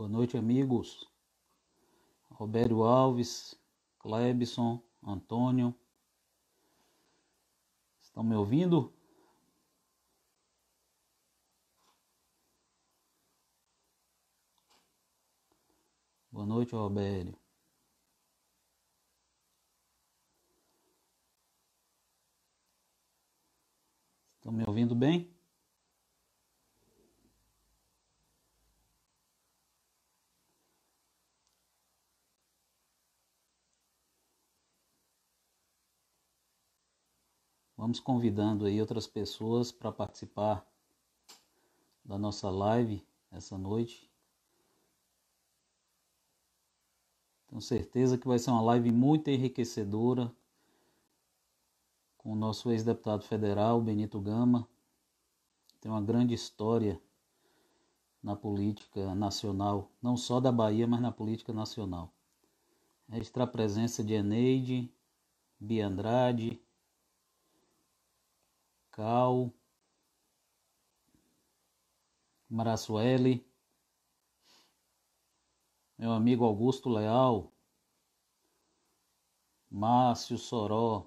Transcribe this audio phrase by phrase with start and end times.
[0.00, 1.06] Boa noite, amigos.
[2.30, 3.54] Roberto Alves,
[3.98, 5.74] Clebson, Antônio.
[8.00, 8.94] Estão me ouvindo?
[16.32, 17.38] Boa noite, Roberto.
[24.36, 25.30] Estão me ouvindo bem?
[37.80, 40.62] Vamos convidando aí outras pessoas para participar
[42.04, 44.06] da nossa live essa noite.
[47.48, 50.30] Tenho certeza que vai ser uma live muito enriquecedora
[52.18, 54.68] com o nosso ex-deputado federal, Benito Gama.
[55.80, 57.00] Tem uma grande história
[58.22, 62.12] na política nacional, não só da Bahia, mas na política nacional.
[63.08, 64.92] Registrar a presença de Eneide,
[65.58, 66.60] Bia Andrade,
[69.00, 69.50] Cal,
[72.50, 73.42] Maraçueli,
[75.96, 77.50] meu amigo Augusto Leal,
[79.70, 81.06] Márcio Soró.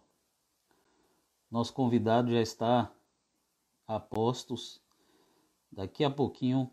[1.52, 2.92] Nosso convidado já está
[3.86, 4.82] a postos.
[5.72, 6.72] Daqui a pouquinho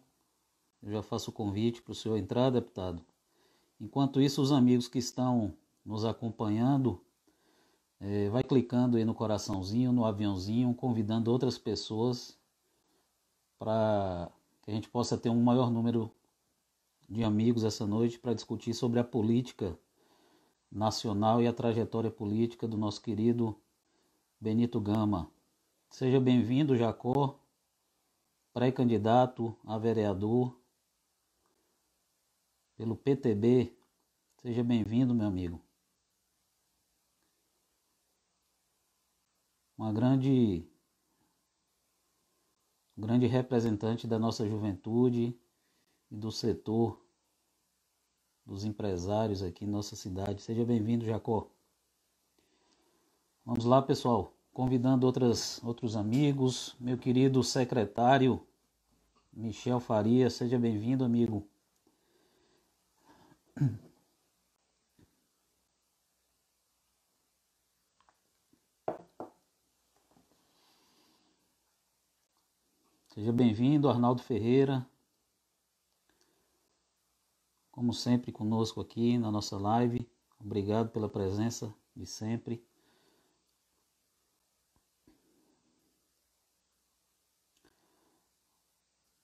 [0.82, 3.04] eu já faço o convite para o senhor entrar, deputado.
[3.78, 7.04] Enquanto isso, os amigos que estão nos acompanhando
[8.00, 12.38] é, vai clicando aí no coraçãozinho, no aviãozinho, convidando outras pessoas
[13.58, 16.10] para que a gente possa ter um maior número
[17.08, 19.78] de amigos essa noite para discutir sobre a política
[20.72, 23.54] nacional e a trajetória política do nosso querido
[24.40, 25.30] Benito Gama.
[25.90, 27.38] Seja bem-vindo, Jacó,
[28.54, 30.56] pré-candidato a vereador
[32.76, 33.76] pelo PTB.
[34.38, 35.60] Seja bem-vindo, meu amigo.
[39.80, 40.62] Uma grande
[42.94, 45.34] grande representante da nossa juventude
[46.10, 47.02] e do setor
[48.44, 50.42] dos empresários aqui em nossa cidade.
[50.42, 51.48] Seja bem-vindo, Jacó.
[53.42, 58.46] Vamos lá, pessoal, convidando outras, outros amigos, meu querido secretário
[59.32, 61.48] Michel Faria, seja bem-vindo, amigo.
[73.20, 74.88] Seja bem-vindo, Arnaldo Ferreira.
[77.70, 80.10] Como sempre, conosco aqui na nossa live.
[80.40, 82.66] Obrigado pela presença de sempre.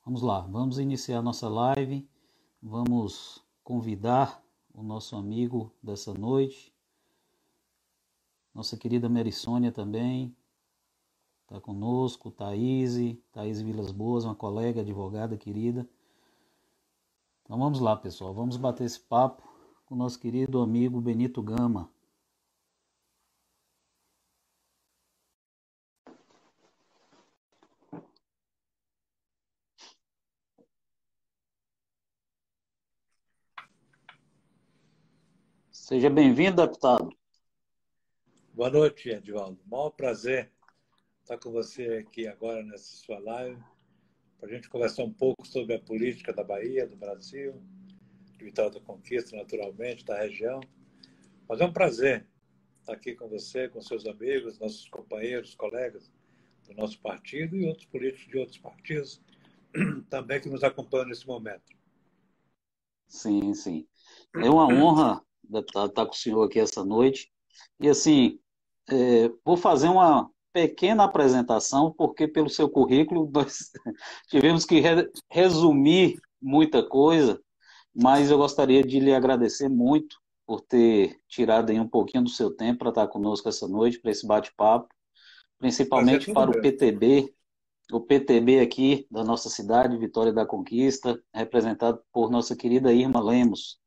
[0.05, 2.07] Vamos lá, vamos iniciar nossa live.
[2.61, 6.71] Vamos convidar o nosso amigo dessa noite,
[8.53, 10.37] nossa querida Merisônia também,
[11.47, 12.97] Está conosco, Thaís,
[13.31, 15.89] Thaís Vilas Boas, uma colega advogada querida.
[17.45, 19.49] Então vamos lá, pessoal, vamos bater esse papo
[19.87, 21.89] com o nosso querido amigo Benito Gama.
[35.71, 37.17] Seja bem-vindo, deputado.
[38.53, 39.61] Boa noite, Edvaldo.
[39.65, 40.56] Maior prazer
[41.27, 43.61] estar com você aqui agora nessa sua live,
[44.39, 47.61] para a gente conversar um pouco sobre a política da Bahia, do Brasil,
[48.39, 50.61] de Vitória da Conquista, naturalmente, da região.
[51.49, 52.29] Mas é um prazer
[52.79, 56.13] estar aqui com você, com seus amigos, nossos companheiros, colegas
[56.65, 59.21] do nosso partido e outros políticos de outros partidos
[60.09, 61.77] também que nos acompanham nesse momento.
[63.09, 63.85] Sim, sim.
[64.37, 65.21] É uma honra
[65.53, 67.33] estar com o senhor aqui essa noite.
[67.81, 68.39] E assim,
[68.89, 73.71] é, vou fazer uma, pequena apresentação, porque pelo seu currículo nós
[74.31, 77.39] tivemos que re resumir muita coisa,
[77.95, 80.17] mas eu gostaria de lhe agradecer muito
[80.47, 84.11] por ter tirado aí um pouquinho do seu tempo para estar conosco essa noite, para
[84.11, 84.89] esse bate-papo,
[85.59, 87.35] principalmente para o PTB,
[87.93, 93.79] o PTB aqui da nossa cidade, Vitória da Conquista, representado por nossa querida Irma Lemos.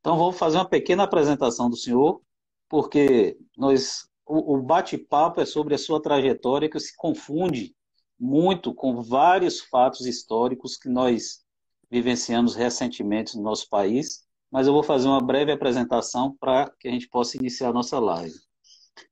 [0.00, 2.20] Então, vou fazer uma pequena apresentação do senhor,
[2.68, 7.74] porque nós o, bate-papo é sobre a sua trajetória que se confunde
[8.18, 11.44] muito com vários fatos históricos que nós
[11.90, 16.90] vivenciamos recentemente no nosso país, mas eu vou fazer uma breve apresentação para que a
[16.92, 18.34] gente possa iniciar a nossa live.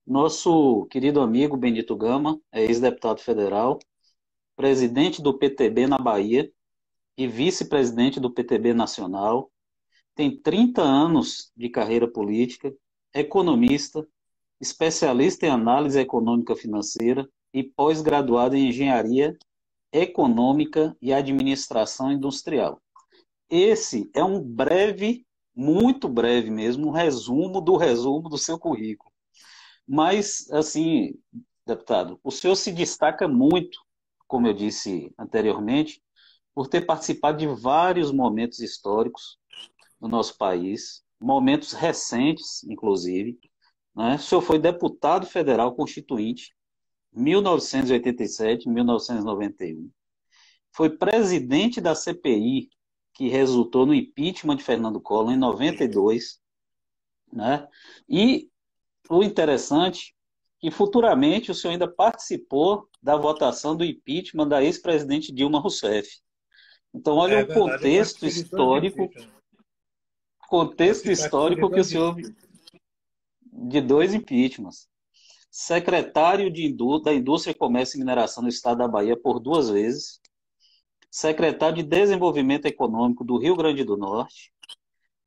[0.06, 3.79] Nosso querido amigo Benito Gama é ex-deputado federal,
[4.55, 6.50] presidente do PTB na Bahia
[7.17, 9.50] e vice-presidente do PTB Nacional,
[10.15, 12.73] tem 30 anos de carreira política,
[13.15, 14.06] economista,
[14.60, 19.37] especialista em análise econômica financeira e pós-graduado em engenharia
[19.93, 22.81] econômica e administração industrial.
[23.49, 29.10] Esse é um breve, muito breve mesmo, um resumo do resumo do seu currículo.
[29.87, 31.14] Mas, assim,
[31.66, 33.78] deputado, o senhor se destaca muito,
[34.26, 36.02] como eu disse anteriormente,
[36.55, 39.38] por ter participado de vários momentos históricos
[40.00, 43.38] no nosso país, momentos recentes, inclusive.
[43.99, 44.15] Né?
[44.15, 46.55] O senhor foi deputado federal constituinte
[47.12, 49.91] 1987, 1991.
[50.71, 52.69] Foi presidente da CPI,
[53.12, 56.41] que resultou no impeachment de Fernando Collor em 92.
[57.33, 57.67] Né?
[58.09, 58.49] E
[59.11, 65.33] o interessante é que futuramente o senhor ainda participou da votação do impeachment da ex-presidente
[65.33, 66.21] Dilma Rousseff.
[66.94, 69.09] Então, olha é, o contexto histórico,
[70.49, 72.17] contexto histórico que o senhor
[73.66, 74.88] de dois impeachments.
[75.50, 80.20] Secretário de, da Indústria, Comércio e Mineração do Estado da Bahia por duas vezes,
[81.10, 84.52] secretário de Desenvolvimento Econômico do Rio Grande do Norte,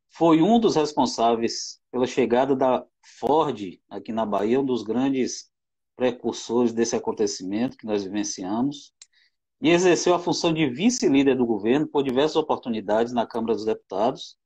[0.09, 2.85] foi um dos responsáveis pela chegada da
[3.19, 5.49] Ford aqui na Bahia, um dos grandes
[5.95, 8.93] precursores desse acontecimento que nós vivenciamos,
[9.61, 14.37] e exerceu a função de vice-líder do governo por diversas oportunidades na Câmara dos Deputados,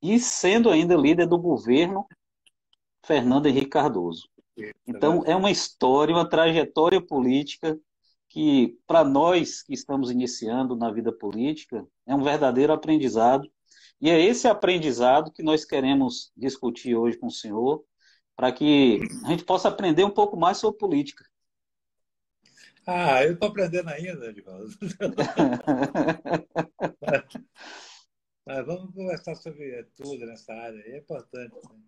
[0.00, 2.06] e sendo ainda líder do governo
[3.04, 4.28] Fernando Henrique Cardoso.
[4.86, 7.78] Então, é uma história, uma trajetória política
[8.28, 13.50] que, para nós que estamos iniciando na vida política, é um verdadeiro aprendizado.
[14.00, 17.84] E é esse aprendizado que nós queremos discutir hoje com o senhor,
[18.36, 21.24] para que a gente possa aprender um pouco mais sobre política.
[22.86, 24.74] Ah, eu estou aprendendo ainda, Edvaldo.
[27.00, 27.22] mas,
[28.44, 31.54] mas vamos conversar sobre tudo nessa área, é importante.
[31.54, 31.80] Né?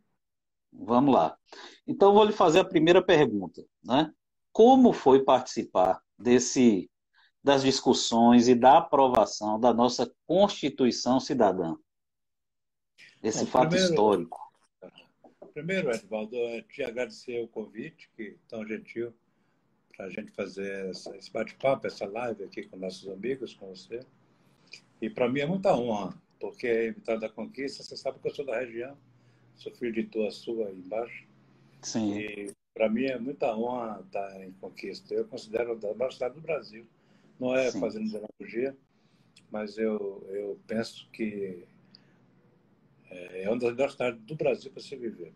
[0.74, 1.36] Vamos lá.
[1.86, 3.64] Então, vou lhe fazer a primeira pergunta.
[3.82, 4.12] Né?
[4.52, 6.90] Como foi participar desse,
[7.42, 11.76] das discussões e da aprovação da nossa Constituição Cidadã?
[13.22, 14.38] Esse Bom, fato primeiro, histórico.
[15.54, 16.36] Primeiro, Edvaldo,
[16.68, 19.14] te agradecer o convite, que tão gentil,
[19.96, 24.00] para a gente fazer essa, esse bate-papo, essa live aqui com nossos amigos, com você.
[25.00, 28.44] E para mim é muita honra, porque Vitória da Conquista, você sabe que eu sou
[28.44, 28.98] da região,
[29.56, 31.26] sou de Ituaçu aí embaixo.
[31.82, 32.18] Sim.
[32.18, 35.14] E para mim é muita honra estar em Conquista.
[35.14, 36.86] Eu considero a maior cidade do Brasil.
[37.38, 37.80] Não é Sim.
[37.80, 38.76] fazendo demagogia,
[39.50, 41.64] mas eu, eu penso que
[43.10, 45.32] é, é uma das melhores cidades do Brasil para se viver.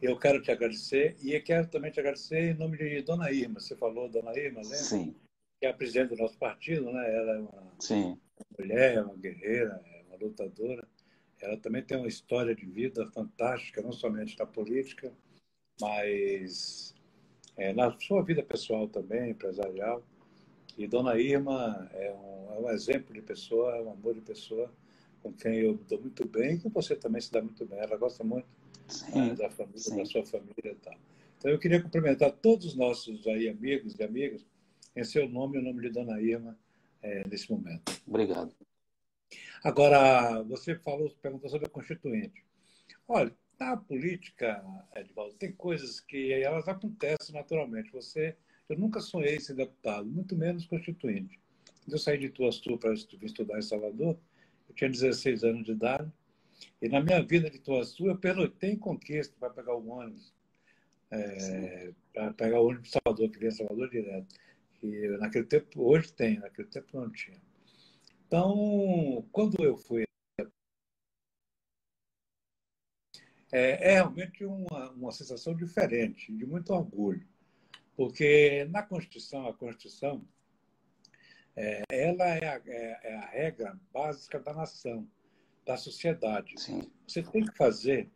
[0.00, 3.60] Eu quero te agradecer e eu quero também te agradecer em nome de Dona Irma.
[3.60, 4.76] Você falou Dona Irma, lembra?
[4.76, 5.14] Sim.
[5.58, 7.16] Que é a presidente do nosso partido, né?
[7.16, 8.18] Ela é uma Sim.
[8.58, 10.86] mulher, uma guerreira, é uma lutadora
[11.40, 15.12] ela também tem uma história de vida fantástica, não somente na política,
[15.80, 16.94] mas
[17.56, 20.02] é, na sua vida pessoal também, empresarial.
[20.76, 24.70] E Dona Irma é um, é um, exemplo de pessoa, é um amor de pessoa
[25.22, 27.78] com quem eu dou muito bem e com você também se dá muito bem.
[27.78, 28.46] Ela gosta muito
[28.88, 29.96] sim, da família, sim.
[29.96, 30.94] da sua família e tal.
[31.38, 34.44] Então eu queria cumprimentar todos os nossos aí amigos e amigas
[34.94, 36.58] em seu nome e o nome de Dona Irma
[37.02, 37.92] é, nesse momento.
[38.06, 38.54] Obrigado.
[39.62, 42.44] Agora, você falou, perguntou sobre a Constituinte.
[43.08, 44.62] Olha, na política,
[44.94, 47.90] Edvaldo, tem coisas que elas acontecem naturalmente.
[47.92, 48.36] Você,
[48.68, 51.40] eu nunca sonhei ser deputado, muito menos constituinte.
[51.84, 54.18] Quando eu saí de Ituaçu para estudar em Salvador,
[54.68, 56.10] eu tinha 16 anos de idade,
[56.82, 60.34] e na minha vida de Ituaçu, eu pernoitei em Conquista para pegar o ônibus,
[61.10, 64.34] é, para pegar o ônibus de Salvador, que vinha Salvador direto.
[64.82, 67.40] E naquele tempo, hoje tem, naquele tempo não tinha.
[68.26, 70.04] Então, quando eu fui.
[73.52, 77.24] É, é realmente uma, uma sensação diferente, de muito orgulho,
[77.96, 80.26] porque na Constituição, a Constituição,
[81.54, 85.08] é, ela é a, é, é a, regra básica da nação,
[85.64, 86.60] da sociedade.
[86.60, 86.90] Sim.
[87.06, 88.10] Você tem que fazer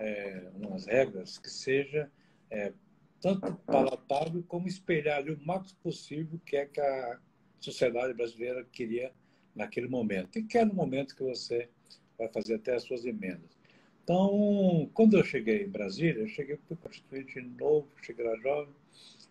[0.00, 2.10] é, umas regras que seja
[2.48, 2.72] é,
[3.20, 7.20] tanto palatável como espelhar o máximo possível que é que a
[7.58, 9.12] sociedade brasileira queria
[9.58, 10.38] naquele momento.
[10.38, 11.68] E que é no momento que você
[12.16, 13.58] vai fazer até as suas emendas.
[14.02, 18.74] Então, quando eu cheguei em Brasília, eu cheguei para o constituinte novo, cheguei lá jovem,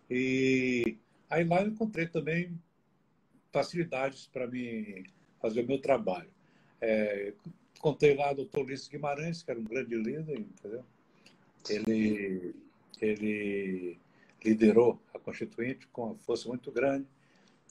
[0.08, 0.96] e
[1.28, 2.56] aí lá eu encontrei também
[3.52, 5.04] facilidades para me
[5.40, 6.30] fazer o meu trabalho.
[6.80, 7.32] É,
[7.80, 10.84] contei lá o doutor Ulisses Guimarães, que era um grande líder, entendeu?
[11.68, 12.54] Ele,
[13.00, 13.98] ele
[14.44, 17.06] liderou a Constituinte com uma força muito grande.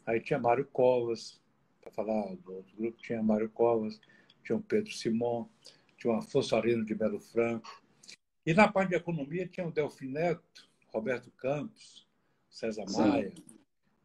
[0.05, 1.39] Aí tinha Mário Covas,
[1.87, 3.99] para falar do outro grupo, tinha Mário Covas,
[4.43, 5.47] tinha o Pedro Simon,
[5.97, 7.81] tinha o Afonso Arino de Belo Franco.
[8.45, 12.07] E na parte de economia tinha o Delfim Neto, Roberto Campos,
[12.49, 13.33] César Maia,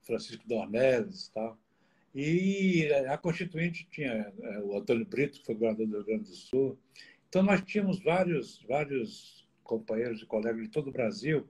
[0.03, 1.59] Francisco Dornelles e tal.
[2.15, 6.35] E a Constituinte tinha é, o Antônio Brito, que foi governador do Rio Grande do
[6.35, 6.79] Sul.
[7.29, 11.49] Então, nós tínhamos vários, vários companheiros e colegas de todo o Brasil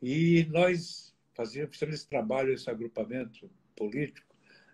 [0.00, 4.29] e nós fazíamos, fizemos esse trabalho, esse agrupamento político,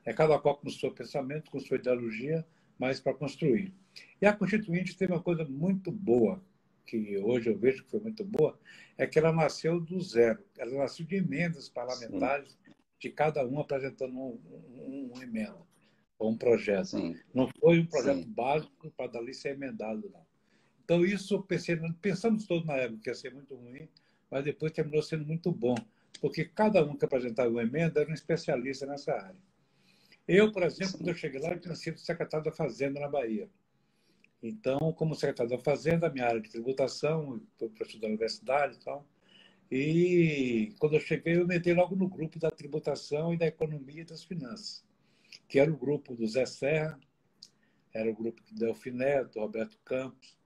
[0.06, 2.46] é cada qual com o seu pensamento, com sua ideologia,
[2.78, 3.75] mas para construir.
[4.22, 6.40] E a Constituinte teve uma coisa muito boa,
[6.86, 8.58] que hoje eu vejo que foi muito boa,
[8.96, 10.42] é que ela nasceu do zero.
[10.56, 12.72] Ela nasceu de emendas parlamentares, Sim.
[13.00, 14.38] de cada um apresentando um,
[14.76, 15.58] um, um emenda,
[16.18, 16.86] ou um projeto.
[16.86, 17.16] Sim.
[17.34, 18.32] Não foi um projeto Sim.
[18.32, 20.25] básico para dali ser emendado, não.
[20.84, 23.88] Então, isso, pensei, pensamos todos na época que ia ser muito ruim,
[24.30, 25.75] mas depois terminou sendo muito bom,
[26.20, 29.46] porque cada um que apresentava uma emenda era um especialista nessa área.
[30.28, 33.49] Eu, por exemplo, quando eu cheguei lá, eu tinha sido secretário da Fazenda na Bahia.
[34.42, 39.06] Então, como secretário da Fazenda, minha área de tributação, professor da universidade e tal.
[39.71, 44.04] E quando eu cheguei, eu meti logo no grupo da tributação e da economia e
[44.04, 44.85] das finanças,
[45.49, 46.99] que era o grupo do Zé Serra,
[47.92, 50.37] era o grupo do Delfim Neto, Roberto Campos.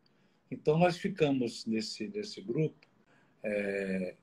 [0.51, 2.87] Então, nós ficamos nesse, nesse grupo,
[3.43, 4.17] é,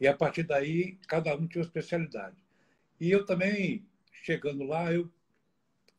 [0.00, 2.36] e a partir daí, cada um tinha uma especialidade.
[3.00, 3.86] E eu também,
[4.22, 5.12] chegando lá, eu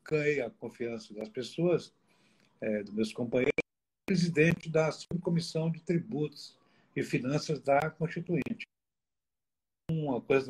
[0.02, 1.94] ganhei a confiança das pessoas
[2.60, 3.52] é, dos meus companheiros,
[4.06, 6.58] presidente da subcomissão de tributos
[6.96, 8.64] e finanças da Constituinte.
[9.90, 10.48] Uma coisa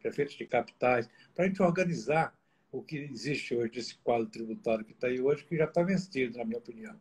[0.00, 2.34] prefeitos de capitais, para a gente organizar
[2.72, 6.38] o que existe hoje desse quadro tributário que está aí hoje, que já está vencido,
[6.38, 6.94] na minha opinião.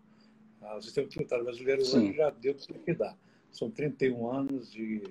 [0.62, 3.16] Ah, o sistema tributário brasileiro hoje já deu o que dá.
[3.52, 5.04] São 31 anos, de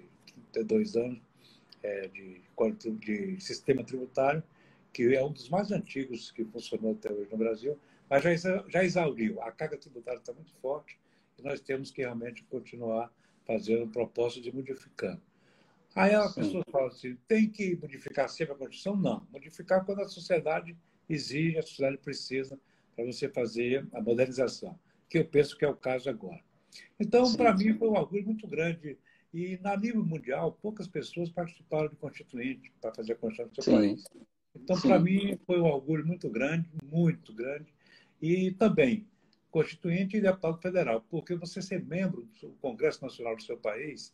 [0.53, 1.21] 32 anos
[1.83, 2.41] é, de,
[2.99, 4.43] de sistema tributário,
[4.93, 7.79] que é um dos mais antigos que funcionou até hoje no Brasil,
[8.09, 9.41] mas já, já exauriu.
[9.43, 10.99] A carga tributária está muito forte
[11.39, 13.13] e nós temos que realmente continuar
[13.47, 15.23] fazendo propósito de modificando.
[15.99, 18.97] Aí a pessoa fala assim: tem que modificar sempre a Constituição?
[18.97, 19.27] Não.
[19.33, 20.77] Modificar quando a sociedade
[21.09, 22.59] exige, a sociedade precisa
[22.95, 24.79] para você fazer a modernização,
[25.09, 26.41] que eu penso que é o caso agora.
[27.01, 28.97] Então, para mim, foi um orgulho muito grande.
[29.35, 33.65] E, na nível mundial, poucas pessoas participaram de Constituinte para fazer a Constituição do seu
[33.65, 33.73] Sim.
[33.73, 34.05] país.
[34.55, 37.75] Então, para mim, foi um orgulho muito grande, muito grande.
[38.23, 39.07] E também,
[39.51, 44.13] Constituinte e deputado federal, porque você ser membro do Congresso Nacional do seu país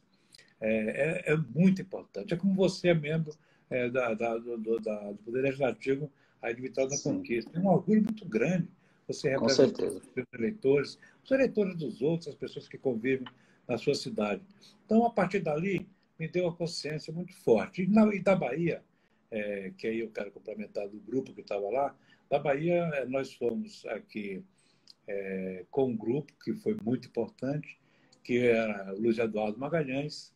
[0.64, 2.32] é, é, é muito importante.
[2.32, 3.34] É como você é membro
[3.70, 7.50] é, da, da, do, da, do Poder Legislativo aí de Vitória da Conquista.
[7.54, 8.68] É um orgulho muito grande
[9.06, 10.02] você representar os
[10.32, 13.26] eleitores, os eleitores dos outros, as pessoas que convivem
[13.68, 14.42] na sua cidade.
[14.84, 15.86] Então, a partir dali,
[16.18, 17.82] me deu uma consciência muito forte.
[17.82, 18.82] E, na, e da Bahia,
[19.30, 21.94] é, que aí eu quero complementar do grupo que estava lá,
[22.30, 24.42] da Bahia é, nós fomos aqui
[25.06, 27.78] é, com um grupo que foi muito importante,
[28.22, 30.32] que era Luiz Eduardo Magalhães,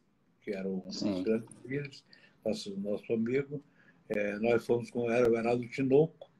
[0.48, 2.04] que era um dos grandes líderes,
[2.42, 3.62] nosso, nosso amigo.
[4.08, 6.30] É, nós fomos com era o Heraldo Tinoco,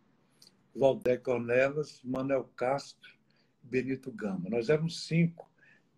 [0.75, 3.13] Valdeir Cornelas, Manuel Castro
[3.63, 4.49] Benito Gama.
[4.49, 5.51] Nós éramos cinco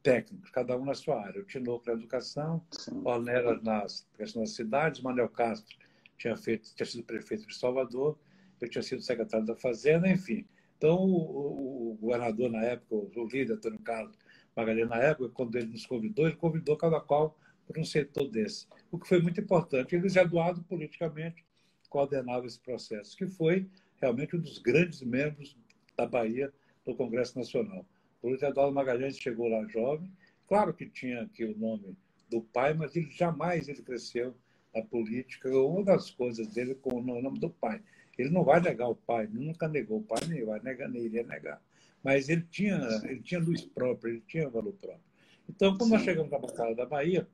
[0.02, 1.40] técnicos, cada um na sua área.
[1.40, 2.61] O Tinoco na educação,
[3.05, 5.76] Cornelas nas questões das cidades, Manuel Castro
[6.19, 8.19] tinha, feito, tinha sido prefeito de Salvador,
[8.61, 10.45] eu tinha sido secretário da Fazenda, enfim.
[10.76, 14.19] Então, o, o, o governador na época, o líder, Antônio Carlos
[14.57, 17.38] Magalhães, na época, quando ele nos convidou, ele convidou cada qual
[17.70, 19.94] por um setor desse, o que foi muito importante.
[19.94, 21.44] Eles Eduardo, politicamente,
[21.88, 23.68] coordenava esse processo, que foi
[24.00, 25.56] realmente um dos grandes membros
[25.96, 26.52] da Bahia
[26.84, 27.86] do Congresso Nacional.
[28.20, 30.10] O Luiz Eduardo Magalhães chegou lá jovem,
[30.48, 31.96] claro que tinha aqui o nome
[32.28, 34.34] do pai, mas ele jamais ele cresceu
[34.74, 35.48] na política.
[35.56, 37.80] Uma das coisas dele com o nome do pai.
[38.18, 41.22] Ele não vai negar o pai, nunca negou o pai, nem vai negar, nem iria
[41.22, 41.62] negar.
[42.02, 45.10] Mas ele tinha, ele tinha luz própria, ele tinha valor próprio.
[45.48, 45.94] Então, quando Sim.
[45.94, 47.26] nós chegamos na bancada da Bahia,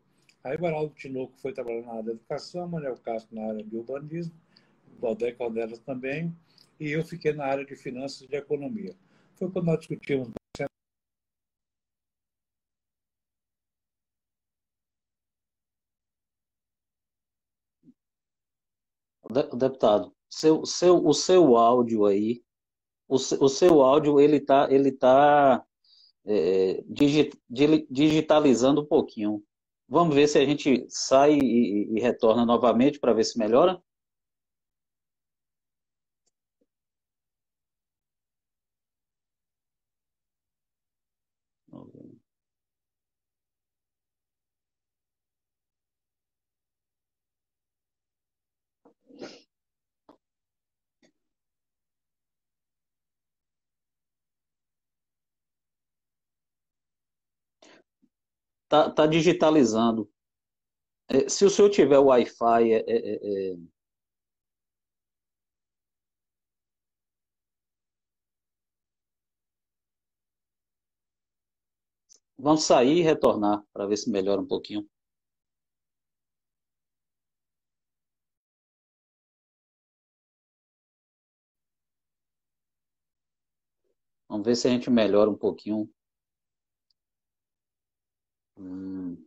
[0.47, 3.77] Aí o Heraldo Tinoco foi trabalhar na área da educação, Manuel Castro na área de
[3.77, 4.33] urbanismo,
[5.01, 6.33] Valdeir Calderas também,
[6.79, 8.95] e eu fiquei na área de finanças e de economia.
[9.35, 10.31] Foi quando nós discutimos
[19.53, 22.45] Deputado, seu, seu, o seu áudio aí,
[23.09, 25.67] o, o seu áudio, ele está ele tá,
[26.25, 26.85] é,
[27.91, 29.43] digitalizando um pouquinho.
[29.89, 33.81] Vamos ver se a gente sai e, e retorna novamente para ver se melhora.
[58.69, 60.09] Tá, tá digitalizando.
[61.09, 63.57] É, se o senhor tiver Wi-Fi, é, é, é,
[72.39, 74.87] vamos sair e retornar para ver se melhora um pouquinho.
[84.29, 85.91] Vamos ver se a gente melhora um pouquinho.
[88.57, 89.26] 嗯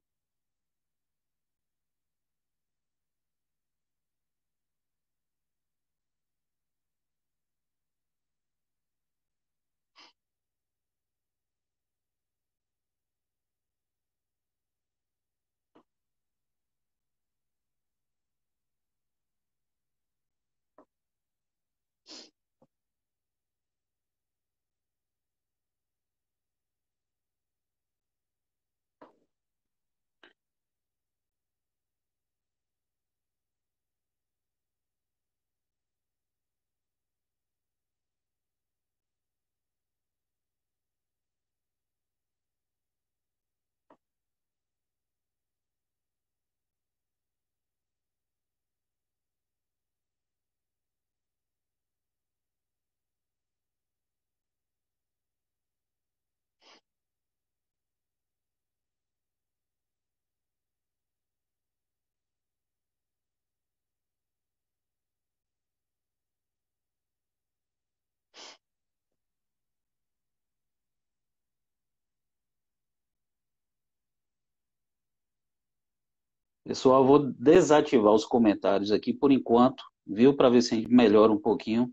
[76.70, 80.38] Pessoal, vou desativar os comentários aqui por enquanto, viu?
[80.38, 81.92] Para ver se a gente melhora um pouquinho.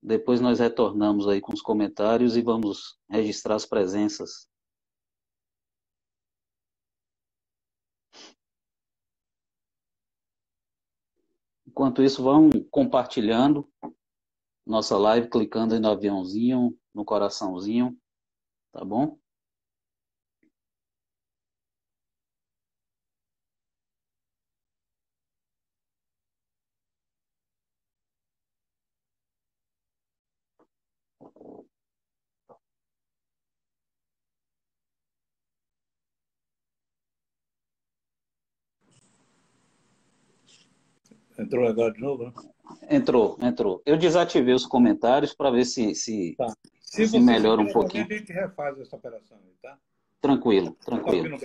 [0.00, 4.48] Depois nós retornamos aí com os comentários e vamos registrar as presenças.
[11.66, 13.68] Enquanto isso, vão compartilhando
[14.64, 17.98] nossa live, clicando no aviãozinho, no coraçãozinho,
[18.70, 19.18] tá bom?
[41.38, 42.32] Entrou agora de novo, né?
[42.90, 43.82] Entrou, entrou.
[43.84, 46.46] Eu desativei os comentários para ver se, se, tá.
[46.80, 48.04] se, se melhora um pouquinho.
[48.04, 49.78] A gente refaz essa operação aí, tá?
[50.20, 51.38] Tranquilo, tranquilo.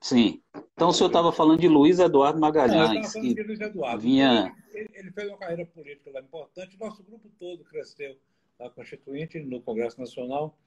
[0.00, 0.42] Sim.
[0.74, 3.14] Então o senhor estava falando de Luiz Eduardo Magalhães.
[3.14, 4.02] Não, de Luiz Eduardo.
[4.02, 4.54] Vinha...
[4.72, 6.78] Ele, ele, fez uma carreira política lá importante.
[6.78, 8.16] Nosso grupo todo cresceu
[8.58, 10.58] na Constituinte, no Congresso Nacional,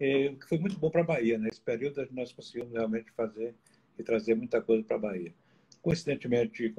[0.00, 1.38] o que foi muito bom para a Bahia.
[1.38, 3.54] Nesse período nós conseguimos realmente fazer
[3.98, 5.34] e trazer muita coisa para a Bahia.
[5.84, 6.74] Coincidentemente,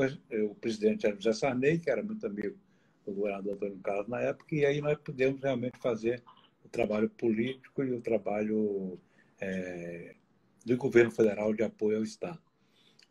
[0.50, 2.58] o presidente era José Sarney, que era muito amigo
[3.06, 6.24] do governador Antônio Carlos na época, e aí nós pudemos realmente fazer
[6.64, 8.98] o trabalho político e o trabalho
[9.40, 10.16] é,
[10.66, 12.42] do governo federal de apoio ao Estado.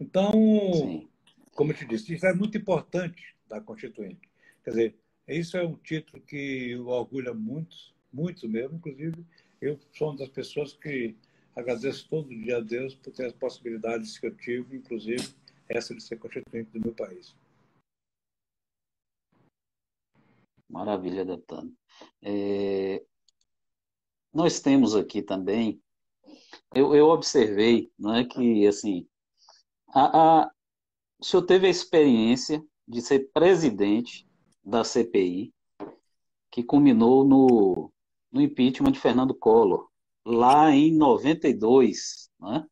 [0.01, 1.09] Então, Sim.
[1.55, 4.29] como eu te disse, isso é muito importante da Constituinte.
[4.65, 4.95] Quer dizer,
[5.29, 9.25] isso é um título que orgulha muitos, muitos mesmo, inclusive
[9.61, 11.15] eu sou uma das pessoas que
[11.55, 15.25] agradeço todo dia a Deus por ter as possibilidades que eu tive, inclusive
[15.69, 17.35] essa de ser constituinte do meu país.
[20.69, 21.73] Maravilha, deputado.
[22.23, 23.05] É,
[24.33, 25.81] nós temos aqui também,
[26.75, 29.07] eu, eu observei, não é que assim,
[29.89, 30.51] a, a,
[31.19, 34.29] o senhor teve a experiência de ser presidente
[34.65, 35.55] da CPI,
[36.51, 37.93] que culminou no,
[38.33, 39.89] no impeachment de Fernando Collor,
[40.25, 42.67] lá em 92, né?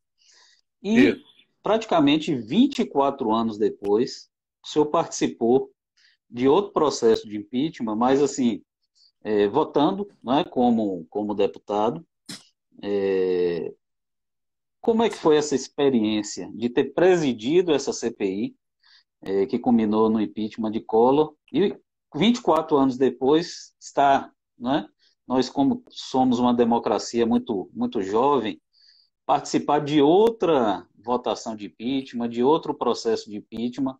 [0.82, 1.31] E Isso
[1.62, 4.28] praticamente 24 anos depois,
[4.64, 5.70] o senhor participou
[6.28, 8.62] de outro processo de impeachment, mas assim,
[9.22, 12.04] é, votando né, como, como deputado.
[12.82, 13.72] É,
[14.80, 18.56] como é que foi essa experiência de ter presidido essa CPI,
[19.20, 21.76] é, que culminou no impeachment de Collor, e
[22.14, 24.88] 24 anos depois está, né,
[25.26, 28.60] nós como somos uma democracia muito, muito jovem,
[29.24, 33.98] participar de outra votação de impeachment, de outro processo de impeachment.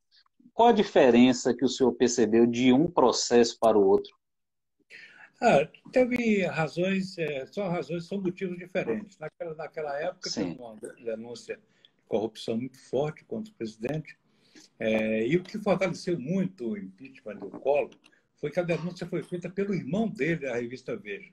[0.53, 4.15] Qual a diferença que o senhor percebeu de um processo para o outro?
[5.41, 9.19] Ah, teve razões, é, são razões, são motivos diferentes.
[9.19, 10.51] Naquela, naquela época, Sim.
[10.51, 11.62] teve uma denúncia de
[12.07, 14.17] corrupção muito forte contra o presidente.
[14.79, 17.91] É, e o que fortaleceu muito o impeachment do Collor
[18.37, 21.33] foi que a denúncia foi feita pelo irmão dele, a revista Veja.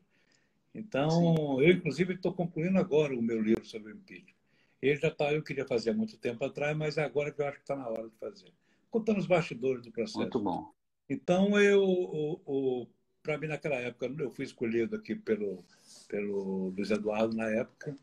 [0.74, 1.62] Então, Sim.
[1.62, 4.39] eu, inclusive, estou concluindo agora o meu livro sobre o impeachment.
[4.82, 7.58] Ele já está, eu queria fazer há muito tempo atrás, mas agora que eu acho
[7.58, 8.52] que está na hora de fazer.
[8.90, 10.20] Contando os bastidores do processo.
[10.20, 10.72] Muito bom.
[11.10, 12.88] Então, eu,
[13.22, 15.64] para mim, naquela época, eu fui escolhido aqui pelo,
[16.08, 17.96] pelo Luiz Eduardo, na época.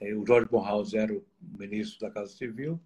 [0.00, 2.80] É, o Jorge Bonhaus era o ministro da Casa Civil.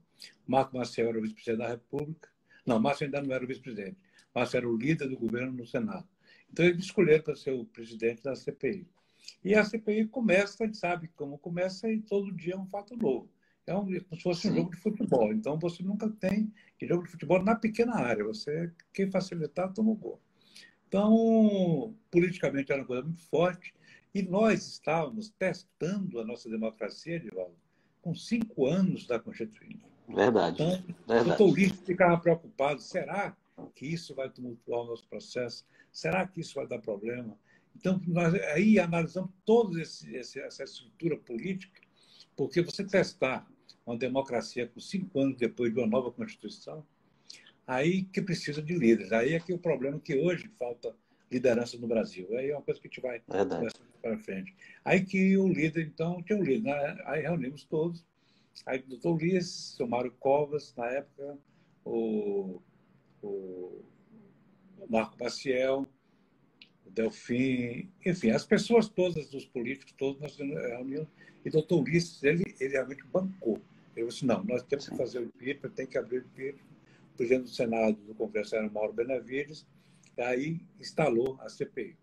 [0.47, 2.29] Marco Maciel era o vice-presidente da República.
[2.67, 3.97] Não, Márcio ainda não era o vice-presidente.
[4.35, 6.07] Márcio era o líder do governo no Senado.
[6.53, 8.87] Então, eles escolheram para ser o presidente da CPI.
[9.45, 12.97] E a CPI começa, a gente sabe como começa, e todo dia é um fato
[12.97, 13.29] novo.
[13.67, 15.33] É um, como se fosse um jogo de futebol.
[15.33, 18.25] Então, você nunca tem jogo de futebol na pequena área.
[18.25, 20.21] Você, quem facilitar, toma o gol.
[20.89, 23.73] Então, politicamente era uma coisa muito forte.
[24.13, 27.57] E nós estávamos testando a nossa democracia, Edivaldo,
[28.03, 29.87] com cinco anos da Constituinte.
[30.09, 30.61] Verdade.
[30.61, 31.43] Então, verdade.
[31.43, 33.37] o Ulisses ficava preocupado: será
[33.75, 35.65] que isso vai tumultuar o nosso processo?
[35.93, 37.39] Será que isso vai dar problema?
[37.77, 41.81] Então, nós aí analisamos toda essa estrutura política,
[42.37, 43.47] porque você testar
[43.87, 46.85] uma democracia com cinco anos depois de uma nova Constituição,
[47.71, 49.13] Aí que precisa de líderes.
[49.13, 50.93] Aí é que o problema é que hoje falta
[51.31, 52.27] liderança no Brasil.
[52.37, 53.21] Aí é uma coisa que a gente vai
[54.03, 54.53] para frente.
[54.85, 56.65] Aí que o líder, então, tinha um líder.
[56.65, 57.03] Né?
[57.05, 58.05] Aí reunimos todos.
[58.67, 61.39] Aí o doutor Ulisses, o Mário Covas, na época,
[61.85, 62.61] o,
[63.23, 63.85] o
[64.89, 65.87] Marco Maciel,
[66.95, 71.09] Delfim, enfim, as pessoas todas, dos políticos, todos nós reunimos.
[71.45, 73.61] E o doutor Ulisses, ele, ele realmente bancou.
[73.97, 76.71] Ele disse, não, nós temos que fazer o impeachment, tem que abrir o impeachment
[77.21, 79.67] presidente do Senado do Congresso era Mauro Benavides,
[80.17, 81.95] aí instalou a CPI.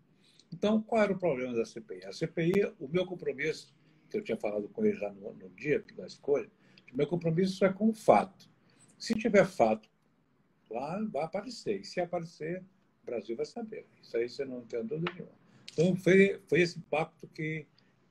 [0.52, 2.04] Então, qual era o problema da CPI?
[2.04, 3.74] A CPI, o meu compromisso,
[4.08, 6.48] que eu tinha falado com ele já no, no dia da escolha,
[6.92, 8.48] o meu compromisso é com o fato.
[8.96, 9.90] Se tiver fato,
[10.70, 11.80] lá vai aparecer.
[11.80, 12.77] E se aparecer, o
[13.08, 13.86] Brasil vai saber.
[14.02, 15.32] Isso aí você não tem dúvida nenhuma.
[15.72, 17.66] Então, foi, foi esse pacto que,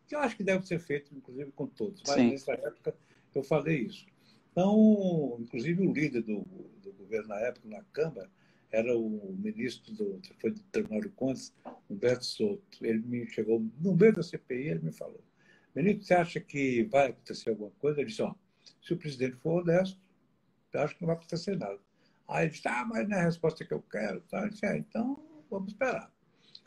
[0.08, 2.02] que eu acho que deve ser feito, inclusive, com todos.
[2.08, 2.32] Mas, Sim.
[2.32, 2.96] nessa época,
[3.36, 4.06] eu falei isso.
[4.52, 6.42] Então, inclusive, o líder do,
[6.82, 8.30] do governo na época, na Câmara,
[8.72, 11.54] era o ministro do, foi do Tribunal de Contas,
[11.90, 12.64] Humberto Souto.
[12.82, 15.24] Ele me chegou, no meio da CPI, ele me falou,
[15.74, 18.00] Benito, você acha que vai acontecer alguma coisa?
[18.00, 18.34] Ele disse, ó,
[18.82, 20.00] se o presidente for honesto,
[20.74, 21.80] eu acho que não vai acontecer nada.
[22.28, 24.22] Aí ele disse, ah, mas não é a resposta que eu quero.
[24.22, 24.44] Tá?
[24.44, 26.12] Eu disse, ah, então vamos esperar.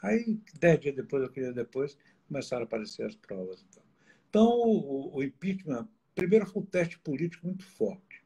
[0.03, 1.97] Aí, dez dias depois, eu queria depois,
[2.27, 3.65] começaram a aparecer as provas.
[3.69, 3.83] Então,
[4.29, 8.23] então o, o impeachment Primeiro foi um teste político muito forte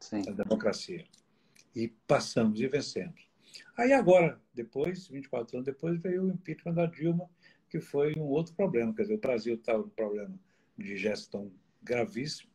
[0.00, 0.22] Sim.
[0.22, 1.04] da democracia.
[1.74, 3.28] E passamos e vencemos.
[3.76, 7.28] Aí agora, depois, 24 anos depois, veio o impeachment da Dilma,
[7.68, 8.92] que foi um outro problema.
[8.94, 10.38] Quer dizer, o Brasil estava com um problema
[10.76, 12.50] de gestão gravíssimo.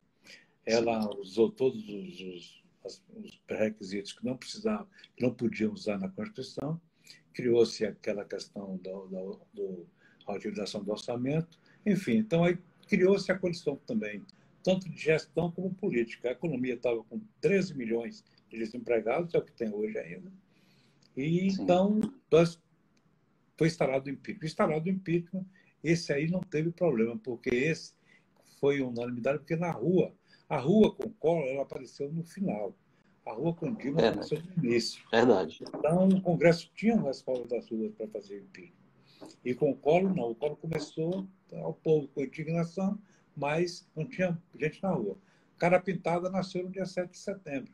[0.65, 1.09] Ela Sim.
[1.19, 3.01] usou todos os, os, os
[3.45, 6.79] pré-requisitos que não precisavam, que não podiam usar na Constituição.
[7.33, 9.87] Criou-se aquela questão da do, do,
[10.27, 11.59] utilização do orçamento.
[11.85, 14.23] Enfim, então aí criou-se a condição também
[14.63, 16.29] tanto de gestão como política.
[16.29, 20.31] A economia estava com 13 milhões de desempregados, é o que tem hoje ainda.
[21.15, 21.63] E Sim.
[21.63, 21.99] então
[22.31, 22.59] nós,
[23.57, 24.45] foi instalado o impeachment.
[24.45, 25.45] Instalado o impeachment,
[25.83, 27.93] esse aí não teve problema, porque esse
[28.59, 30.13] foi unanimidade, porque na rua,
[30.49, 32.75] a rua com Collor ela apareceu no final.
[33.25, 34.25] A rua com Dilma Verdade.
[34.25, 35.03] apareceu no início.
[35.11, 35.63] Verdade.
[35.75, 38.79] Então o Congresso tinha um respaldo das ruas para fazer o impeachment.
[39.45, 40.31] E com o Collor, não.
[40.31, 42.99] O Collor começou ao povo com indignação,
[43.35, 45.17] mas não tinha gente na rua.
[45.59, 47.71] Cara Pintada nasceu no dia 7 de setembro.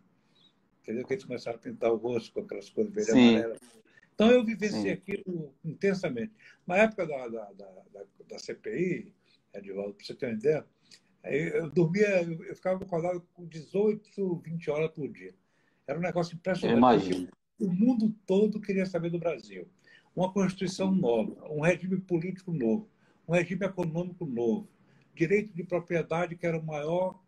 [0.82, 1.06] Entendeu?
[1.06, 3.60] Que eles começaram a pintar o rosto com aquelas cores verdes e amarelas.
[4.14, 6.34] Então eu vivenciei aquilo intensamente.
[6.66, 9.14] Na época da, da, da, da, da CPI,
[9.54, 10.66] Edivaldo, para você ter uma ideia,
[11.28, 15.34] eu dormia, eu ficava acordado com 18, 20 horas por dia.
[15.88, 16.78] Era um negócio impressionante.
[16.78, 17.28] Imagino.
[17.60, 19.68] O mundo todo queria saber do Brasil.
[20.16, 22.90] Uma Constituição nova, um regime político novo,
[23.28, 24.70] um regime econômico novo,
[25.14, 27.20] direito de propriedade, que era a maior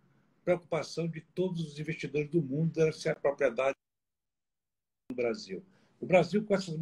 [0.43, 3.75] preocupação de todos os investidores do mundo, era ser a propriedade
[5.09, 5.63] no Brasil.
[5.99, 6.77] O Brasil, com essas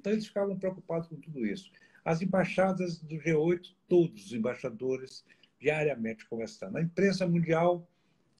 [0.00, 1.70] Então, eles ficavam preocupados com tudo isso.
[2.02, 5.22] As embaixadas do G8, todos os embaixadores,
[5.60, 6.78] diariamente conversando.
[6.78, 7.86] A imprensa mundial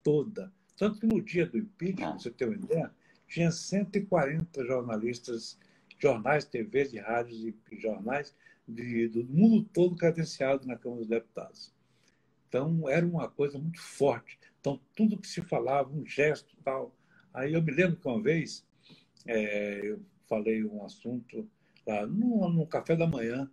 [0.02, 0.50] toda.
[0.76, 2.90] Tanto que no dia do impeachment, você tem uma ideia,
[3.28, 5.58] tinha 140 jornalistas
[5.98, 8.34] jornais, TVs e rádios e, jornais
[8.66, 11.74] de, do mundo todo credenciados na Câmara dos Deputados.
[12.48, 14.38] Então, era uma coisa muito forte.
[14.58, 16.96] Então, tudo que se falava, um gesto tal,
[17.32, 18.64] Aí eu me lembro que uma vez
[19.26, 21.50] é, eu falei um assunto
[21.84, 23.50] lá no, no café da manhã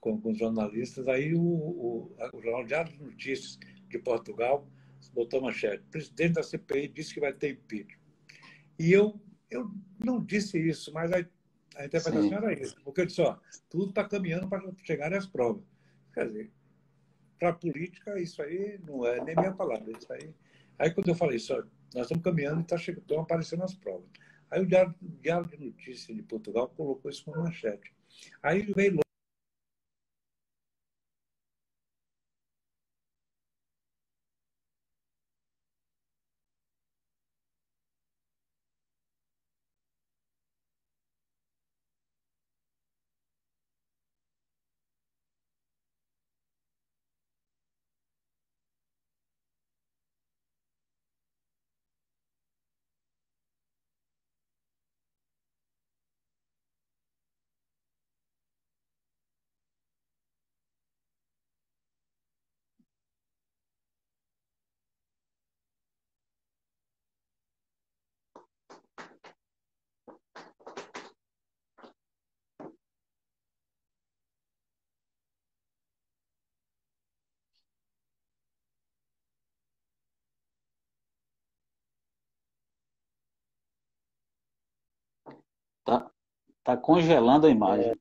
[0.00, 4.68] com, com os jornalistas, aí o, o, o Jornal Diário de Notícias de Portugal
[5.14, 5.82] botou manchete.
[5.82, 7.98] O presidente da CPI disse que vai ter impeachment.
[8.78, 11.16] E eu, eu não disse isso, mas a,
[11.76, 12.34] a interpretação Sim.
[12.34, 12.76] era isso.
[12.84, 13.36] Porque eu disse, ó,
[13.68, 15.64] tudo está caminhando para chegar às provas.
[16.14, 16.50] Quer dizer,
[17.38, 19.90] para a política, isso aí não é nem minha palavra.
[19.90, 20.34] Isso aí.
[20.78, 21.62] Aí quando eu falei isso, ó,
[21.94, 24.08] nós estamos caminhando e tá chegando, estão aparecendo as provas.
[24.50, 27.92] Aí o Diário, o Diário de Notícias de Portugal colocou isso como manchete.
[28.42, 29.00] Aí veio
[85.84, 86.10] Tá,
[86.62, 87.90] tá congelando a imagem.
[87.90, 87.94] É,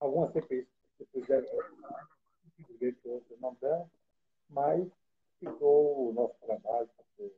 [0.00, 0.66] algumas CPIs
[1.12, 1.46] fizeram
[3.40, 3.90] não dão,
[4.48, 4.88] mas
[5.38, 7.32] ficou o nosso trabalho para ser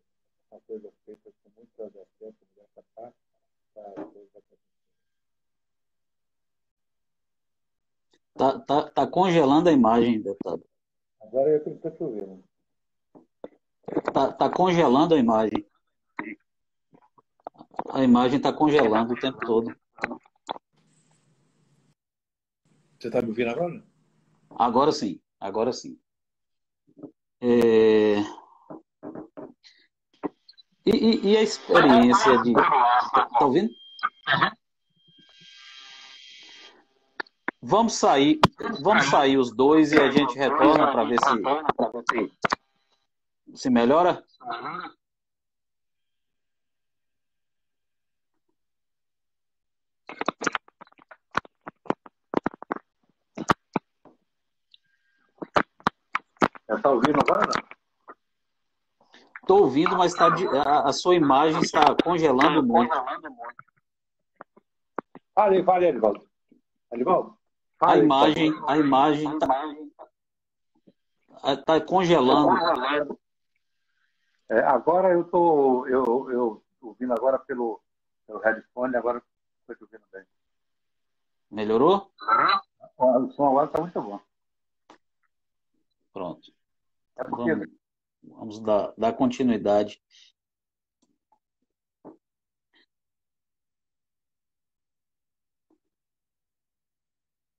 [0.50, 3.16] uma coisa feita com muita decência dessa parte
[8.36, 10.64] Tá, tá, tá congelando a imagem, deputado.
[11.20, 12.42] Agora eu tenho que estar chovendo.
[14.12, 15.64] Tá, tá congelando a imagem.
[17.90, 19.74] A imagem está congelando o tempo todo.
[22.98, 23.84] Você está me ouvindo agora?
[24.50, 25.98] Agora sim, agora sim.
[27.40, 28.20] É...
[30.86, 32.50] E, e, e, a experiência de.
[32.50, 33.70] Está ouvindo?
[37.62, 38.38] Vamos sair,
[38.82, 42.30] vamos sair os dois e a gente retorna para ver se
[43.54, 44.22] se melhora.
[56.68, 57.50] Está ouvindo agora?
[59.40, 62.94] Estou ouvindo, mas tá a, a, sua imagem está congelando muito.
[65.34, 66.26] Fale, fale, Edivaldo.
[66.92, 67.36] Edivaldo?
[67.80, 69.48] A imagem, a imagem está
[71.56, 73.18] tá congelando.
[74.48, 77.80] É, agora eu estou eu, eu ouvindo agora pelo,
[78.26, 79.22] pelo headphone, agora
[79.68, 80.24] ouvindo bem.
[81.50, 82.12] Melhorou?
[82.96, 84.20] O som agora está muito bom.
[86.12, 86.52] Pronto.
[87.14, 87.54] Porque...
[87.54, 87.68] Vamos,
[88.22, 90.02] vamos dar, dar continuidade.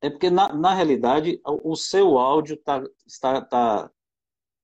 [0.01, 3.91] É porque, na, na realidade, o, o seu áudio tá, está, tá,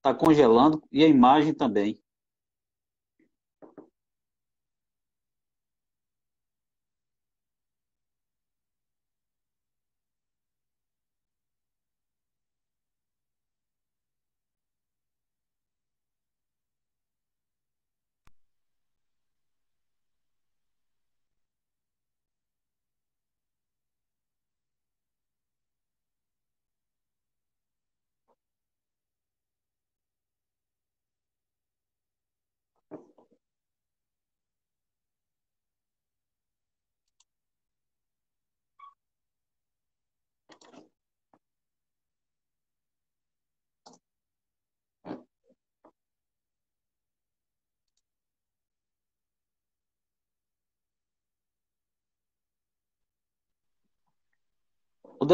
[0.02, 2.01] tá congelando e a imagem também.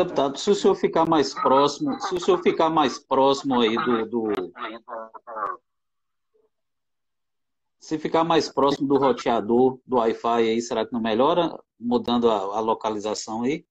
[0.03, 4.05] Deputado, se o senhor ficar mais próximo, se o senhor ficar mais próximo aí do,
[4.05, 4.53] do
[7.79, 11.57] se ficar mais próximo do roteador do Wi-Fi aí, será que não melhora?
[11.79, 13.65] Mudando a, a localização aí?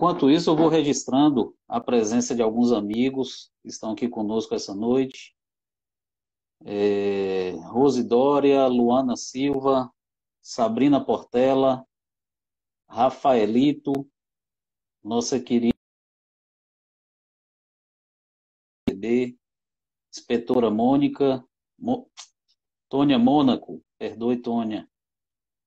[0.00, 4.74] Enquanto isso, eu vou registrando a presença de alguns amigos que estão aqui conosco essa
[4.74, 5.36] noite.
[6.64, 9.92] É, Rose Dória, Luana Silva,
[10.40, 11.86] Sabrina Portela,
[12.88, 13.92] Rafaelito,
[15.04, 15.76] nossa querida
[20.10, 21.44] inspetora Mônica,
[21.78, 22.10] Mo,
[22.88, 24.88] Tônia Mônaco, perdoe Tônia,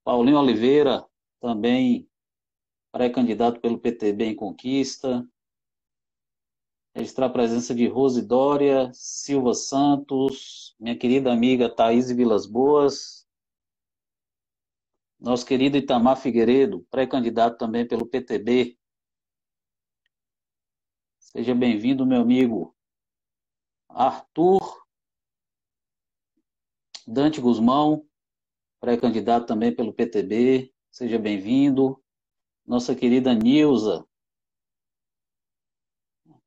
[0.04, 1.08] Paulinho Oliveira,
[1.39, 2.10] também
[2.94, 5.28] pré-candidato pelo PTB em Conquista,
[6.96, 13.28] registrar a presença de Rose Dória, Silva Santos, minha querida amiga Thaís Vilas Boas,
[15.20, 18.78] nosso querido Itamar Figueiredo, pré-candidato também pelo PTB.
[21.18, 22.76] Seja bem-vindo, meu amigo
[23.90, 24.86] Arthur
[27.08, 28.08] Dante Guzmão,
[28.80, 30.72] pré-candidato também pelo PTB.
[30.92, 32.03] Seja bem-vindo.
[32.65, 34.08] Nossa querida Nilza,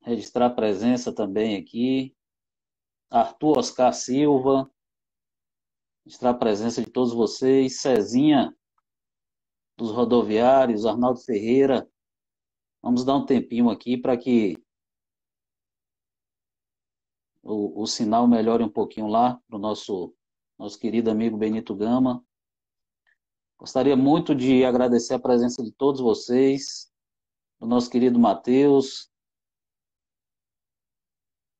[0.01, 2.15] registrar presença também aqui.
[3.09, 4.69] Arthur Oscar Silva,
[6.03, 7.79] registrar presença de todos vocês.
[7.79, 8.55] Cezinha,
[9.77, 11.89] dos rodoviários, Arnaldo Ferreira.
[12.81, 14.57] Vamos dar um tempinho aqui para que
[17.43, 20.13] o, o sinal melhore um pouquinho lá para o nosso,
[20.57, 22.25] nosso querido amigo Benito Gama.
[23.57, 26.91] Gostaria muito de agradecer a presença de todos vocês,
[27.59, 29.11] do nosso querido Matheus,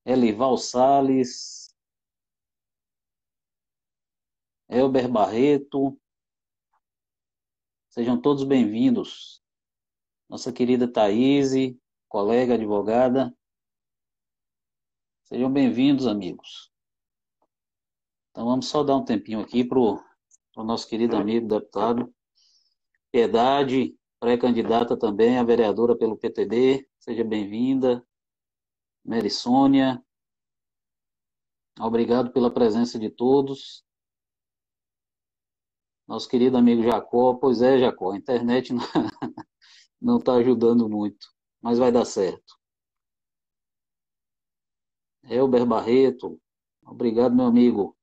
[0.05, 1.75] Elival Sales,
[4.69, 5.99] Elber Barreto.
[7.89, 9.41] Sejam todos bem-vindos.
[10.29, 11.51] Nossa querida Thaís,
[12.07, 13.35] colega advogada.
[15.23, 16.71] Sejam bem-vindos, amigos.
[18.29, 20.06] Então vamos só dar um tempinho aqui para o
[20.63, 22.13] nosso querido amigo deputado.
[23.11, 26.87] Piedade, pré-candidata também a vereadora pelo PTB.
[26.99, 28.05] Seja bem-vinda.
[29.05, 30.03] Mary Sônia.
[31.79, 33.85] Obrigado pela presença de todos.
[36.07, 37.35] Nosso querido amigo Jacó.
[37.35, 38.73] Pois é, Jacó, a internet
[40.01, 41.27] não está ajudando muito,
[41.61, 42.57] mas vai dar certo.
[45.23, 46.41] Elber Barreto.
[46.83, 47.95] Obrigado, meu amigo.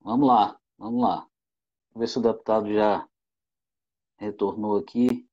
[0.00, 1.28] Vamos lá, vamos lá.
[1.92, 3.08] Vamos ver se o deputado já
[4.16, 5.28] retornou aqui.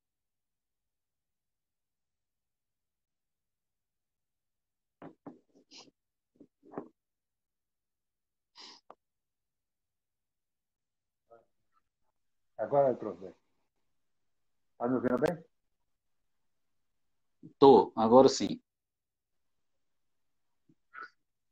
[12.57, 13.33] Agora entrou bem.
[14.73, 15.43] Está me ouvindo bem?
[17.43, 18.61] Estou, agora sim.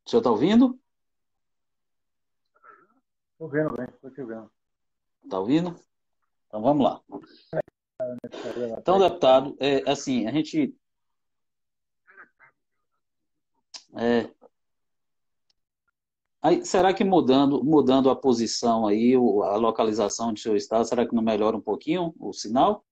[0.06, 0.80] O senhor está ouvindo?
[3.40, 4.50] Estou vendo bem, estou te vendo.
[5.24, 5.74] Está ouvindo?
[6.46, 7.00] Então vamos lá.
[8.76, 10.76] Então, deputado, é, assim, a gente.
[13.96, 14.30] É,
[16.42, 21.14] aí, será que mudando, mudando a posição aí, a localização do seu estado, será que
[21.14, 22.84] não melhora um pouquinho o sinal?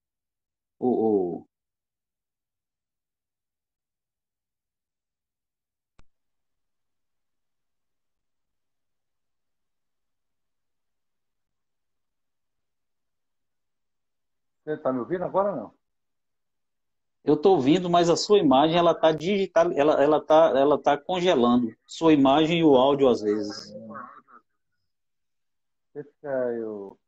[14.68, 15.74] Você está me ouvindo agora ou não?
[17.24, 20.94] Eu estou ouvindo, mas a sua imagem ela está digital, ela ela tá ela tá
[20.98, 21.74] congelando.
[21.86, 23.74] Sua imagem e o áudio às vezes.
[25.94, 26.98] Deixa eu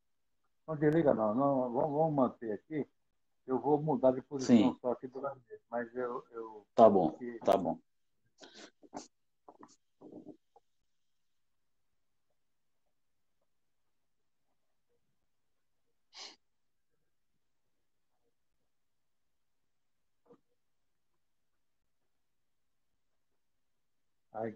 [0.67, 2.87] não desliga não, não vamos, vamos manter aqui.
[3.47, 4.79] Eu vou mudar de posição Sim.
[4.81, 7.79] só aqui do lado dele, mas eu, eu Tá bom, tá bom.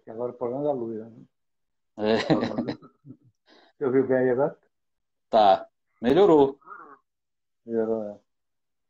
[0.03, 1.11] Que agora o problema é da luz, né?
[1.97, 2.17] É.
[3.77, 4.57] Você ouviu bem aí agora?
[5.29, 5.69] Tá.
[6.01, 6.57] Melhorou.
[7.65, 8.19] Melhorou, né?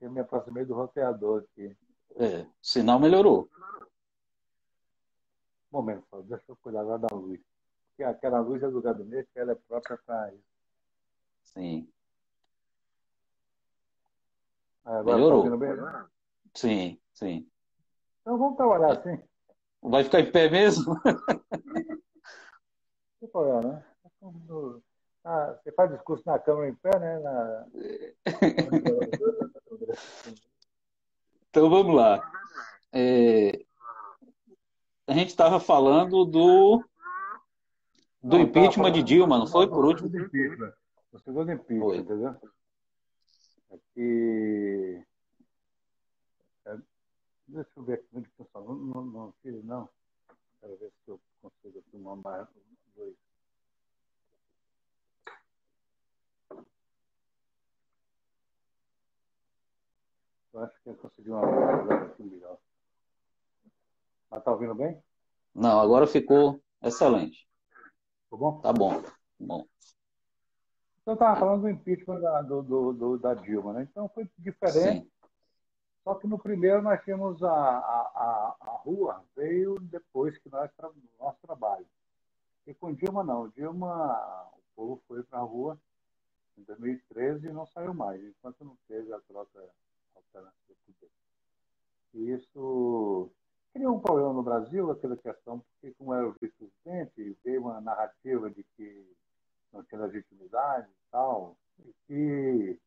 [0.02, 1.76] Eu me aproximei do roteador aqui.
[2.18, 3.50] É, o sinal melhorou.
[5.72, 7.42] Um momento, só, deixa eu cuidar agora da luz.
[7.90, 10.44] Porque aquela luz é do gabinete, ela é própria para isso.
[11.44, 11.90] Sim.
[14.84, 15.50] Agora tá melhorou.
[15.50, 16.10] Tá bem?
[16.54, 17.50] Sim, sim.
[18.22, 19.22] Então vamos trabalhar assim.
[19.90, 21.00] Vai ficar em pé mesmo?
[23.32, 23.84] Problema, né?
[25.24, 27.20] Ah, você faz discurso na Câmara em pé, né?
[27.20, 27.66] Na...
[31.50, 32.22] então vamos lá.
[32.94, 33.66] É...
[35.08, 36.84] A gente estava falando do
[38.24, 39.68] do não, impeachment de Dilma, não foi?
[39.68, 40.10] Por último?
[41.12, 41.98] O segundo impeachment, foi.
[41.98, 42.36] entendeu?
[43.72, 45.04] Aqui...
[47.48, 48.76] Deixa eu ver aqui falo.
[48.76, 49.90] Não, não, não tire, não.
[50.60, 52.48] Quero ver se eu consigo filmar mais
[52.96, 53.16] dois.
[60.54, 62.58] Eu acho que eu consegui uma coisa aqui melhor.
[64.32, 65.02] Mas tá ouvindo bem?
[65.54, 67.48] Não, agora ficou excelente.
[68.24, 68.62] Ficou bom?
[68.62, 69.04] Tá bom.
[69.40, 69.68] Bom.
[71.02, 73.88] Então, eu estava falando do impeachment da, do, do, do, da Dilma, né?
[73.92, 75.04] Então foi diferente.
[75.04, 75.12] Sim.
[76.06, 80.92] Só que no primeiro nós tínhamos a, a, a, rua, veio depois que nós tra
[81.20, 81.88] nosso trabalho.
[82.68, 83.50] E com Dilma não.
[83.50, 85.80] Dilma, o povo foi para a rua
[86.60, 89.60] em 2013 e não saiu mais, enquanto não teve a troca
[90.16, 91.10] alternativa poder.
[92.14, 93.32] E isso
[93.74, 98.48] criou um problema no Brasil, aquela questão, porque como era o vice-presidente, veio uma narrativa
[98.52, 99.12] de que
[99.74, 102.80] não tinha legitimidade e tal, e que,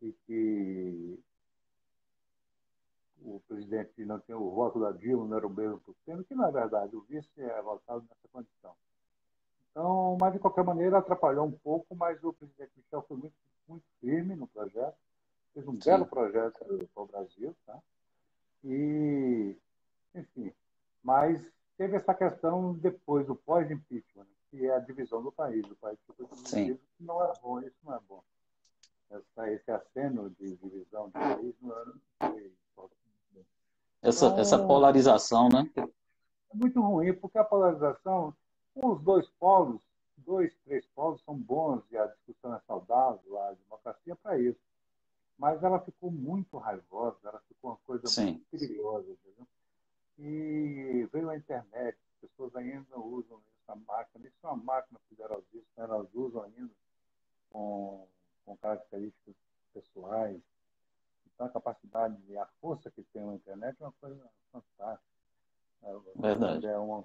[0.00, 1.18] e que
[3.22, 6.34] o presidente não tinha o voto da Dilma, não era o mesmo por cento, que
[6.34, 8.74] não é verdade, o vice é votado nessa condição.
[9.70, 13.34] Então, mas de qualquer maneira atrapalhou um pouco, mas o presidente Michel foi muito,
[13.68, 14.96] muito firme no projeto,
[15.54, 15.90] fez um Sim.
[15.90, 16.58] belo projeto
[16.94, 17.78] para o Brasil, tá?
[18.64, 19.56] E,
[20.14, 20.52] enfim,
[21.02, 21.42] mas
[21.76, 25.64] teve essa questão depois, do pós-impeachment, que é a divisão do país.
[25.70, 28.22] O país ficou dividido, não é bom, isso não é bom.
[29.10, 31.92] Essa, esse aceno de divisão do país não era
[34.02, 35.70] essa, então, essa polarização, né?
[35.76, 38.34] É muito ruim, porque a polarização,
[38.74, 39.80] os dois polos,
[40.18, 44.60] dois, três polos são bons e a discussão é saudável, a democracia é para isso.
[45.38, 48.32] Mas ela ficou muito raivosa, ela ficou uma coisa Sim.
[48.32, 49.06] muito perigosa.
[49.10, 49.46] Entendeu?
[50.18, 55.64] E veio a internet, as pessoas ainda usam essa máquina, isso é uma máquina poderosíssima,
[55.76, 56.70] elas usam ainda
[57.50, 58.06] com,
[58.44, 59.34] com características
[59.72, 60.40] pessoais,
[61.44, 65.10] a capacidade e a força que tem a internet é uma coisa fantástica.
[65.82, 66.66] É, verdade.
[66.66, 67.04] É uma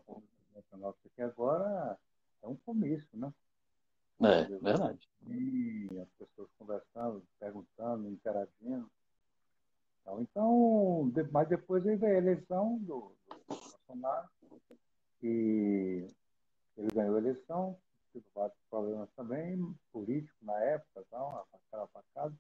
[0.78, 1.98] nossa aqui agora
[2.44, 3.34] é um comício, né?
[4.22, 5.10] É, verdade.
[5.28, 8.90] E as pessoas conversando, perguntando, interagindo.
[10.20, 14.30] Então, mas depois veio a eleição do, do Bolsonaro,
[15.24, 16.08] e
[16.78, 17.76] ele ganhou a eleição,
[18.14, 22.36] teve vários problemas também, políticos na época, tal, aquela facada.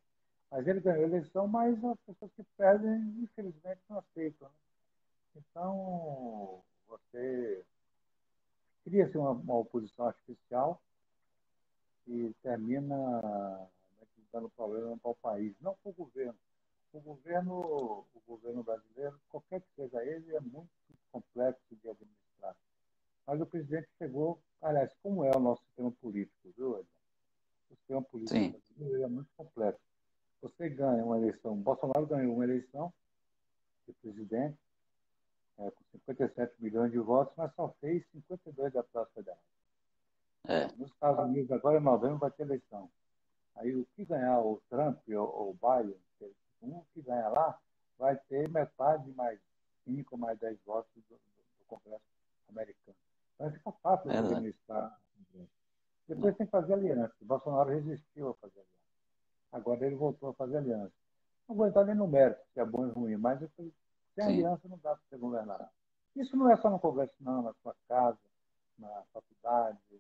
[0.52, 4.48] Mas ele ganhou a eleição, mas as pessoas que perdem, infelizmente, não aceitam.
[4.48, 4.56] Né?
[5.36, 7.64] Então, você
[8.84, 10.82] cria-se uma, uma, oposição artificial
[12.08, 16.38] e termina né, dando problema para o país, não para o governo.
[16.94, 20.70] O governo, o governo brasileiro, qualquer que seja ele, é muito
[21.12, 22.56] complexo de administrar.
[23.28, 26.90] Mas o presidente chegou, aliás, como é o nosso sistema político, viu, Edson?
[27.70, 28.52] O sistema político Sim.
[28.52, 29.95] brasileiro é muito complexo
[30.46, 32.94] você ganha uma eleição, Bolsonaro ganhou uma eleição
[33.88, 34.58] de presidente
[35.58, 39.42] é, com 57 milhões de votos, mas só fez 52 deputados federais.
[40.48, 40.68] É.
[40.78, 42.90] Nos Estados Unidos, agora em novembro, vai ter eleição.
[43.56, 45.98] Aí o que ganhar o Trump ou o Biden,
[46.62, 47.60] um que ganhar lá,
[47.98, 49.40] vai ter metade mais
[49.86, 52.04] 5 mais 10 votos do, do Congresso
[52.50, 52.98] americano.
[53.36, 55.00] Então fica fácil de administrar.
[56.08, 57.16] Depois tem que fazer aliança.
[57.20, 58.75] O Bolsonaro resistiu a fazer aliança.
[59.52, 60.94] Agora ele voltou a fazer aliança.
[61.48, 63.40] Não vou entrar nem no mérito, se é bom ou ruim, mas
[64.16, 65.72] sem aliança não dá para você governar.
[66.16, 68.18] Isso não é só no Congresso, não, na sua casa,
[68.80, 70.00] na faculdade, no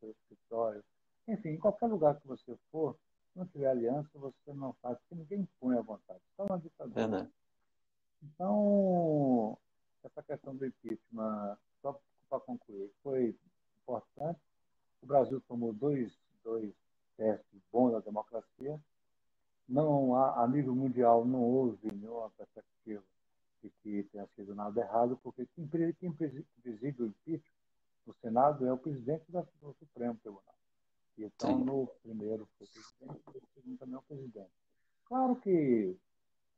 [0.00, 0.84] seu escritório.
[1.26, 2.96] Enfim, em qualquer lugar que você for,
[3.32, 6.20] se não tiver aliança, você não faz, porque ninguém impõe à vontade.
[6.36, 7.30] Só uma ditadura.
[8.22, 9.58] Então,
[10.04, 13.36] essa questão do impeachment, só para concluir, foi
[13.82, 14.40] importante.
[15.02, 16.72] O Brasil tomou dois, dois
[17.16, 18.80] testes bons da democracia.
[19.68, 23.02] Não há, a nível mundial não houve nenhuma perspectiva
[23.62, 27.56] de que tenha sido nada errado, porque quem, quem preside o impeachment
[28.06, 30.54] no Senado é o presidente do Supremo Tribunal.
[31.18, 31.64] E então, Sim.
[31.64, 34.50] no primeiro foi o presidente, no segundo também é o presidente.
[35.06, 35.96] Claro que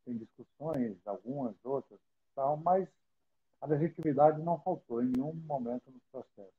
[0.05, 2.01] tem discussões, algumas, outras,
[2.35, 2.89] tal, mas
[3.61, 6.53] a legitimidade não faltou em nenhum momento no processo.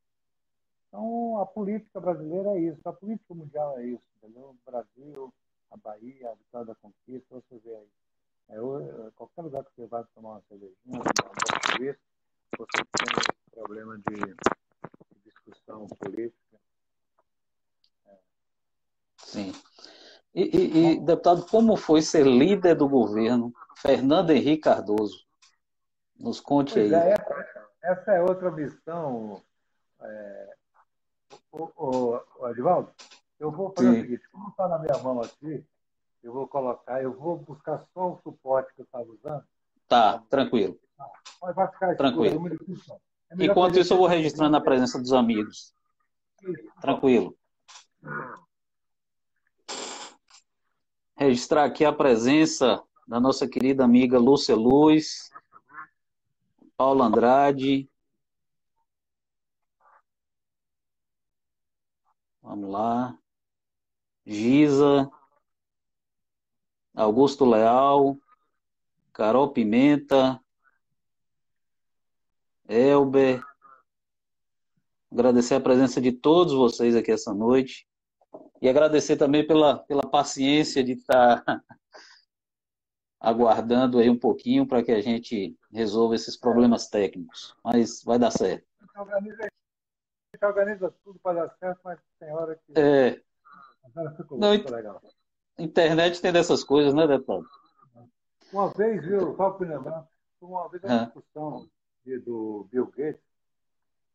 [0.90, 4.50] Então, a política brasileira é isso, a política mundial é isso, entendeu?
[4.50, 5.34] O Brasil,
[5.70, 7.88] a Bahia, a Vitória da Conquista, você vê aí.
[8.50, 11.04] É, é, qualquer lugar que você vai tomar uma cervejinha, uma
[12.58, 16.58] você tem problema de, de discussão política.
[18.08, 18.18] É.
[19.18, 19.54] Sim.
[20.34, 25.24] E, e, e, deputado, como foi ser líder do governo, Fernando Henrique Cardoso?
[26.20, 27.10] Nos conte pois aí.
[27.10, 29.42] É, essa, essa, é outra missão
[30.02, 30.58] é,
[31.52, 32.20] o, o,
[33.40, 33.98] eu vou fazer Sim.
[33.98, 35.64] o seguinte, como está na minha mão aqui,
[36.22, 39.44] eu vou colocar, eu vou buscar só o suporte que eu estava usando,
[39.90, 40.80] Tá, tranquilo.
[41.42, 42.48] Mas vai ficar Tranquilo.
[42.48, 42.94] escuro,
[43.32, 45.74] é melhor Enquanto isso, eu vou registrando a presença dos amigos.
[46.80, 47.36] Tranquilo.
[51.18, 55.32] Registrar aqui a presença da nossa querida amiga Lúcia Luz,
[56.78, 57.90] Paulo Andrade.
[62.50, 63.16] Vamos lá.
[64.26, 65.08] Giza.
[66.96, 68.18] Augusto Leal.
[69.14, 70.44] Carol Pimenta.
[72.68, 73.40] Elber.
[75.12, 77.88] Agradecer a presença de todos vocês aqui essa noite.
[78.60, 81.44] E agradecer também pela, pela paciência de estar
[83.22, 87.56] aguardando aí um pouquinho para que a gente resolva esses problemas técnicos.
[87.64, 88.68] Mas vai dar certo.
[90.32, 92.80] A gente organiza, a tudo para dar certo, mas tem hora que.
[92.80, 93.20] É,
[93.84, 95.02] Agora ficou Não, muito legal.
[95.58, 97.50] internet tem dessas coisas, né, deputado?
[98.52, 100.08] Uma vez, viu, só para lembrar,
[100.42, 101.70] uma vez uma discussão
[102.06, 103.22] de- do Bill Gates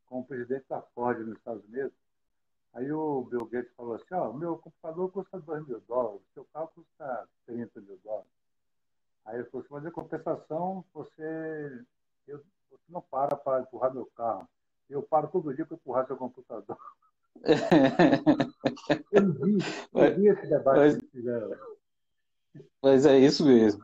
[0.06, 1.92] com o presidente da Ford nos Estados Unidos.
[2.72, 6.68] Aí o Bill Gates falou assim, ó, meu computador custa 2 mil dólares, seu carro
[6.74, 8.30] custa 30 mil dólares.
[9.24, 11.84] Aí ele falou assim, mas em compensação, você,
[12.26, 12.38] eu,
[12.70, 14.48] você não para para empurrar meu carro.
[14.88, 16.76] Eu paro todo dia para empurrar seu computador.
[19.10, 19.58] Eu vi,
[19.92, 21.50] eu vi esse debate Mas- que fizeram.
[22.82, 23.82] Mas é isso mesmo.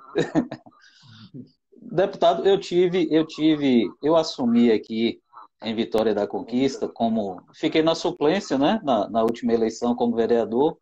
[1.82, 5.20] Deputado, eu tive, eu tive, eu assumi aqui
[5.62, 10.78] em Vitória da Conquista como fiquei na suplência, né, na, na última eleição como vereador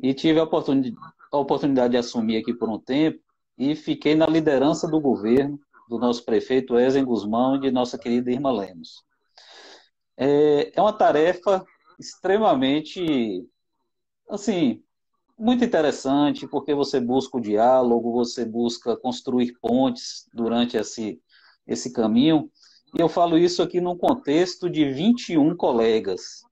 [0.00, 0.94] e tive a oportunidade,
[1.32, 3.18] a oportunidade de assumir aqui por um tempo
[3.56, 5.58] e fiquei na liderança do governo
[5.88, 9.02] do nosso prefeito Ezen Guzmão e de nossa querida Irma Lemos.
[10.20, 11.64] É, é uma tarefa
[11.96, 13.48] extremamente,
[14.28, 14.82] assim,
[15.38, 21.22] muito interessante, porque você busca o diálogo, você busca construir pontes durante esse,
[21.64, 22.50] esse caminho.
[22.96, 26.42] E eu falo isso aqui num contexto de 21 colegas.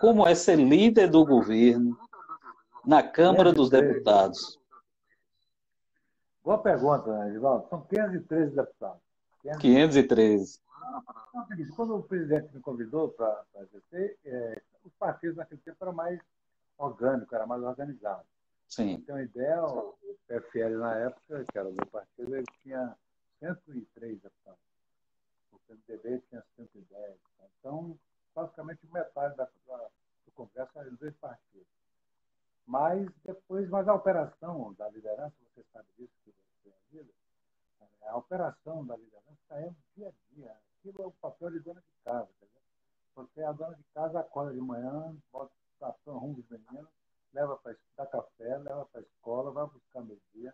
[0.00, 1.98] Como é ser líder do governo
[2.86, 4.58] na Câmara dos Deputados?
[6.42, 7.68] Boa pergunta, né, Edivaldo.
[7.68, 9.00] São 513 deputados.
[9.60, 9.60] 513.
[9.60, 10.63] 513.
[10.84, 16.20] É quando o presidente me convidou para exercer, é, os partidos naquele tempo eram mais
[16.78, 18.26] orgânicos, eram mais organizados.
[18.68, 22.96] Sim, Então, a ideia, o PFL na época, que era o meu partido, ele tinha
[23.38, 24.60] 103 deputados.
[25.52, 27.16] O PMDB tinha 110.
[27.58, 27.98] Então,
[28.34, 29.76] basicamente metade da, da,
[30.26, 31.66] do Congresso eram dois partidos.
[32.66, 37.12] Mas depois, mas a operação da liderança, você sabe disso que você tem a vida,
[38.02, 40.56] é, a operação da liderança é dia a dia.
[40.84, 42.28] Aquilo é o papel de dona de casa.
[42.36, 42.62] Entendeu?
[43.14, 46.90] Porque a dona de casa acorda de manhã, bota o tapão rumo dos meninos,
[47.32, 50.52] leva para dar café, leva para a escola, vai buscar meio-dia,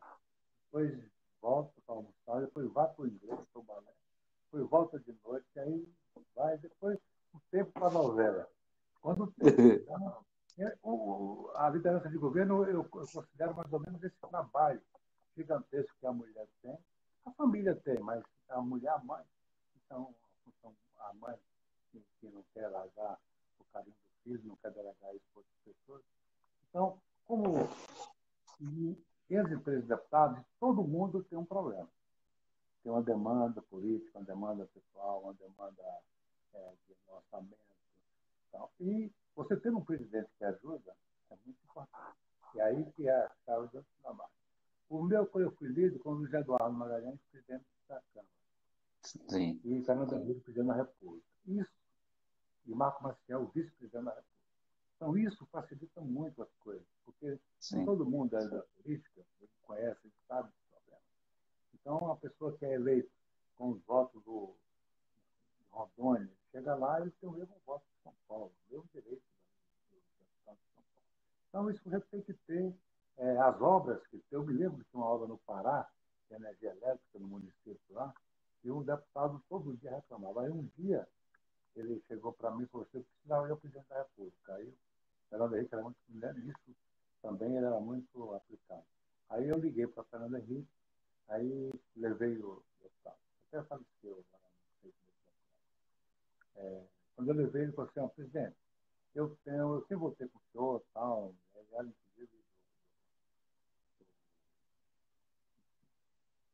[0.67, 1.11] depois
[1.43, 3.93] volta para almoçar, depois vai para o inglês, para o balé,
[4.45, 5.89] depois volta de noite, aí
[6.37, 6.97] vai, depois
[7.35, 8.49] um tempo para a novela.
[9.03, 10.25] Quando então,
[10.59, 14.81] é, o- o- a liderança de governo, eu, eu considero mais ou menos esse trabalho
[15.37, 16.79] gigantesco que a mulher tem.
[17.27, 19.25] A família tem, mas a mulher, mãe,
[19.91, 20.15] então,
[21.01, 21.37] a mãe
[21.91, 23.19] que, que não quer largar
[23.59, 26.03] o carinho do filho, não quer delegar isso para outras pessoas.
[26.69, 27.69] Então, como
[28.61, 28.97] e
[29.31, 31.89] entre três deputados, todo mundo tem um problema.
[32.85, 35.83] Tem uma demanda política, uma demanda pessoal, uma demanda
[36.55, 37.59] é, de orçamento.
[38.49, 40.95] Então, e você tendo um presidente que ajuda
[41.31, 42.17] é muito importante.
[42.55, 44.31] E aí que é a chave do trabalho.
[44.89, 48.40] O meu, quando eu fui líder, com o Luiz Eduardo Magalhães, presidente da Câmara,
[49.03, 51.27] sim, e Fernando Henrique, presidente da República.
[51.47, 51.73] Isso,
[52.67, 54.31] e Marco Maciel, vice-presidente da República.
[54.97, 57.85] Então, isso facilita muito as coisas, porque sim.
[57.85, 61.05] todo mundo é da política, ele conhece, ele sabe dos problemas.
[61.75, 63.11] Então, a pessoa que é eleita
[63.57, 64.55] com os votos do
[65.71, 69.23] Rondônia, chega lá e tem o mesmo voto de São Paulo, o mesmo direito
[69.91, 71.09] do do deputado de São Paulo.
[71.49, 72.75] Então, isso você tem que ter
[73.17, 75.89] é, as obras, que eu me lembro de uma obra no Pará,
[76.29, 78.15] de energia elétrica no município lá,
[78.63, 80.43] e um deputado todo dia reclamava.
[80.43, 81.07] Aí um dia
[81.77, 84.55] ele chegou para mim e falou assim, eu precisava ir ao presidente da República.
[84.55, 84.75] Aí o
[85.31, 86.77] Fernando Henrique era muito mulher nisso,
[87.23, 88.85] também ele era muito aplicado.
[89.29, 90.69] Aí eu liguei para Fernando Henrique,
[91.29, 93.19] aí levei o deputado.
[93.49, 94.39] Até faleceu lá
[94.83, 94.93] no.
[96.57, 96.85] É,
[97.15, 98.57] quando eu levei, ele falou assim, ó, presidente,
[99.15, 102.37] eu tenho, eu sempre voltei com o senhor tal, ele era inclusive
[103.97, 104.05] do,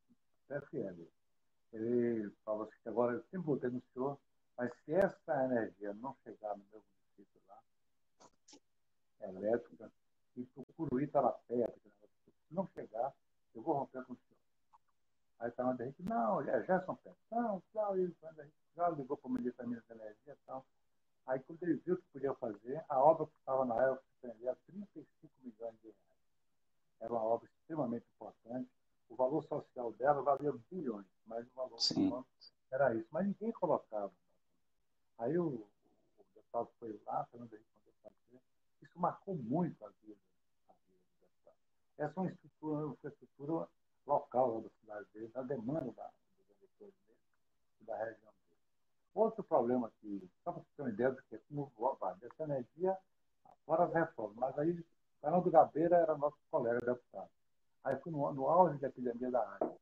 [0.07, 1.16] do PFL.
[1.77, 4.17] Ele falou assim que agora eu sempre voltei no senhor,
[4.57, 7.61] mas se essa energia não chegar no meu município lá,
[9.21, 9.91] elétrica,
[10.35, 11.79] e o Curuí está lá perto,
[12.25, 13.13] se não chegar,
[13.53, 14.81] eu vou romper com o senhor.
[15.39, 17.19] Aí Fernando Henrique, não, é Gerson Pérez.
[17.31, 18.17] Não, tal, e Henrique
[18.75, 20.65] já ligou para o Ministério da Minas Energia e tal.
[21.27, 25.33] Aí, quando ele viu que podia fazer, a obra que estava na época prendia 35
[25.43, 25.97] milhões de reais.
[27.01, 28.69] Era uma obra extremamente importante.
[29.09, 32.27] O valor social dela valia bilhões, mas o valor econômico
[32.71, 33.07] era isso.
[33.11, 34.11] Mas ninguém colocava.
[35.17, 38.41] Aí o, o deputado foi lá, Fernando Henrique fazer.
[38.81, 40.19] Isso marcou muito a vida,
[40.69, 41.57] a vida do deputado.
[41.97, 43.67] Essa é uma estrutura, uma infraestrutura
[44.05, 47.19] local da cidade dele, da demanda da, dos eleitores dele
[47.81, 48.61] e da região dele.
[49.13, 52.43] Outro problema que, só para você ter uma ideia do que é como vai, dessa
[52.43, 52.97] energia,
[53.65, 54.85] fora as reformas, mas aí
[55.19, 57.29] Fernando Gabeira era nosso colega deputado.
[57.87, 59.77] Aí fui no, no auge da epidemia da AIDS.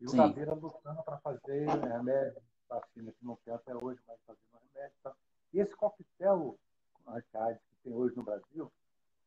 [0.00, 0.18] E o Sim.
[0.18, 4.96] Lutando para fazer remédio, vacina que não tem até hoje, mas fazendo remédio.
[5.02, 5.14] Tá?
[5.54, 6.58] E esse coquetel
[7.06, 8.70] anti-AIDS que tem hoje no Brasil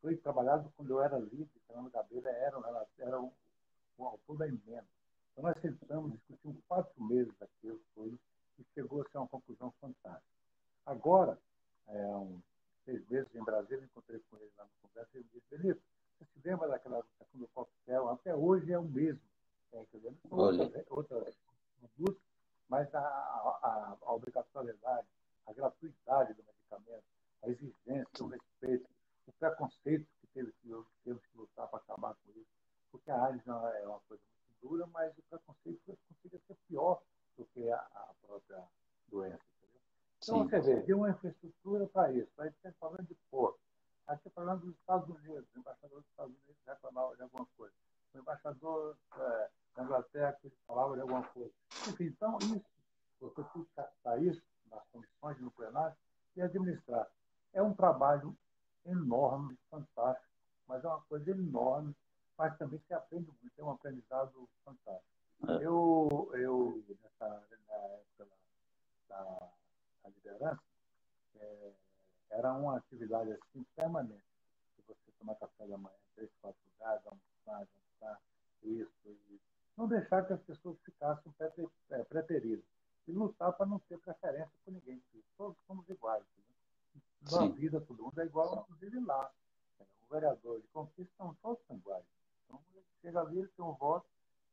[0.02, 3.32] foi trabalhado quando eu era líder, Fernando Gabeira era, era um,
[3.98, 4.86] o autor da emenda.
[5.32, 8.20] Então, nós sentamos, discutimos quatro meses aquilo tudo
[8.60, 10.24] e chegou a ser uma conclusão fantástica.
[10.86, 11.40] Agora,
[11.88, 12.44] é, uns
[12.86, 15.82] seis meses em Brasília, encontrei com ele lá no Congresso e ele disse, Benito,
[16.20, 17.03] você se lembra daquela
[17.34, 18.09] do coquetel?
[18.09, 19.22] Até hoje é o mesmo.
[19.72, 21.34] É, dizer, outra, outra
[21.80, 22.22] produto,
[22.67, 25.07] mas a, a, a, obrigatoriedade,
[25.45, 27.03] a gratuidade do medicamento,
[27.43, 28.89] a exigência, o respeito,
[29.28, 30.70] o preconceito que teve que,
[31.03, 32.59] temos que lutar para acabar com isso
[32.91, 37.01] porque a AIDS é uma coisa muito dura, mas o preconceito consiga ser pior
[37.38, 38.63] do que a, a própria
[39.07, 39.39] doença.
[39.57, 39.82] Entendeu?
[40.17, 40.49] Então, Sim.
[40.49, 42.32] você vê, tem uma infraestrutura para isso.
[42.39, 43.59] Aí você falando de porto.
[44.10, 47.74] Aqui falando dos Estados Unidos, o embaixador dos Estados Unidos reclamava de alguma coisa.
[48.14, 50.38] O embaixador é, da Inglaterra
[50.68, 51.53] falava de alguma coisa.
[51.88, 52.66] Enfim, então, isso,
[53.22, 55.95] você tem que captar isso nas comissões, no plenário,
[56.36, 57.07] e administrar.
[57.53, 58.36] É um trabalho
[58.86, 60.28] enorme, fantástico,
[60.68, 61.95] mas é uma coisa enorme
[62.39, 65.12] mas também se aprende muito, é um aprendizado fantástico.
[65.49, 65.66] É.
[65.66, 67.28] Eu, eu nessa,
[67.68, 68.28] na época
[69.10, 69.49] da,
[70.01, 70.64] da liderança,
[71.36, 71.72] é,
[72.32, 74.24] era uma atividade assim permanente.
[74.76, 78.22] Se você tomar café da manhã, três, quatro lugares, almoçar, jantar,
[78.64, 79.50] isso, isso.
[79.78, 81.34] Não deixar que as pessoas ficassem
[81.92, 82.66] é, preteridas.
[83.08, 85.02] E lutar para não ter preferência por ninguém.
[85.38, 86.24] Todos somos iguais.
[86.38, 87.32] Né?
[87.32, 89.32] Na vida, todo mundo é igual, inclusive lá.
[89.80, 92.04] O vereador de conquista, são todos são iguais.
[92.46, 92.60] Então,
[93.02, 94.06] chega ali, ele tem um voto,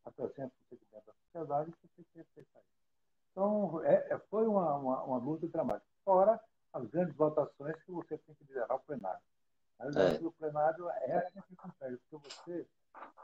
[0.05, 2.77] apresenta o segmento da sociedade e você tem que respeitar isso.
[3.33, 5.87] Então, é, é, foi uma, uma, uma luta dramática.
[6.05, 6.41] Fora
[6.77, 9.21] as grandes votações que você tem que liderar o plenário.
[9.79, 10.19] A liderança é.
[10.19, 12.67] do plenário é essa que consegue, porque você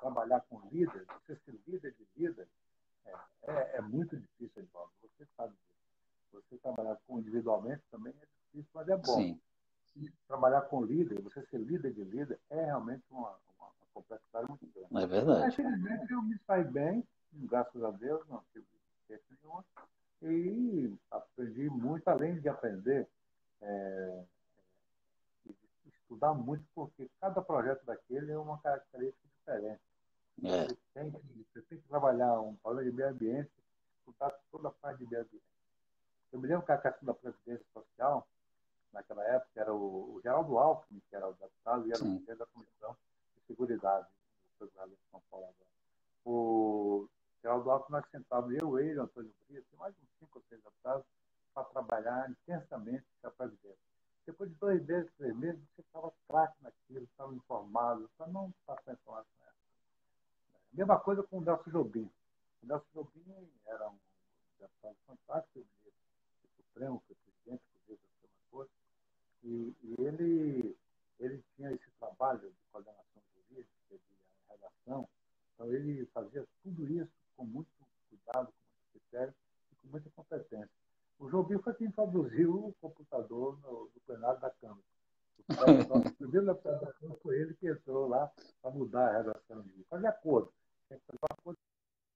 [0.01, 2.49] trabalhar com líder, você ser líder de líder,
[3.07, 4.93] é, é, é muito difícil, Edvaldo.
[5.03, 6.45] Você sabe disso.
[6.49, 9.17] Você trabalhar com individualmente também é difícil, mas é bom.
[9.17, 9.41] Sim.
[9.97, 13.37] E trabalhar com líder, você ser líder de líder, é realmente uma,
[13.93, 15.05] complexidade muito grande.
[15.05, 15.49] É verdade.
[15.49, 18.65] Infelizmente, eu me saí bem, graças a Deus, não tive
[19.07, 19.65] queixa nenhuma,
[20.23, 23.07] e aprendi muito, além de aprender,
[23.63, 24.25] é,
[25.87, 29.81] estudar muito, porque cada projeto daquele é uma característica diferente.
[30.45, 30.67] É.
[30.67, 33.51] Você, tem que, você tem que trabalhar um problema de meio ambiente,
[33.99, 35.45] estudar toda a parte de meio ambiente.
[36.33, 38.27] Eu me lembro que a questão da Previdência Social,
[38.93, 42.05] naquela época, era o, o Geraldo Alckmin, que era o deputado, e era Sim.
[42.05, 42.97] o presidente da comissão
[43.47, 45.73] Seguridade, do Procurador de São Paulo agora.
[46.25, 47.09] O
[47.43, 51.05] Geraldo Alves, nós sentávamos, eu, ele, Antônio Brito, mais uns cinco ou seis deputados,
[51.55, 53.79] para trabalhar intensamente com a Previdência.
[54.27, 58.93] Depois de dois meses, três meses, você estava craque naquilo, estava informado, para não passar
[58.93, 59.57] informação nessa.
[60.73, 62.11] Mesma coisa com o Nelson Jobim.
[62.63, 63.99] O Nelson Jobim era um
[64.61, 65.93] deputado fantástico, ministro
[66.43, 68.69] do Supremo, foi presidente, inclusive, da Suprema
[69.45, 70.77] e, e ele,
[71.19, 73.13] ele tinha esse trabalho de coordenação
[74.49, 75.09] redação.
[75.55, 77.69] Então, ele fazia tudo isso com muito
[78.09, 79.35] cuidado, com muito critério
[79.71, 80.82] e com muita competência.
[81.23, 84.83] O Jobim foi quem introduziu o computador no, no plenário da Câmara.
[85.49, 88.29] O primeiro deputado da Câmara foi ele que entrou lá
[88.61, 89.62] para mudar a redação.
[89.62, 90.53] De, fazer acordo.
[90.89, 91.59] Tem que fazer acordo,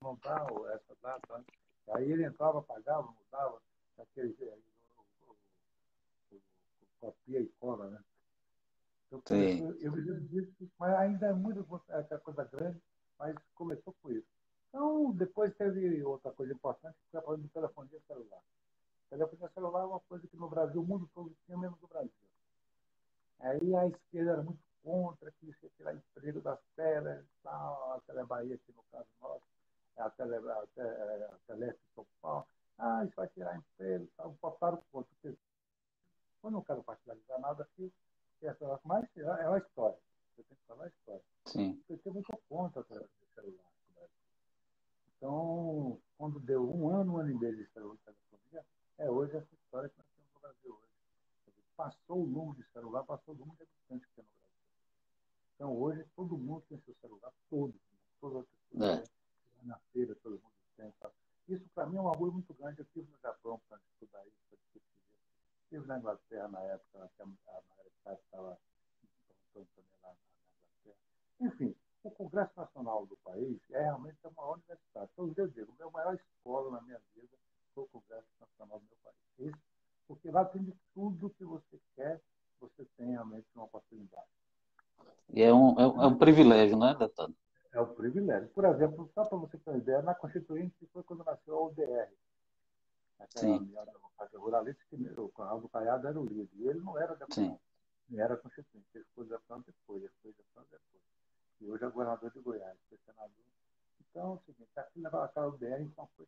[0.02, 0.44] montar
[0.74, 1.44] essa data.
[1.90, 3.62] Aí ele entrava, pagava, mudava,
[3.96, 4.36] aquele,
[6.98, 8.00] copia e cola, né?
[9.12, 12.82] Eu, eu, eu me lembro disso, mas ainda é muito é coisa grande,
[13.16, 14.26] mas começou com isso.
[14.68, 18.42] Então, depois teve outra coisa importante, que foi a telefonia celular.
[19.07, 21.86] O telefonia celular é uma coisa que no Brasil, o mundo todo tinha, menos no
[21.86, 22.11] Brasil.
[23.38, 28.57] Aí a esquerda era muito contra, que ia tirar emprego das telas, tal, a Telebahia,
[28.57, 29.44] aqui no caso nosso,
[29.96, 32.46] a, tele, a, a, a Teleste São Paulo.
[32.78, 35.11] Ah, isso vai tirar emprego, tal, botaram contra.
[35.24, 37.92] Eu não quero partilhar nada aqui,
[38.84, 39.98] mas é uma história.
[40.34, 41.22] Você tem que falar a história.
[41.46, 41.80] Sim.
[41.88, 42.84] O PT muito contra o
[43.34, 43.66] celular.
[45.16, 48.25] Então, quando deu um ano, um ano e meio de celular telefonia,
[48.99, 50.86] é hoje essa história que nós temos no Brasil hoje.
[51.76, 54.47] Passou o número de celular, passou o número de habitantes que tem no Brasil.
[55.55, 57.80] Então, hoje, todo mundo tem seu celular, todo mundo,
[58.20, 59.09] todas as pessoas.
[59.09, 59.16] É.
[59.66, 60.90] Na feira, todo mundo tem.
[61.01, 61.11] Tá?
[61.49, 62.80] Isso, para mim, é um orgulho muito grande.
[62.80, 65.64] Eu estive no Japão para estudar isso, para discutir isso.
[65.64, 68.59] Estive na Inglaterra na época, que a Margarida estava
[69.53, 70.14] também lá na
[70.64, 70.97] Inglaterra.
[71.40, 75.11] Enfim, o Congresso Nacional do país é realmente a maior universidade.
[75.12, 77.36] Então, eu digo, a minha maior escola na minha vida
[77.74, 79.55] foi o Congresso Nacional do meu país.
[79.55, 79.62] Isso,
[80.45, 82.20] de tudo que você quer,
[82.61, 84.26] você tem realmente uma oportunidade.
[85.32, 87.34] E é um, é um, é um privilégio, né, deputado?
[87.72, 88.49] É um privilégio.
[88.51, 92.09] Por exemplo, só para você ter uma ideia, na Constituinte foi quando nasceu a UDR.
[93.18, 96.49] Aquela democracia ruralista, que o Ronaldo Caiado era o líder.
[96.55, 97.59] E ele não era deputado,
[98.09, 98.87] nem era constituinte.
[98.95, 101.03] Ele foi deputado depois, ele foi deputado depois.
[101.61, 103.30] E hoje é governador de Goiás, foi senador.
[104.01, 106.26] Então, é o seguinte, aqui naquela UDR, foi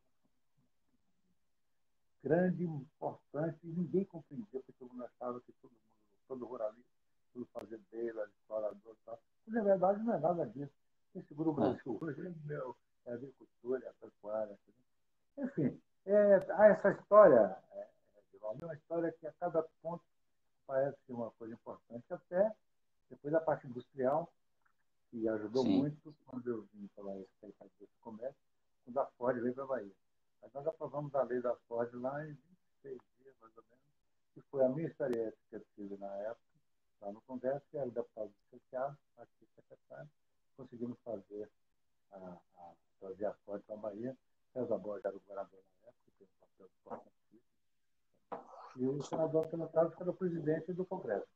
[2.22, 5.80] grande, importante, e ninguém compreendia, porque todo mundo achava que todo mundo,
[6.26, 6.90] todo ruralista,
[7.32, 9.18] todo fazendeiro, explorador e tal.
[9.46, 10.72] Mas, na verdade, não é nada disso.
[11.12, 14.58] Quem segura o Brasil hoje é, meu, é a agricultura, é a pecuária.
[15.38, 16.32] Enfim, é,
[16.70, 20.02] essa história, é, é uma história que a cada ponto
[20.66, 22.52] parece ser uma coisa importante, até
[23.08, 24.30] depois da parte industrial,
[25.10, 25.78] que ajudou Sim.
[25.78, 27.30] muito quando eu vim falar isso,
[27.80, 28.36] desse comércio,
[28.84, 29.92] quando a Ford veio para a Bahia.
[30.42, 32.32] Mas nós aprovamos a lei da Ford lá em
[32.82, 33.84] 26 dias, mais ou menos,
[34.34, 36.42] que foi a minha experiência que eu tive na época,
[37.00, 40.08] lá no Congresso, que era o deputado especial, aqui secretário,
[40.56, 41.48] conseguimos fazer
[42.12, 44.16] a, a, trazer a Ford para a Bahia.
[44.52, 47.18] César Borges era o governador na época, que tem um papel importantíssimo.
[48.76, 51.26] E o senador Carlos era o presidente do Congresso.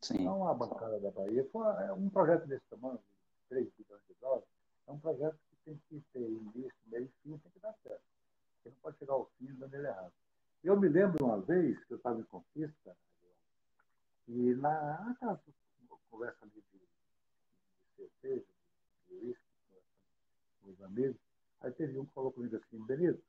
[0.00, 0.22] Sim.
[0.22, 4.14] Então, a bancada da Bahia foi é um projeto desse tamanho, de 3 bilhões de
[4.20, 4.44] dólares,
[4.88, 8.02] é um projeto tem que ter início, meio e fim, tem que dar certo.
[8.62, 10.12] Você não pode chegar ao fim dando ele errado.
[10.62, 12.96] Eu me lembro uma vez que eu estava em Conquista,
[14.28, 15.14] e na,
[16.10, 16.78] conversa ali de,
[17.98, 18.46] de cerveja,
[19.08, 19.42] de uísque,
[20.62, 21.16] com os amigos,
[21.60, 23.20] aí teve um que falou comigo assim, Benito,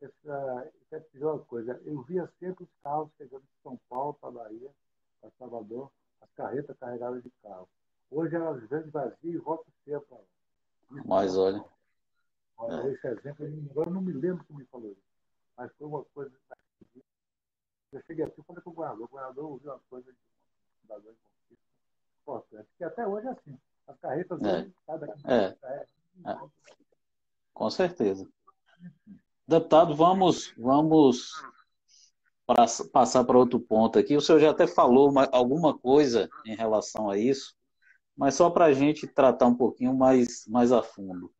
[0.00, 4.30] essa, essa é a coisa, eu via sempre os carros chegando de São Paulo para
[4.30, 4.70] Bahia,
[5.20, 7.68] para Salvador, as carretas carregadas de carro.
[8.10, 11.02] Hoje elas vêm vazias e voltam cedo para lá.
[11.04, 11.64] Mas olha.
[12.58, 12.92] Olha, é.
[12.92, 15.02] esse exemplo, eu não me lembro que me falou isso,
[15.56, 16.32] mas foi uma coisa.
[17.92, 19.04] Eu cheguei aqui e falei com o governador.
[19.04, 21.64] O governador ouviu uma coisa de um cidadão em conquista
[22.22, 23.58] importante, que até hoje é assim.
[23.86, 24.68] As carretas é.
[24.86, 25.56] cada é.
[26.26, 26.38] é.
[27.54, 28.28] Com certeza.
[29.46, 31.30] Deputado, vamos, vamos
[32.92, 34.16] passar para outro ponto aqui.
[34.16, 37.54] O senhor já até falou uma, alguma coisa em relação a isso,
[38.16, 41.32] mas só para a gente tratar um pouquinho mais, mais a fundo.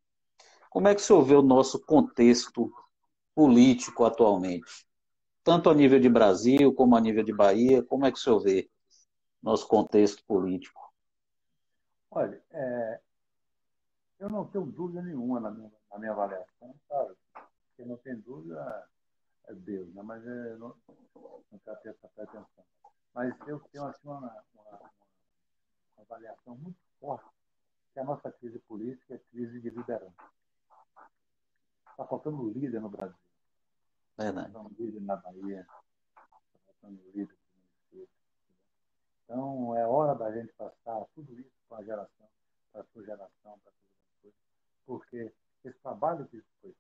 [0.76, 2.70] Como é que o senhor vê o nosso contexto
[3.34, 4.86] político atualmente?
[5.42, 8.40] Tanto a nível de Brasil, como a nível de Bahia, como é que o senhor
[8.40, 8.70] vê
[9.42, 10.78] nosso contexto político?
[12.10, 13.00] Olha, é,
[14.18, 17.14] eu não tenho dúvida nenhuma na minha, na minha avaliação, sabe?
[17.74, 18.86] Quem não tem dúvida
[19.48, 20.02] é Deus, né?
[20.02, 20.74] mas é, não,
[21.50, 22.64] não quero ter essa pretensão.
[23.14, 24.90] Mas eu tenho assim, uma, uma, uma,
[26.02, 27.30] avaliação muito forte
[27.94, 30.36] que a nossa crise política é crise de liderança.
[31.97, 33.16] Está faltando líder no Brasil.
[34.18, 34.49] Verdade.
[34.49, 35.61] Está faltando líder na Bahia.
[35.61, 38.09] Está faltando líder no município.
[39.24, 42.28] Então, é hora da gente passar tudo isso para a geração,
[42.70, 44.38] para a sua geração, para todas as coisas.
[44.84, 45.32] Porque
[45.64, 46.76] esse trabalho que foi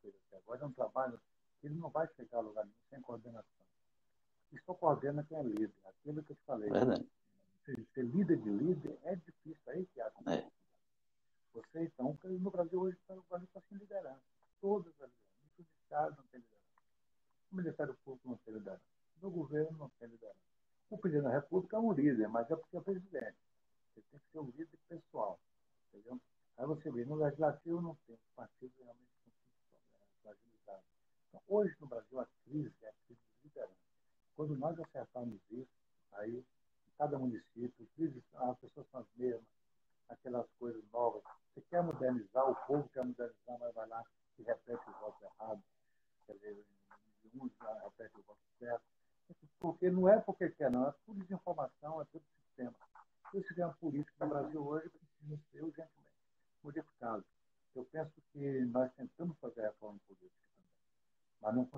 [0.00, 1.20] feito até agora é um trabalho
[1.64, 3.66] ele não vai chegar a lugar nenhum sem coordenação.
[4.52, 5.72] E só coordena quem é líder.
[5.84, 6.70] Aquilo que eu te falei.
[6.70, 7.06] Verdade.
[7.64, 9.60] Ser, ser líder de líder é difícil.
[9.66, 10.48] Aí que há é.
[11.52, 14.20] Você, então, no Brasil hoje, o Brasil está sem liderança.
[14.60, 15.58] Todas as lideranças.
[15.58, 16.60] O Estado não tem liderança.
[17.50, 18.82] O Ministério Público não tem liderança.
[19.22, 20.38] O governo não tem liderança.
[20.90, 23.36] O presidente da República é um líder, mas é porque é presidente.
[23.94, 25.38] Você tem que ser um líder pessoal.
[25.88, 26.20] Entendeu?
[26.56, 28.16] Aí você vê, no legislativo não tem.
[28.16, 30.84] Os partidos realmente são fragilizados.
[31.28, 33.74] Então, hoje no Brasil a crise é a crise de liderança.
[34.36, 35.70] Quando nós acertarmos isso,
[36.12, 37.88] aí em cada município,
[38.34, 39.44] as pessoas são as mesmas,
[40.08, 41.22] aquelas coisas novas.
[41.54, 44.04] Você quer modernizar, o povo quer modernizar, mas vai lá
[44.40, 45.62] e repete o voto errado.
[46.26, 46.64] Quer dizer,
[47.34, 48.82] um já repete o voto certo.
[49.58, 50.88] Porque não é porque quer, não.
[50.88, 52.74] É tudo desinformação, é tudo sistema.
[53.32, 56.16] O sistema político no Brasil hoje precisa ser urgentemente
[56.62, 57.24] modificado.
[57.74, 60.40] Eu penso que nós tentamos fazer a reforma política
[61.40, 61.68] mas não.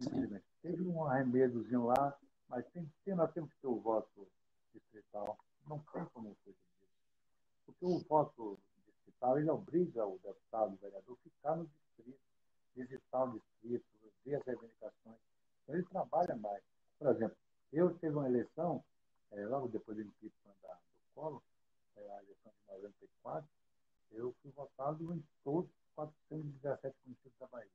[0.00, 0.44] Infelizmente.
[0.62, 2.16] Teve um arremedozinho lá,
[2.48, 4.26] mas tem, tem, nós temos que ter o voto
[4.72, 5.38] distrital.
[5.66, 6.88] Não tem como fugir disso.
[7.66, 8.58] Porque o voto
[9.12, 12.20] tal, ele obriga o deputado, o vereador, a ficar no distrito,
[12.76, 13.84] visitar o distrito,
[14.24, 15.18] ver as reivindicações.
[15.62, 16.62] Então, ele trabalha mais.
[16.98, 17.36] Por exemplo,
[17.72, 18.84] eu teve uma eleição,
[19.32, 21.42] é, logo depois do impeachment da, do Collor,
[21.96, 23.48] é, a eleição de 94,
[24.12, 27.70] eu fui votado em todos os 417 municípios da Bahia.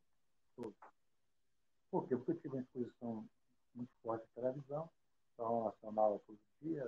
[0.56, 0.76] Todos.
[1.90, 2.16] Por quê?
[2.16, 3.28] Porque eu tive uma exposição
[3.74, 4.90] muito forte de televisão,
[5.38, 6.84] Jornal Nacional todo dia,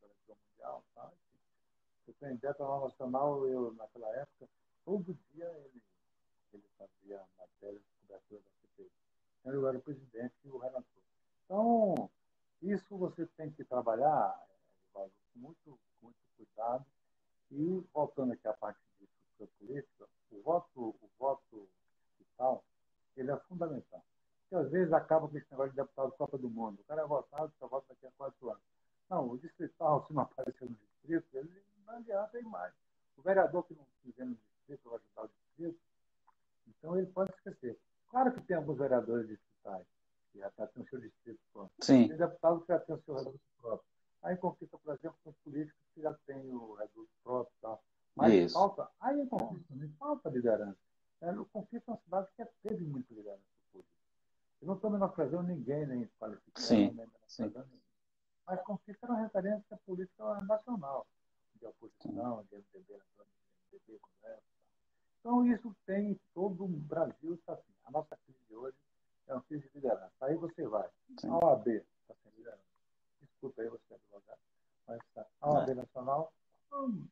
[0.00, 1.10] televisão mundial, tá?
[2.14, 4.48] Tem ideia, Jornal Nacional, eu, naquela época,
[4.84, 5.82] todo dia ele,
[6.54, 8.90] ele fazia matéria de cobertura da CPI.
[9.40, 11.02] Então, eu era o presidente e o relator.
[11.44, 12.10] Então,
[12.62, 14.42] isso você tem que trabalhar
[14.92, 16.84] com muito, muito cuidado.
[17.50, 18.80] E, voltando aqui à parte
[19.38, 21.68] de política, o voto, o voto
[22.18, 22.64] digital,
[23.16, 24.04] ele é fundamental.
[24.42, 26.80] Porque, às vezes, acaba com esse negócio de deputado Copa do Mundo.
[26.80, 28.62] O cara é votado, só vota daqui a quatro anos.
[29.08, 32.38] Não, o distrital, se não aparecer no distrito, ele não adianta.
[33.16, 35.80] O vereador que não estiver no distrito vai ajudar o distrito,
[36.68, 37.78] então ele pode esquecer.
[38.10, 39.86] Claro que tem alguns vereadores distritais
[40.32, 41.72] que já tem o seu distrito pronto.
[41.80, 42.08] Sim.
[42.08, 43.88] Tem deputado que já tem o seu reduto próprio.
[44.22, 47.82] Aí Conquista, por exemplo, são políticos que já têm o reduto próprio e tal.
[48.14, 48.54] Mas Isso.
[48.54, 50.78] falta, aí Conquista também falta liderança.
[51.20, 53.94] É, o Conquista é uma cidade que teve muita liderança política.
[54.60, 57.82] Eu não estou menosprezando ninguém, nem qualificando, Sim, nem menosprezando ninguém.
[58.46, 61.06] Mas Conquista era uma referência política nacional,
[61.58, 64.42] de oposição, de MDB, de MDB, Congresso.
[65.20, 67.72] Então, isso tem em todo o Brasil, está assim.
[67.84, 68.76] A nossa crise de hoje
[69.26, 70.12] é uma crise de liderança.
[70.20, 70.88] Aí você vai.
[71.18, 71.28] Sim.
[71.28, 72.62] A OAB está sem liderança.
[73.20, 74.38] Desculpa aí, você é advogado.
[74.86, 75.26] Mas tá.
[75.40, 76.32] a OAB Nacional
[76.70, 77.08] não,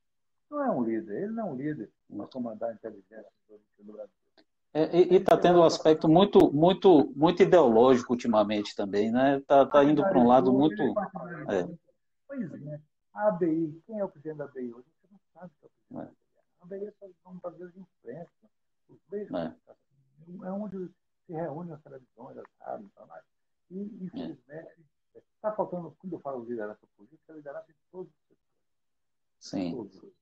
[0.51, 1.23] não é um líder.
[1.23, 3.27] Ele não é um líder para comandar a inteligência
[3.79, 4.15] no Brasil.
[4.73, 9.39] É, e está tendo um aspecto muito, muito, muito ideológico ultimamente também, né?
[9.39, 10.83] Está tá indo para um lado muito.
[11.51, 11.67] É.
[12.29, 12.81] Pois é.
[13.17, 14.87] A ABI, quem é o presidente da ABI hoje?
[15.01, 16.17] Você não sabe quem é o presidente da ABI.
[16.61, 16.93] A ABI é
[17.23, 18.31] só um padrão de imprensa.
[18.89, 20.47] Os meios de É.
[20.47, 20.89] é onde
[21.27, 23.25] se reúnem as televisões, as rádios, mais.
[23.71, 28.21] E, infelizmente, está faltando, quando eu falo de liderança política, é liderança em todos os
[28.29, 28.47] setores.
[29.41, 30.13] Sim, Todos.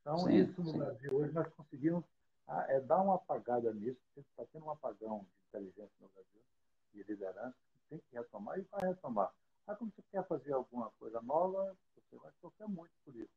[0.00, 0.78] Então, Sim, isso no sim.
[0.78, 2.04] Brasil hoje nós conseguimos
[2.46, 6.42] ah, é, dar uma apagada nisso, está tendo um apagão de inteligência no Brasil,
[6.92, 9.32] de liderança, que tem que retomar e vai retomar.
[9.66, 11.74] Mas quando você quer fazer alguma coisa nova,
[12.14, 13.30] você vai sofrer muito por isso.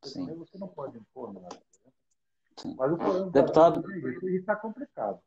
[0.00, 0.34] Porque Sim.
[0.36, 1.56] você não pode impor nada.
[1.84, 1.92] Né?
[2.76, 5.20] Mas o problema do Deputado- Brasil é está complicado.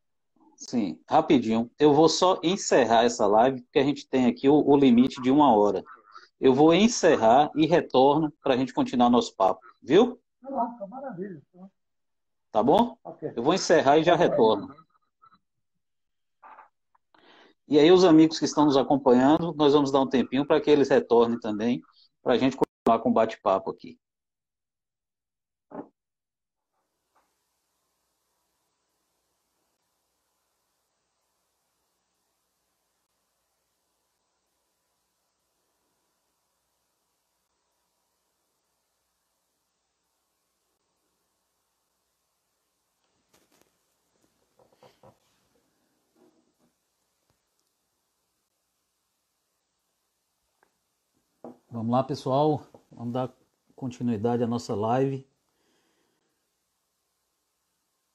[0.55, 1.01] sim.
[1.07, 1.71] Rapidinho.
[1.79, 5.31] Eu vou só encerrar essa live, porque a gente tem aqui o, o limite de
[5.31, 5.83] uma hora.
[6.39, 10.19] Eu vou encerrar e retorno para a gente continuar nosso papo, viu?
[10.41, 11.41] Tá maravilha.
[11.49, 11.71] Então,
[12.51, 12.97] Tá bom?
[13.35, 14.73] Eu vou encerrar e já retorno.
[17.67, 20.71] E aí, os amigos que estão nos acompanhando, nós vamos dar um tempinho para que
[20.71, 21.79] eles retornem também,
[22.23, 22.57] para a gente
[22.89, 23.99] continuar com o bate-papo aqui.
[51.71, 52.78] Vamos lá, pessoal.
[52.99, 53.33] Vamos dar
[53.77, 55.25] continuidade à nossa live.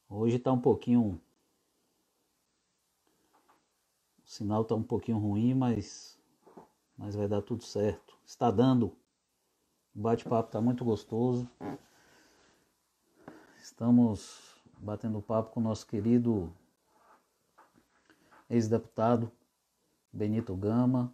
[0.07, 1.18] Hoje está um pouquinho.
[4.22, 6.20] O sinal está um pouquinho ruim, mas,
[6.99, 8.14] mas vai dar tudo certo.
[8.26, 8.95] Está dando.
[9.97, 11.49] O bate-papo está muito gostoso.
[13.59, 16.55] Estamos batendo papo com o nosso querido
[18.51, 19.32] ex-deputado
[20.12, 21.11] Benito Gama.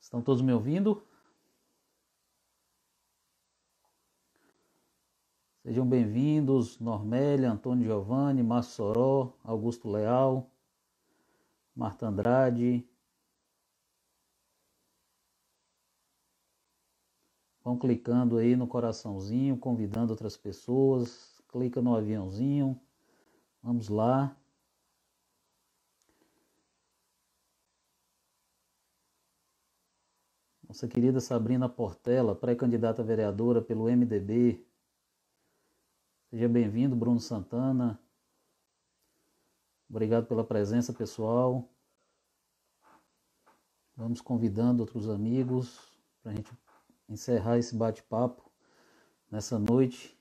[0.00, 1.06] Estão todos me ouvindo?
[5.62, 10.50] Sejam bem-vindos, Normélia, Antônio Giovanni, Márcio Soró, Augusto Leal,
[11.76, 12.88] Marta Andrade.
[17.62, 21.42] Vão clicando aí no coraçãozinho, convidando outras pessoas.
[21.48, 22.80] Clica no aviãozinho.
[23.62, 24.34] Vamos lá.
[30.66, 34.69] Nossa querida Sabrina Portela, pré-candidata vereadora pelo MDB.
[36.30, 38.00] Seja bem-vindo, Bruno Santana.
[39.88, 41.68] Obrigado pela presença, pessoal.
[43.96, 45.76] Vamos convidando outros amigos
[46.22, 46.56] para a gente
[47.08, 48.48] encerrar esse bate-papo
[49.28, 50.16] nessa noite.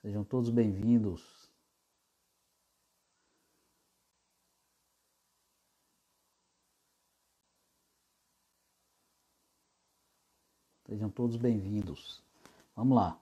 [0.00, 1.52] Sejam todos bem-vindos.
[10.86, 12.23] Sejam todos bem-vindos.
[12.76, 13.20] Vamos lá.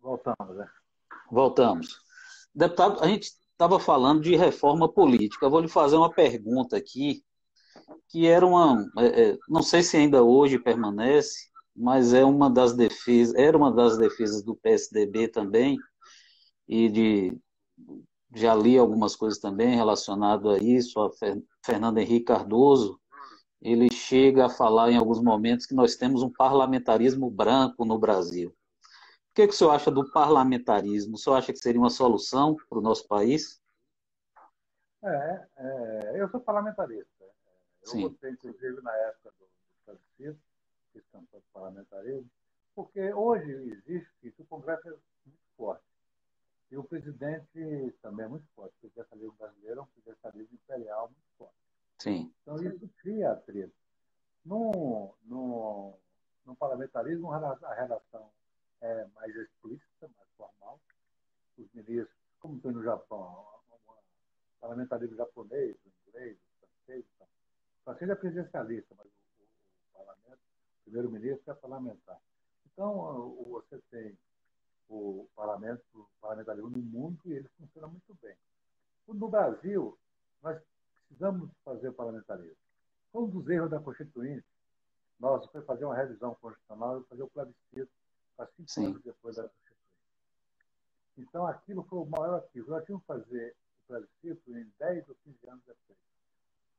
[0.00, 0.68] Voltamos, né?
[1.30, 2.00] Voltamos.
[2.54, 5.46] Deputado, a gente estava falando de reforma política.
[5.46, 7.22] Eu vou lhe fazer uma pergunta aqui,
[8.08, 8.90] que era uma.
[8.98, 13.72] É, é, não sei se ainda hoje permanece, mas é uma das defesas, era uma
[13.72, 15.78] das defesas do PSDB também,
[16.68, 17.38] e de
[18.34, 21.10] já li algumas coisas também relacionado a isso, a
[21.64, 23.00] Fernando Henrique Cardoso,
[23.60, 28.54] ele chega a falar em alguns momentos que nós temos um parlamentarismo branco no Brasil
[29.38, 31.14] que, que o senhor acha do parlamentarismo?
[31.14, 33.62] O senhor acha que seria uma solução para o nosso país?
[35.04, 37.24] É, é, eu sou parlamentarista.
[37.82, 38.02] Eu Sim.
[38.02, 42.28] votei, inclusive, na época do, do fiz campanha de parlamentarismo,
[42.74, 45.84] porque hoje existe o Congresso é muito forte.
[46.70, 48.74] E o presidente também é muito forte.
[48.76, 51.54] O presidencialismo brasileiro é um presidencialismo imperial muito forte.
[51.98, 52.32] Sim.
[52.42, 53.72] Então, isso cria atrito.
[54.44, 55.94] No, no,
[56.44, 58.30] no parlamentarismo, a relação
[58.80, 60.78] é, mais explícita, mais formal.
[61.56, 67.26] Os ministros, como tem no Japão, um parlamentarismo japonês, inglês, francês, então.
[67.26, 72.20] o francês é presidencialista, mas o, o, o parlamento, o primeiro-ministro é parlamentar.
[72.72, 74.16] Então, você tem
[74.88, 78.34] o parlamento, o parlamentarismo no mundo e ele funciona muito bem.
[79.06, 79.98] No Brasil,
[80.42, 80.60] nós
[81.06, 82.56] precisamos fazer o parlamentarismo.
[83.14, 84.44] Um dos erros da Constituinte,
[85.18, 87.90] nós foi fazer uma revisão constitucional e fazer o plebiscito
[88.38, 88.86] há cinco Sim.
[88.86, 89.68] anos depois da Constituição.
[91.18, 92.70] Então, aquilo foi o maior ativo.
[92.70, 95.98] Nós tínhamos que fazer o plebiscito em 10 ou 15 anos depois,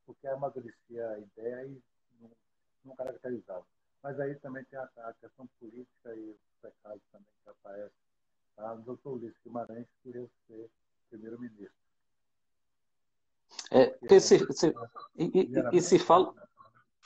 [0.05, 1.81] porque amadurecia a ideia e
[2.21, 2.31] não,
[2.85, 3.65] não caracterizava.
[4.01, 7.91] Mas aí também tem a, a questão política e os pecados também que aparecem.
[8.55, 8.73] Tá?
[8.73, 10.69] O doutor Ulisses Guimarães queria ser
[11.09, 11.73] primeiro-ministro.
[13.71, 14.73] É, porque se, se,
[15.17, 16.33] e, e, e se fala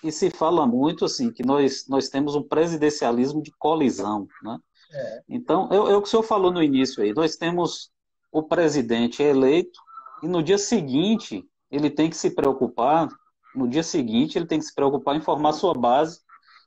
[0.03, 4.59] e se fala muito assim que nós, nós temos um presidencialismo de colisão, né?
[4.91, 5.23] É.
[5.29, 7.89] Então, é, é, o que o senhor falou no início aí, nós temos
[8.29, 9.79] o presidente eleito
[10.21, 13.07] e no dia seguinte ele tem que se preocupar,
[13.55, 16.19] no dia seguinte ele tem que se preocupar em formar sua base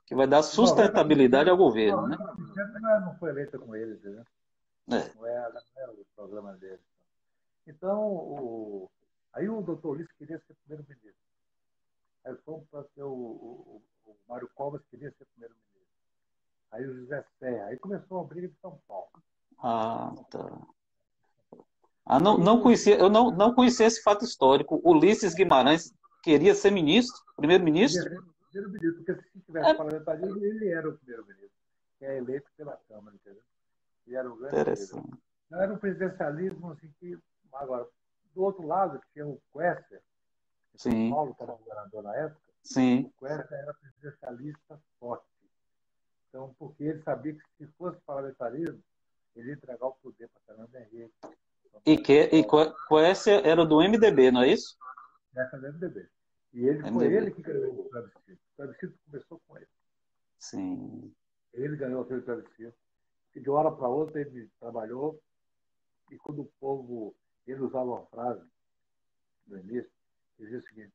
[0.06, 2.16] que vai dar sustentabilidade ao governo, né?
[3.04, 4.24] Não foi eleita com ele, entendeu?
[4.88, 5.14] É.
[5.14, 6.80] Não, é, não é o programa dele.
[7.66, 8.90] Então, o,
[9.32, 11.14] aí o doutor Ulisses queria ser primeiro-ministro.
[12.24, 15.66] Aí fomos para ter o, o, o Mário Covas queria ser primeiro-ministro.
[16.72, 17.66] Aí o José Serra.
[17.66, 19.08] Aí começou a briga de São Paulo.
[19.58, 20.66] Ah, tá.
[22.04, 24.80] Ah, não, não conhecia, eu não, não conhecia esse fato histórico.
[24.84, 28.04] Ulisses Guimarães queria ser ministro, primeiro-ministro?
[28.52, 29.74] Primeiro-ministro, porque se tivesse é.
[29.74, 31.50] parlamentarismo, ele era o primeiro-ministro,
[31.98, 33.42] que é eleito pela Câmara, entendeu?
[34.06, 35.18] Ele era um grande Interessante.
[35.50, 37.18] Não era um presidencialismo assim que.
[37.52, 37.86] Agora,
[38.34, 40.02] do outro lado, tinha o Quester,
[40.76, 41.10] Sim.
[41.10, 43.04] Paulo, que era governador na época, Sim.
[43.04, 45.24] o Cuesta era presidencialista forte.
[46.28, 48.82] Então, porque ele sabia que se fosse parlamentarismo,
[49.34, 51.14] ele ia entregar o poder para Fernando Henrique.
[51.84, 52.44] E, que, e
[52.88, 54.76] Cuesta era do MDB, não é isso?
[55.34, 56.08] Essa do MDB.
[56.52, 56.94] E ele, MDB.
[56.94, 58.32] foi ele que ganhou o plebiscito.
[58.32, 59.68] O plebiscito começou com ele.
[60.38, 61.14] Sim.
[61.54, 62.76] Ele ganhou aquele plebiscito.
[63.36, 65.20] E de uma hora para outra ele trabalhou.
[66.10, 67.14] E quando o povo,
[67.46, 68.42] ele usava uma frase
[69.46, 69.90] no início,
[70.38, 70.92] ele diz o seguinte,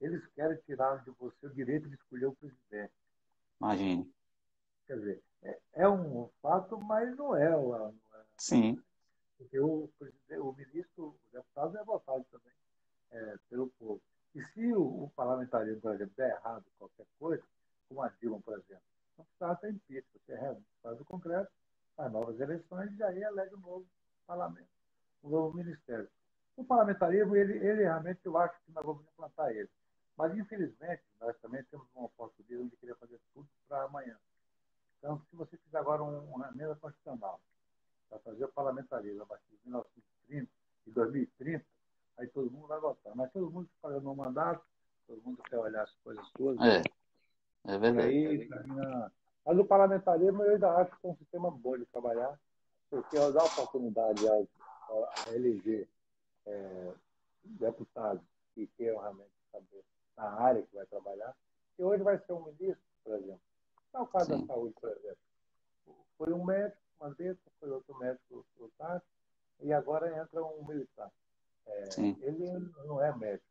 [0.00, 2.92] eles querem tirar de você o direito de escolher o presidente.
[3.60, 4.12] Imagine.
[4.86, 7.46] Quer dizer, é, é um fato, mas não é.
[7.46, 8.82] É Sim.
[9.36, 9.88] Porque o,
[10.40, 12.52] o ministro, o deputado é votado também
[13.12, 14.00] é, pelo povo.
[14.34, 17.42] E se o, o parlamentarismo, por exemplo, der errado qualquer coisa,
[17.88, 18.82] como a Dilma, por exemplo,
[19.16, 20.20] não precisava ter impeachment.
[20.26, 21.50] Você faz o Congresso,
[21.98, 23.86] faz novas eleições e aí elege um novo
[24.24, 24.68] parlamento,
[25.24, 26.08] um novo ministério.
[26.56, 29.68] O parlamentarismo, ele, ele realmente, eu acho que nós vamos implantar ele.
[30.16, 34.16] Mas, infelizmente, nós também temos uma oportunidade de querer fazer tudo para amanhã.
[34.98, 37.40] Então, se você fizer agora um, uma emenda constitucional
[38.08, 40.48] para fazer o parlamentarismo a partir de 1930
[40.86, 41.64] e 2030,
[42.18, 43.14] aí todo mundo vai votar.
[43.14, 44.64] Mas todo mundo fazendo um mandato,
[45.06, 46.60] todo mundo quer olhar as coisas todas.
[46.66, 46.82] É,
[47.72, 48.08] é verdade.
[48.08, 48.48] Aí,
[49.48, 52.38] mas o parlamentarismo eu ainda acho que é um sistema bom de trabalhar,
[52.90, 54.34] porque dá oportunidade a,
[55.26, 55.88] a eleger
[56.44, 56.92] é,
[57.44, 58.22] deputados
[58.54, 59.82] que queiram realmente saber
[60.18, 61.34] na área que vai trabalhar.
[61.78, 63.40] E hoje vai ser um ministro, por exemplo.
[63.94, 64.40] É o caso Sim.
[64.42, 65.18] da saúde, por exemplo.
[66.18, 68.44] Foi um médico, uma vez, foi outro médico,
[68.76, 69.06] Tati,
[69.60, 71.10] e agora entra um militar.
[71.66, 71.88] É,
[72.20, 73.48] ele não é médico,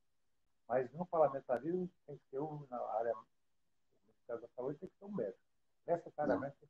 [0.68, 3.26] mas no parlamentarismo tem que ser um, na área do
[4.06, 5.47] Ministério da Saúde tem que ser um médico.
[5.88, 6.68] Necessariamente que.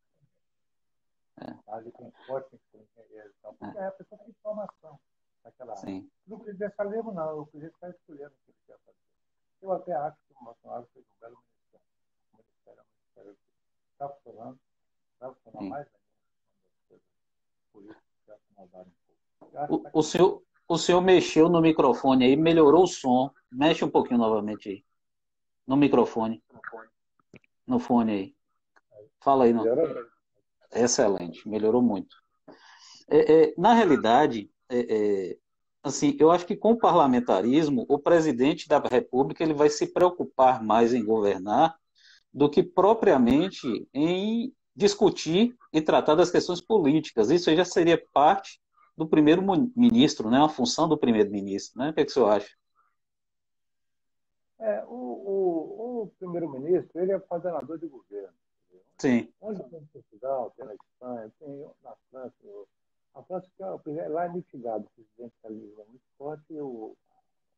[1.40, 1.56] É.
[1.68, 3.54] Ali tem que ter engenheiro e tal.
[3.54, 3.88] Porque é.
[3.88, 5.00] a pessoa tem informação
[5.44, 6.06] naquela área.
[6.26, 7.40] No presidencialismo, não.
[7.42, 8.98] O presidente está escolhendo o que ele quer fazer.
[9.62, 11.86] Eu até acho que o Bolsonaro fez um belo ministério.
[12.34, 14.60] O ministério é um ministério que está funcionando,
[15.20, 15.70] vai funcionar Sim.
[15.70, 17.02] mais ainda.
[17.72, 19.74] Por isso, já acomodaram um pouco.
[19.74, 23.32] O, tá o, senhor, o senhor mexeu no microfone aí, melhorou o som.
[23.52, 24.86] Mexe um pouquinho novamente aí.
[25.66, 26.44] No microfone.
[27.66, 28.37] No fone aí.
[29.28, 29.52] Fala aí.
[29.52, 29.62] No...
[30.74, 32.16] Excelente, melhorou muito.
[33.10, 35.38] É, é, na realidade, é, é,
[35.84, 40.64] assim, eu acho que com o parlamentarismo, o presidente da República ele vai se preocupar
[40.64, 41.76] mais em governar
[42.34, 47.30] do que propriamente em discutir e tratar das questões políticas.
[47.30, 48.62] Isso já seria parte
[48.96, 50.42] do primeiro-ministro, né?
[50.42, 51.90] A função do primeiro-ministro, né?
[51.90, 52.56] O que, é que o senhor acha?
[54.58, 58.34] É, o, o, o primeiro-ministro, ele é coordenador de governo.
[59.00, 59.32] Sim.
[59.42, 62.36] Onde tem Portugal, tem na Espanha, tem na França.
[63.14, 66.98] A França, é, lá é mitigado, o presidencialismo é muito forte e o, o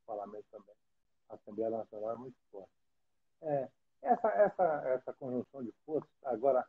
[0.05, 0.75] parlamento também,
[1.29, 2.71] a Assembleia Nacional é muito forte.
[3.41, 3.69] É,
[4.01, 6.65] essa, essa, essa conjunção de forças, agora,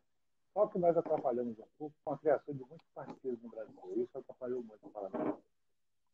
[0.52, 3.74] só que nós atrapalhamos um pouco com a criação de muitos partidos no Brasil.
[3.96, 5.40] Isso atrapalhou muito o parlamento.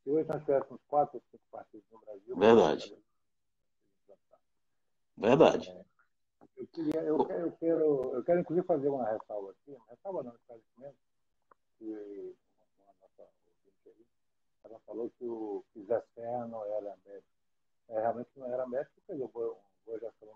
[0.02, 2.36] Se hoje nós tivéssemos quatro ou cinco partidos no Brasil.
[2.36, 2.98] Verdade.
[5.16, 5.70] Verdade.
[5.70, 5.84] É,
[6.56, 10.22] eu, queria, eu, quero, eu, quero, eu quero, inclusive, fazer uma ressalva aqui, uma ressalva
[10.22, 10.96] não, esclarecimento,
[11.78, 12.36] que
[12.78, 14.06] uma nossa ouvinte aí,
[14.64, 17.36] ela falou que o, Zé Serra não era médico.
[17.88, 20.32] É, realmente não era médico, porque eu vou, vou já falar.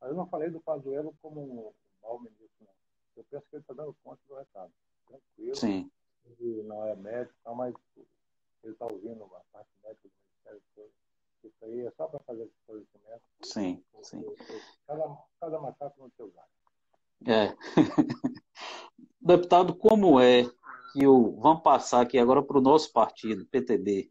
[0.00, 1.72] Mas eu não falei do Pazuello como um
[2.02, 2.72] mau ministro, não.
[3.16, 4.72] Eu penso que ele está dando conta do recado.
[5.06, 5.56] Tranquilo.
[5.56, 5.90] Sim.
[6.24, 7.74] Ele não é médico, mas
[8.62, 10.92] ele está ouvindo a parte médica do Ministério todo.
[11.42, 13.22] Isso aí é só para fazer esse esclarecimento.
[13.42, 14.24] Sim, sim.
[14.86, 16.46] Cada, cada macaco no seu lugar.
[17.26, 17.54] É.
[19.20, 20.44] Deputado, como é
[20.92, 21.38] que o.
[21.40, 24.10] Vamos passar aqui agora para o nosso partido, PTB.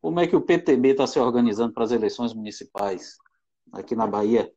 [0.00, 3.18] Como é que o PTB está se organizando para as eleições municipais
[3.72, 4.52] aqui na Bahia?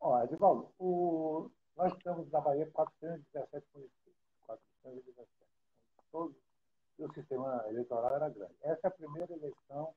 [0.00, 1.50] Ó, Edivaldo, o...
[1.76, 4.16] nós temos na Bahia 417 municípios.
[4.46, 5.28] 417.
[6.12, 6.36] Todos...
[6.98, 8.54] o sistema eleitoral era grande.
[8.62, 9.94] Essa é a primeira eleição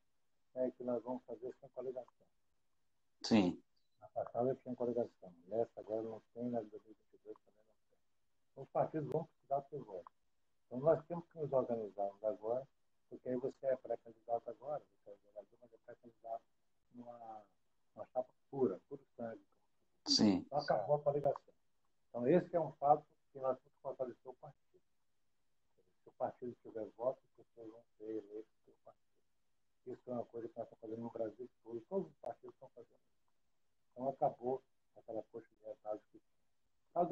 [0.55, 2.27] é, que nós vamos fazer sem coligação.
[3.21, 3.61] Sim.
[4.01, 5.33] Na passada tinha coligação.
[5.47, 7.99] Nessa agora não tem, na 2022 também não tem.
[8.51, 10.11] Então, os partidos vão precisar seu voto.
[10.71, 12.65] Então nós temos que nos organizarmos agora,
[13.09, 16.43] porque aí você é pré-candidato agora, você é vereador, mas é pré-candidato
[16.95, 17.43] numa,
[17.93, 19.41] numa chapa pura, puro sangue.
[20.07, 20.35] Sim.
[20.45, 21.53] Então acabou a coligação.
[22.09, 24.79] Então esse é um fato que nós temos que fortalecer o partido.
[26.03, 29.11] Se o partido tiver voto, as pessoas vão ser eleitas pelo partido.
[29.87, 32.69] Isso é uma coisa que nós estamos fazendo no Brasil todo, todos os partidos estão
[32.69, 33.21] fazendo isso.
[33.91, 34.63] Então acabou
[34.95, 36.32] aquela coxa de retalhos que tinha.
[36.93, 37.03] Para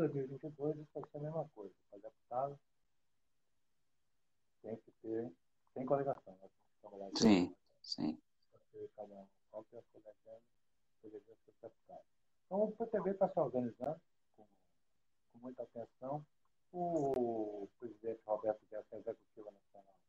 [0.60, 1.74] 2022, isso vai ser a mesma coisa.
[1.90, 2.60] Para deputado,
[4.62, 5.32] tem que ter,
[5.74, 6.38] tem coligação.
[6.42, 6.50] Né?
[6.82, 8.22] Trabalhar sim, sim.
[8.96, 10.40] Cada um, qual que é a coligação,
[11.02, 12.04] poderia ser deputado.
[12.46, 14.02] Então o PTB está se organizando
[14.36, 16.26] com, com muita atenção.
[16.72, 20.00] O presidente Roberto Guedes, executiva nacional,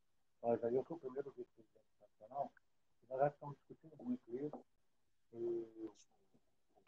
[0.42, 2.50] nós aí, eu fui o primeiro vice-presidente nacional,
[3.02, 4.64] e nós já estamos discutindo muito isso,
[5.34, 5.94] e o,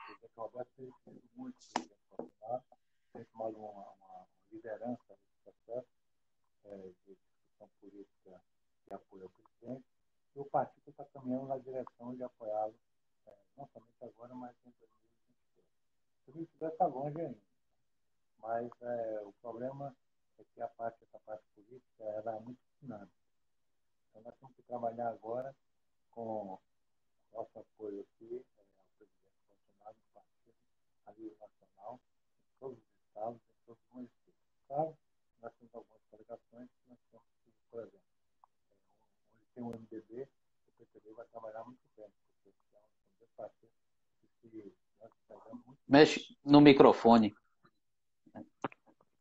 [0.06, 2.62] presidente Roberto tem discutido muito o presidente Bolsonaro,
[3.12, 5.88] tem tomado uma, uma, liderança nesse processo
[6.64, 6.76] é,
[7.06, 8.42] de discussão política
[8.86, 9.84] de apoio ao presidente,
[10.34, 12.74] e o partido está caminhando na direção de apoiá-lo,
[13.26, 15.72] é, não somente agora, mas em 2022.
[16.26, 17.38] 2022 está longe ainda,
[18.38, 19.94] mas é, o problema
[20.38, 23.22] é que a parte, essa parte política ela é muito dinâmica.
[24.12, 25.56] Então, nós temos que trabalhar agora
[26.10, 26.58] com
[27.32, 30.54] nosso apoio aqui é, ao presidente Bolsonaro, do partido,
[31.06, 32.00] a nível nacional,
[32.44, 34.34] em todos os estados, em todos os municípios.
[34.68, 34.98] Claro,
[35.40, 38.00] nós temos algumas coligações que nós temos que, por exemplo,
[38.62, 38.82] é,
[39.34, 40.28] onde tem o MDB,
[40.68, 43.74] o PTB vai trabalhar muito bem, porque são, são dois partidos
[44.42, 47.34] que se nós pegamos muito Mexe no microfone.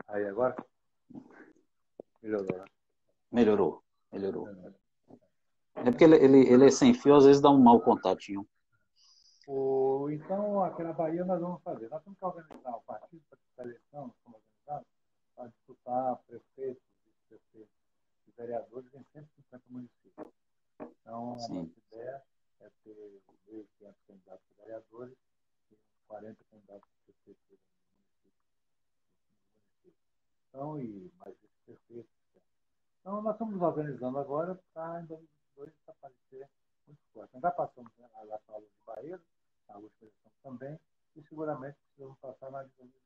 [0.08, 0.54] Aí, agora?
[2.22, 2.66] Melhorou, né?
[3.32, 4.48] Melhorou, melhorou.
[5.76, 8.46] É porque ele, ele, ele é sem fio, às vezes dá um mau contatinho.
[10.12, 11.90] Então, aqui na Bahia nós vamos fazer.
[11.90, 14.88] Nós temos que organizar o partido para disputar a eleição, nós estamos organizados,
[15.36, 17.76] para disputar prefeitos, vice-prefeitos
[18.28, 20.28] e vereadores em 150 municípios.
[20.80, 21.60] Então, Sim.
[21.60, 22.24] a nossa ideia
[22.60, 25.18] é ter 1.500 candidatos a vereadores
[25.72, 25.78] e
[26.08, 27.60] 40 candidatos a prefeitos
[30.50, 32.12] Então, e mais vice-prefeitos.
[33.00, 36.50] Então, nós estamos nos organizando agora para, em 2022, aparecer
[36.86, 37.34] muito forte.
[37.34, 39.22] Nós já passamos né, lá para a de Bahia,
[39.70, 40.80] a última eleição também,
[41.16, 43.02] e seguramente precisamos passar na de 2022.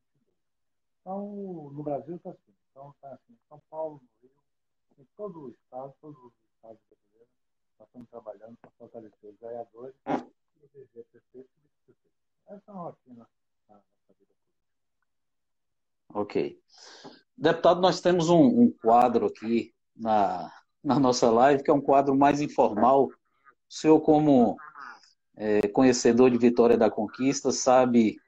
[1.01, 2.55] Então, no Brasil está assim.
[2.71, 4.31] Então, pensar assim, em São Paulo, no Rio,
[4.99, 7.33] em todo o estado, todos os estados brasileiros,
[7.79, 12.15] nós estamos trabalhando para fortalecer os vereadores e eleger prefeitos e vice-prefeitos.
[12.47, 13.29] Essa é uma rotina
[13.69, 15.09] na nossa vida política.
[16.13, 16.61] Ok.
[17.45, 20.51] Deputado, nós temos um, um quadro aqui na,
[20.83, 23.03] na nossa live, que é um quadro mais informal.
[23.05, 23.11] O
[23.69, 24.57] senhor, como
[25.37, 28.19] é, conhecedor de Vitória da Conquista, sabe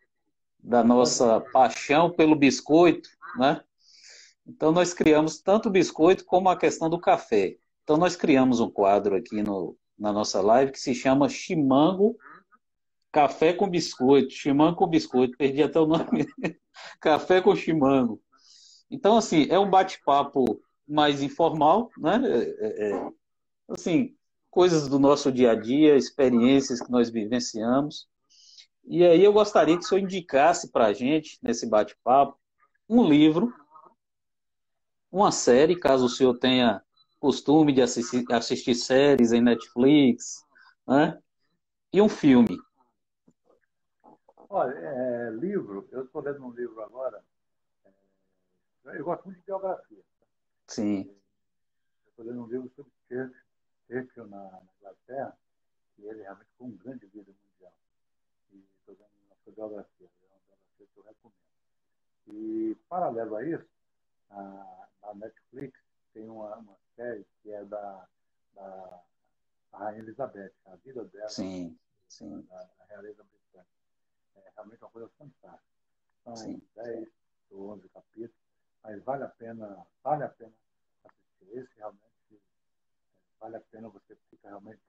[0.60, 3.60] da nossa paixão pelo biscoito, né?
[4.46, 7.58] Então nós criamos tanto o biscoito como a questão do café.
[7.84, 12.16] Então nós criamos um quadro aqui no, na nossa live que se chama Chimango
[13.12, 14.30] Café com Biscoito.
[14.30, 16.28] Chimango com Biscoito, perdi até o nome.
[17.02, 18.22] café com Chimango.
[18.90, 22.22] Então, assim, é um bate-papo mais informal, né?
[22.26, 23.12] É, é, é,
[23.70, 24.16] assim,
[24.50, 28.08] coisas do nosso dia a dia, experiências que nós vivenciamos.
[28.86, 32.40] E aí eu gostaria que o senhor indicasse para a gente, nesse bate-papo,
[32.88, 33.54] um livro,
[35.12, 36.82] uma série, caso o senhor tenha
[37.20, 40.46] costume de assistir, assistir séries em Netflix,
[40.88, 41.18] né?
[41.92, 42.58] e um filme.
[44.50, 47.22] Olha, é, livro, eu estou lendo um livro agora,
[48.96, 50.04] eu gosto muito de biografia.
[50.68, 51.02] Sim.
[52.06, 52.92] Eu estou lendo um livro sobre
[53.88, 55.38] Churchill na, na Inglaterra,
[55.98, 57.74] e ele realmente foi um grande líder mundial.
[58.52, 61.48] E estou vendo uma sua biografia, é uma biografia que eu recomendo.
[62.28, 63.70] E, paralelo a isso,
[64.30, 65.80] a, na Netflix
[66.14, 68.08] tem uma, uma série que é da,
[68.54, 69.04] da
[69.74, 71.30] Rainha Elizabeth, a vida dela.
[71.30, 71.78] Sim,
[72.08, 72.42] sim.
[72.50, 73.72] Da, da realeza britânica.
[74.36, 75.78] É realmente uma coisa fantástica.
[76.24, 76.62] São sim.
[76.76, 77.08] 10
[77.52, 78.47] ou 11 capítulos,
[78.84, 80.54] mas vale a pena, vale a pena
[81.06, 81.58] assistir.
[81.58, 82.42] Esse realmente
[83.40, 84.82] vale a pena você ficar realmente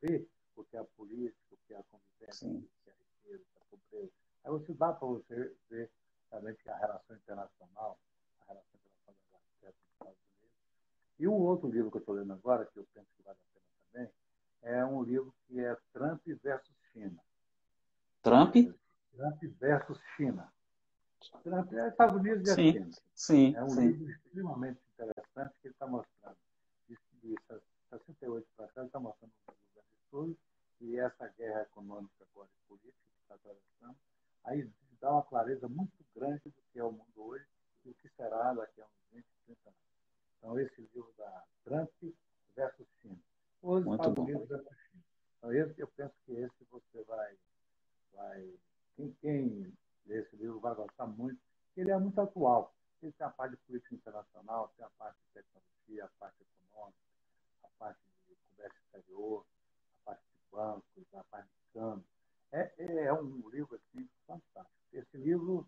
[0.00, 2.56] ver o que é a política, o que é a convivência, Sim.
[2.58, 4.12] o que é a riqueza, a pobreza.
[4.44, 5.90] Aí você dá para você ver
[6.30, 7.98] realmente a relação internacional,
[8.40, 10.56] a relação internacional da Inglaterra com os Estados Unidos.
[11.18, 13.54] E um outro livro que eu estou lendo agora, que eu penso que vale a
[13.54, 14.12] pena também,
[14.62, 17.20] é um livro que é Trump versus China.
[18.22, 18.54] Trump?
[19.16, 20.52] Trump versus China.
[21.42, 22.90] Trump é Estados Unidos e sim, China.
[23.14, 23.86] Sim, é um sim.
[23.88, 26.36] livro extremamente interessante que ele está mostrando
[26.88, 27.36] de, de
[27.90, 30.38] 68 para cá, ele está mostrando um grande estudo
[30.80, 33.96] e essa guerra econômica agora e política que está atravessando,
[34.44, 34.68] aí
[35.00, 37.46] dá uma clareza muito grande do que é o mundo hoje
[37.84, 39.80] e o que será daqui a uns 20, 30 anos.
[40.38, 41.90] Então, esse livro da Trump
[42.56, 43.18] versus China.
[43.62, 44.22] Os Muito Estados bom.
[44.24, 45.04] Unidos versus China.
[45.38, 47.36] Então, esse, eu penso que esse você vai.
[48.12, 48.54] vai
[48.96, 49.72] quem, quem
[50.06, 51.40] esse livro vai gostar muito.
[51.76, 52.74] Ele é muito atual.
[53.02, 56.98] Ele tem a parte de política internacional, tem a parte de tecnologia, a parte econômica,
[57.64, 59.44] a parte de comércio exterior,
[60.02, 62.04] a parte de bancos, a parte de câmbio.
[62.52, 64.70] É, é, é um livro assim, fantástico.
[64.92, 65.66] Esse livro,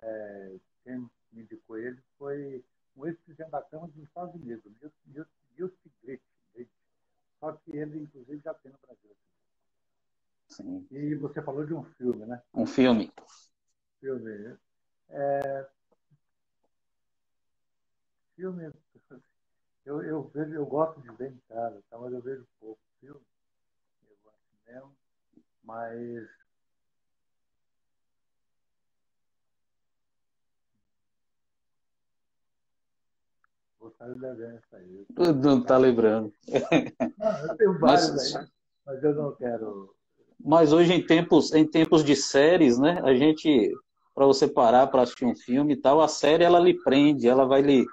[0.00, 2.64] é, quem me indicou ele foi
[2.96, 4.72] um ex-presidente da Câmara dos Estados Unidos,
[5.06, 6.22] Newt Gingrich.
[7.40, 9.16] Só que ele, inclusive, já tem no Brasil.
[10.48, 10.86] Sim.
[10.90, 12.42] E você falou de um filme, né?
[12.54, 13.12] Um filme.
[14.00, 14.56] Filme.
[15.08, 15.66] É...
[18.34, 18.72] Filme.
[19.84, 21.98] Eu, eu, vejo, eu gosto de ver em casa, tá?
[21.98, 23.20] mas eu vejo pouco filme.
[24.08, 24.96] Eu gosto mesmo.
[25.62, 26.28] Mas
[33.86, 35.06] Vou estar devendo isso aí.
[35.36, 36.32] Não está lembrando.
[37.16, 38.46] Não, eu tenho vários mas, aí,
[38.84, 39.94] mas eu não quero.
[40.44, 43.00] Mas hoje, em tempos, em tempos de séries, né?
[43.04, 43.72] A gente,
[44.16, 47.44] para você parar para assistir um filme e tal, a série ela lhe prende, ela
[47.44, 47.84] vai lhe.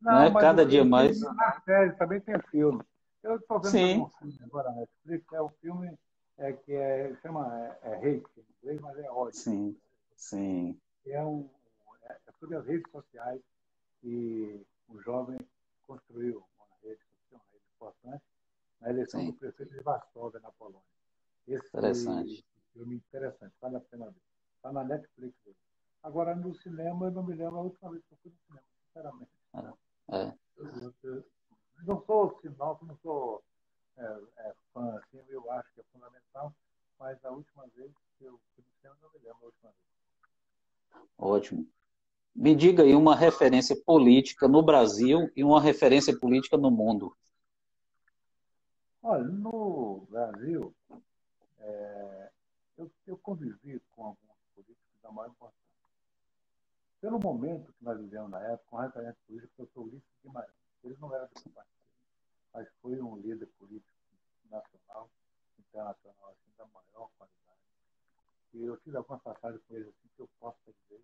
[0.00, 0.40] Não, né?
[0.40, 1.20] Cada dia mais.
[1.20, 2.82] Na série também tem filme.
[3.22, 4.00] Eu estou vendo Sim.
[4.00, 5.98] um filme agora na Netflix, é um filme
[6.38, 9.38] é, que é, chama é, é hate em inglês, mas é ódio.
[9.38, 9.76] Sim,
[10.16, 10.80] sim.
[11.06, 11.46] É, um,
[12.08, 13.42] é sobre as redes sociais
[14.00, 15.38] que o jovem
[15.86, 18.24] construiu uma rede social, uma rede importante,
[18.80, 19.26] na eleição Sim.
[19.26, 20.80] do prefeito de Varsóvia, na Polônia.
[21.46, 22.42] Esse Interessante.
[22.72, 24.27] filme interessante, vale a pena ver.
[24.58, 25.34] Está na Netflix.
[26.02, 28.66] Agora, no cinema, eu não me lembro a última vez que eu fui no cinema,
[28.86, 29.30] sinceramente.
[30.10, 30.34] É.
[30.56, 31.24] Eu, eu,
[31.84, 33.42] não sou sinal, não sou
[33.96, 36.52] é, é, fã, assim, eu acho que é fundamental,
[36.98, 39.70] mas a última vez que eu fui no cinema, eu não me lembro a última
[39.70, 41.02] vez.
[41.16, 41.66] Ótimo.
[42.34, 47.16] Me diga aí uma referência política no Brasil e uma referência política no mundo.
[49.02, 50.74] Olha, no Brasil,
[51.58, 52.30] é,
[52.76, 54.27] eu, eu, convivi com alguns
[55.08, 55.58] da maior importância.
[57.00, 60.52] Pelo momento que nós vivemos na época, referência política, eu sou Ulisses Guimarães.
[60.84, 61.74] Ele não era do partido,
[62.52, 63.96] mas foi um líder político
[64.50, 65.10] nacional,
[65.58, 67.60] internacional, assim, da maior qualidade.
[68.54, 71.02] E eu tive algumas passagens com ele assim, que eu posso dizer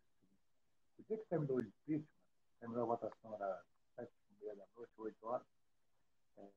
[0.99, 2.07] o dia que terminou o impeachment,
[2.61, 3.65] terminou a votação, era
[3.97, 5.47] sete e meia da noite, oito horas.
[6.39, 6.49] É,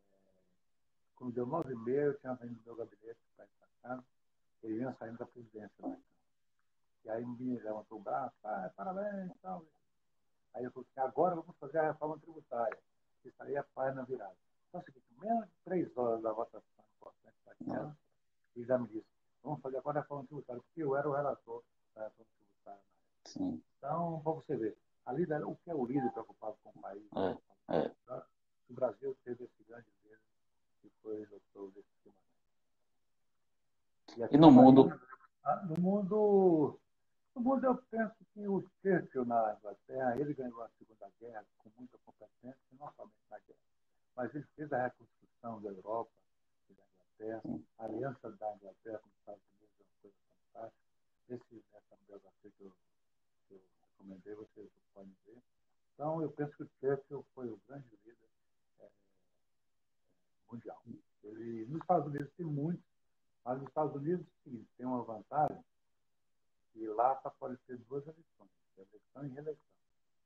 [1.16, 4.06] quando deu nove e meia, eu tinha saído do meu gabinete para ir para casa,
[4.64, 5.98] ele vinha saindo da presidência lá.
[7.08, 9.64] E aí me levantou o braço, ah, parabéns, tal.
[10.54, 12.78] Aí eu falei assim, agora vamos fazer a reforma tributária.
[13.24, 14.36] Isso aí é paz na virada.
[14.68, 17.98] Então, é o seguinte, menos de três horas da votação importante daquela,
[18.58, 19.08] e já me disse,
[19.42, 21.64] vamos fazer agora a reforma tributária, porque eu era o relator
[21.96, 22.82] da reforma tributária.
[23.24, 23.64] Sim.
[23.78, 27.04] Então, para você ver, ali o que é o líder preocupado com o país.
[27.70, 27.92] É, é.
[28.70, 30.20] O Brasil teve esse grande líder,
[30.82, 31.86] que foi o doutor Ulisses
[34.18, 35.00] E, e no mundo?
[35.46, 36.87] Ah, no mundo no
[37.40, 41.98] mundo, eu penso que o Churchill, na Inglaterra, ele ganhou a Segunda Guerra com muita
[42.00, 43.60] competência, não somente na guerra,
[44.16, 46.12] mas ele fez a reconstrução da Europa
[46.70, 50.88] e da Inglaterra, a aliança da Inglaterra com os Estados Unidos é uma coisa fantástica.
[51.30, 52.74] Esse, essa biografia que eu,
[53.48, 53.62] que eu
[53.92, 55.38] recomendei, vocês podem ver.
[55.94, 58.18] Então, eu penso que o Churchill foi o grande líder
[58.82, 58.90] é,
[60.52, 60.82] mundial.
[61.24, 62.86] Ele, nos Estados Unidos tem muitos,
[63.44, 65.64] mas nos Estados Unidos, sim, tem uma vantagem
[66.78, 69.78] e lá só pode ter duas eleições, eleição e reeleição.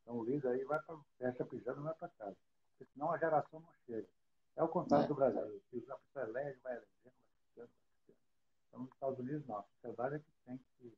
[0.02, 2.38] Então o líder aí vai para fecha pijama e vai para casa.
[2.72, 4.08] Porque senão a geração não chega.
[4.56, 5.08] É o contrário é.
[5.08, 5.62] do Brasil.
[5.70, 7.16] Se a pessoa elege, vai eleger, vai ficando,
[7.56, 8.18] vai ficando.
[8.68, 9.58] Então nos Estados Unidos não.
[9.58, 10.94] A sociedade é que tem que.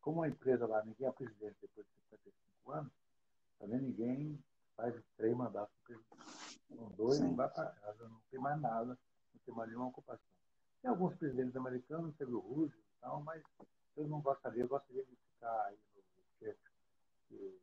[0.00, 2.92] Como a empresa lá, ninguém é presidente depois de 55 anos,
[3.58, 4.38] também ninguém
[4.76, 6.60] faz três mandatos presidente.
[6.68, 10.24] Com dois, não vai para casa, não tem mais nada, não tem mais nenhuma ocupação.
[10.82, 13.42] Tem alguns presidentes americanos, teve o Roosevelt e tal, mas
[13.98, 16.02] eu não gostaria, eu gostaria de ficar aí no
[17.28, 17.60] que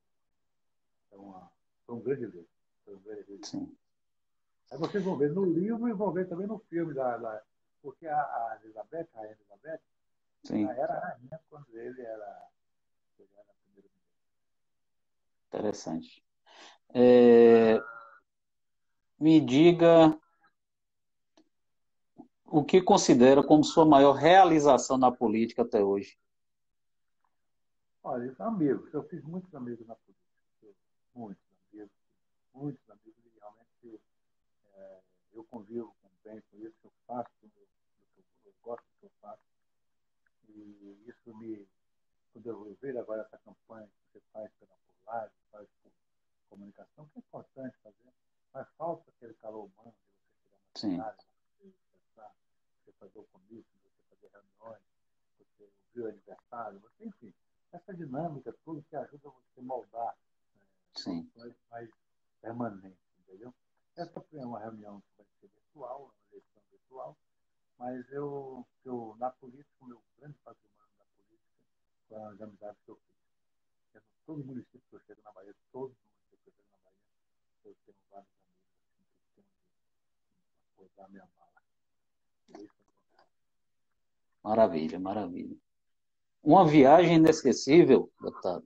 [1.12, 1.50] é uma,
[1.86, 2.48] foi um grande livro.
[2.84, 3.46] Foi um grande livro.
[3.46, 3.76] Sim.
[4.72, 7.42] Aí vocês vão ver no livro e vão ver também no filme, da, da
[7.82, 9.82] porque a, a Elizabeth, a Rainha Elizabeth,
[10.44, 10.66] Sim.
[10.66, 12.50] era rainha quando ele era,
[13.20, 13.92] ele era primeiro-ministro.
[15.48, 16.26] Interessante.
[16.90, 17.80] É,
[19.20, 20.20] me diga
[22.46, 26.18] o que considera como sua maior realização na política até hoje.
[28.08, 30.80] Olha, amigos, eu fiz muitos amigos na política,
[31.16, 31.92] muitos amigos,
[32.54, 34.00] muitos amigos, e realmente
[34.76, 35.02] é,
[35.34, 35.92] eu convivo
[36.24, 37.68] bem com isso eu faço, eu,
[38.46, 39.42] eu, gosto do que eu faço,
[40.50, 41.68] e isso me,
[42.32, 44.78] quando eu vejo agora essa campanha que você faz pela
[45.08, 45.92] live, faz por
[46.48, 48.14] comunicação, que é importante fazer,
[48.54, 51.26] mas falta aquele calor humano de você chegar na cidade,
[51.58, 51.74] você,
[52.86, 54.84] você fazer o comício, você fazer reuniões,
[55.40, 57.34] você ouvir o aniversário, você, enfim,
[57.72, 60.16] essa dinâmica tudo que ajuda você a moldar
[61.36, 61.90] né, mais
[62.42, 63.54] permanente, entendeu?
[63.96, 67.18] Essa foi uma reunião que vai ser virtual, uma eleição virtual,
[67.78, 71.64] mas eu, eu na política, o meu grande patrimônio na política
[72.08, 73.16] foi as amizades que eu fiz.
[73.94, 76.78] Eu, todo município que eu chego na Bahia, todos os municípios que eu chego na
[76.84, 77.06] Bahia,
[77.66, 81.56] eu tenho vários amigos assim, que têm uma coisa a minha mala.
[82.54, 82.86] É
[84.44, 85.65] maravilha, maravilha.
[86.46, 88.64] Uma viagem inesquecível, deputado?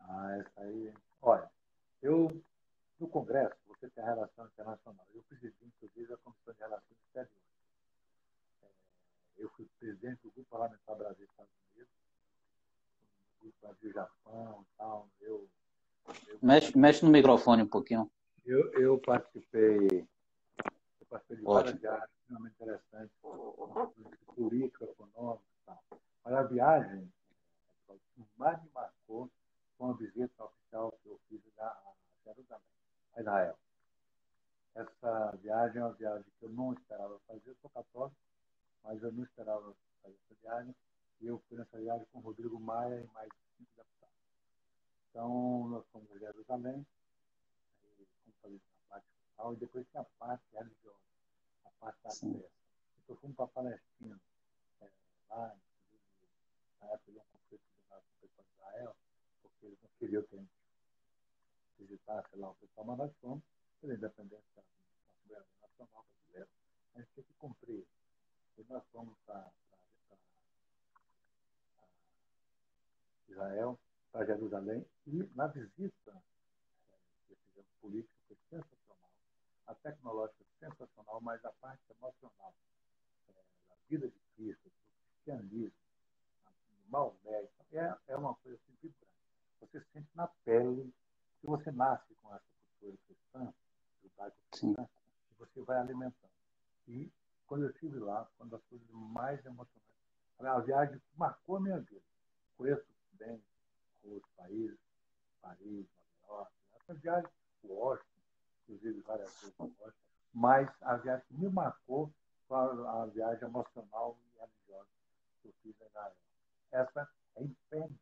[0.00, 0.92] Ah, essa aí.
[1.22, 1.48] Olha,
[2.02, 2.42] eu,
[2.98, 5.06] no Congresso, você tem a relação internacional.
[5.14, 7.32] Eu presidi, inclusive, a Comissão de Relações Exteriores.
[8.60, 8.66] É,
[9.38, 11.92] eu fui presidente do Grupo Parlamentar Brasil-Estados Unidos,
[13.30, 15.08] do Grupo Brasil-Japão e tal.
[15.20, 15.48] Eu,
[16.26, 18.10] eu, mexe, mexe no microfone um pouquinho.
[18.44, 23.16] Eu, eu participei, eu participei de várias viagens extremamente interessantes,
[24.34, 25.82] política, econômica e tal.
[26.26, 27.12] Mas a viagem,
[27.88, 29.30] o mais me marcou
[29.78, 31.92] foi uma visita oficial que eu fiz a
[32.24, 32.64] Jerusalém,
[33.14, 33.58] a Israel.
[34.74, 38.16] Essa viagem é uma viagem que eu não esperava fazer, eu sou católico,
[38.82, 39.72] mas eu não esperava
[40.02, 40.74] fazer essa viagem.
[41.20, 44.16] E eu fui nessa viagem com o Rodrigo Maia e mais cinco deputados.
[45.10, 46.84] Então, nós fomos a Jerusalém,
[47.84, 50.98] aí, fomos fazer a parte social, e depois tinha a parte religiosa,
[51.66, 52.50] a parte da festa.
[53.04, 54.20] Então, fomos para a Palestina,
[54.80, 54.90] é,
[55.30, 55.65] lá em
[56.86, 57.62] na época de um conflito
[58.34, 58.96] com Israel,
[59.42, 60.50] porque eles não queriam que a gente
[61.78, 63.42] visitasse lá o pessoal, mas nós fomos
[63.80, 66.48] pela independência da soberania nacional brasileira.
[66.94, 67.86] A gente tem que cumprir.
[68.58, 69.50] E nós fomos para
[73.28, 73.78] Israel,
[74.10, 76.22] para Jerusalém, e na visita
[76.90, 76.96] é,
[77.28, 79.10] que fizemos política foi sensacional,
[79.66, 82.54] a tecnológica sensacional, mas a parte emocional
[83.28, 83.32] é,
[83.68, 85.85] da vida de Cristo, do cristianismo,
[86.88, 89.06] Maomé, é, é uma coisa assim vibrante.
[89.60, 90.92] Você sente na pele
[91.40, 93.54] que você nasce com essa cultura cristã,
[94.02, 94.88] judaico-cristã,
[95.30, 96.32] e você vai alimentando.
[96.88, 97.10] E
[97.46, 99.86] quando eu estive lá, uma das coisas mais emocionantes,
[100.38, 102.04] a viagem marcou a minha vida.
[102.56, 103.42] Conheço bem
[104.04, 104.78] outros países,
[105.40, 105.86] Paris,
[106.28, 106.52] Nova York,
[106.88, 107.30] Uma viagem
[107.62, 108.20] para Washington,
[108.62, 109.92] inclusive várias vezes Washington,
[110.32, 112.12] mas a viagem que me marcou
[112.46, 114.88] foi a viagem emocional e religiosa
[115.42, 116.12] que eu fiz em Israel.
[116.72, 117.98] Essa é imperdível.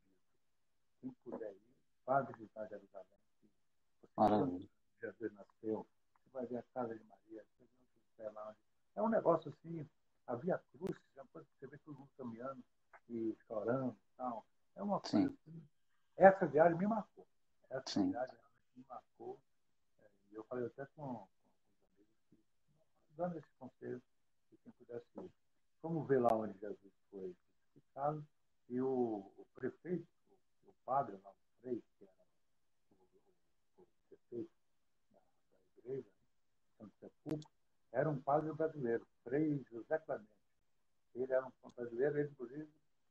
[1.01, 1.77] Quem puder ir,
[2.07, 3.07] vá visitar Jerusalém.
[4.16, 4.69] Maravilha.
[5.01, 8.57] Jesus nasceu, você vai ver a casa de Maria, você o lá.
[8.97, 9.89] É um negócio assim,
[10.27, 12.62] havia cruz, você vê todo mundo caminhando
[13.09, 14.47] e chorando e tal.
[14.77, 15.36] É uma coisa Sim.
[15.43, 15.62] assim.
[16.16, 17.27] Essa viagem me marcou.
[17.70, 18.11] Essa Sim.
[18.11, 18.36] viagem
[18.77, 19.39] me marcou.
[20.01, 22.36] É, e eu falei até com, com os amigos que,
[23.16, 24.03] dando esse conselho,
[24.49, 25.31] que quem pudesse ir.
[25.82, 27.36] Vamos ver lá onde Jesus foi
[27.73, 28.27] crucificado.
[28.69, 30.07] E o, o prefeito,
[30.66, 32.12] o, padre lá, o Frei, que era
[33.78, 34.51] o, o prefeito
[35.12, 36.09] da, da igreja,
[36.78, 37.51] Santo Sepulcro,
[37.93, 40.28] era um padre brasileiro, Frei José Clemente.
[41.15, 42.69] Ele era um brasileiro, ele, inclusive,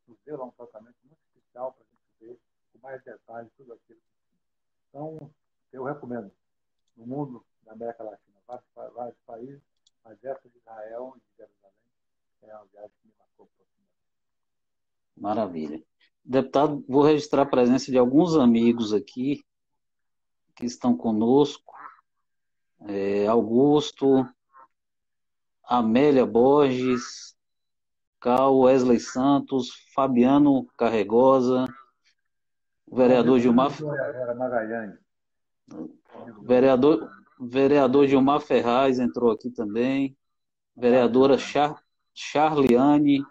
[0.07, 2.39] nos deu lá um tratamento muito especial para a gente ver
[2.71, 4.41] com mais detalhes tudo aquilo que tinha.
[4.89, 5.33] Então,
[5.71, 6.31] eu recomendo,
[6.97, 9.61] no mundo, na América Latina, vários, vários países,
[10.03, 11.73] mas essa de Israel e de Jerusalém
[12.41, 13.82] é uma viagem que me marcou profundamente.
[15.15, 15.81] Maravilha.
[16.23, 19.43] Deputado, vou registrar a presença de alguns amigos aqui
[20.55, 21.73] que estão conosco.
[22.85, 24.27] É, Augusto,
[25.63, 27.35] Amélia Borges,
[28.19, 31.65] Cal Wesley Santos, Fabiano Carregosa,
[32.87, 33.71] o vereador Gilmar.
[34.37, 34.97] Magalhães.
[36.41, 37.09] Vereador,
[37.39, 40.15] vereador Gilmar Ferraz entrou aqui também.
[40.75, 41.81] Vereadora Char,
[42.13, 43.25] Charliane.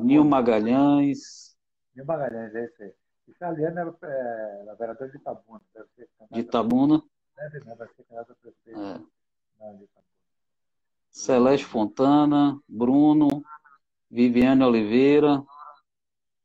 [0.00, 1.56] Nil Magalhães.
[1.94, 2.94] Nil Magalhães, é esse aí.
[3.40, 5.60] Era, é, é vereadora de Itabuna.
[6.30, 7.02] de Itabuna.
[7.36, 7.74] Deve, né?
[7.74, 8.80] Vai ser candidata a prefeito.
[8.80, 10.04] É.
[11.10, 13.42] Celeste Fontana, Bruno,
[14.10, 15.42] Viviane Oliveira,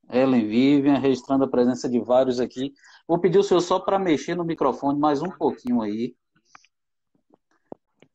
[0.10, 2.74] Ellen Vivian, registrando a presença de vários aqui.
[3.08, 6.16] Vou pedir o senhor só para mexer no microfone mais um pouquinho aí.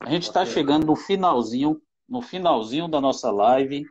[0.01, 3.85] A gente está chegando no finalzinho, no finalzinho da nossa live.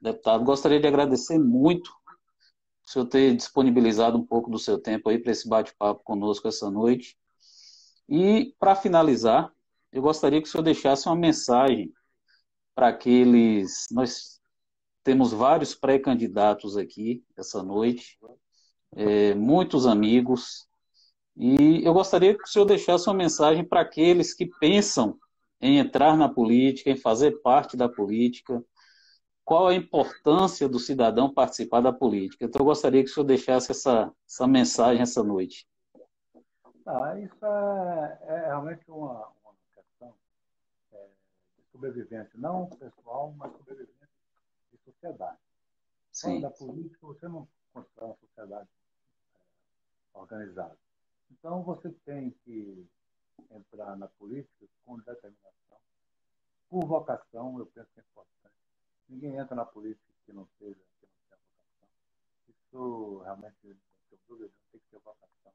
[0.00, 1.90] Deputado, gostaria de agradecer muito
[2.86, 6.70] o senhor ter disponibilizado um pouco do seu tempo aí para esse bate-papo conosco essa
[6.70, 7.18] noite.
[8.08, 9.52] E, para finalizar,
[9.92, 11.92] eu gostaria que o senhor deixasse uma mensagem
[12.74, 13.86] para aqueles.
[13.90, 14.40] Nós
[15.04, 18.18] temos vários pré-candidatos aqui essa noite,
[18.94, 20.68] é, muitos amigos,
[21.36, 25.16] e eu gostaria que o senhor deixasse uma mensagem para aqueles que pensam
[25.60, 28.60] em entrar na política, em fazer parte da política,
[29.48, 32.44] qual a importância do cidadão participar da política.
[32.44, 35.66] Então, eu gostaria que o senhor deixasse essa, essa mensagem essa noite.
[36.84, 39.32] Ah, isso é, é realmente uma,
[41.72, 44.08] sobrevivência, não pessoal, mas sobrevivência
[44.70, 45.38] de sociedade.
[46.12, 46.42] Sim.
[46.42, 48.68] da política, você não constrói uma sociedade
[49.34, 50.76] é, organizada.
[51.30, 52.86] Então, você tem que
[53.50, 55.78] entrar na política com determinação,
[56.68, 58.47] por vocação, eu penso que é importante.
[59.08, 61.88] Ninguém entra na política que não seja, que não tenha vocação.
[62.48, 63.76] Isso realmente, não
[64.10, 65.52] tenho dúvida, tem que ter vocação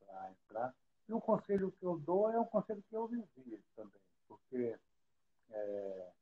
[0.00, 0.74] para entrar.
[1.08, 4.78] E o conselho que eu dou é um conselho que eu vivi também, porque
[5.50, 6.12] é,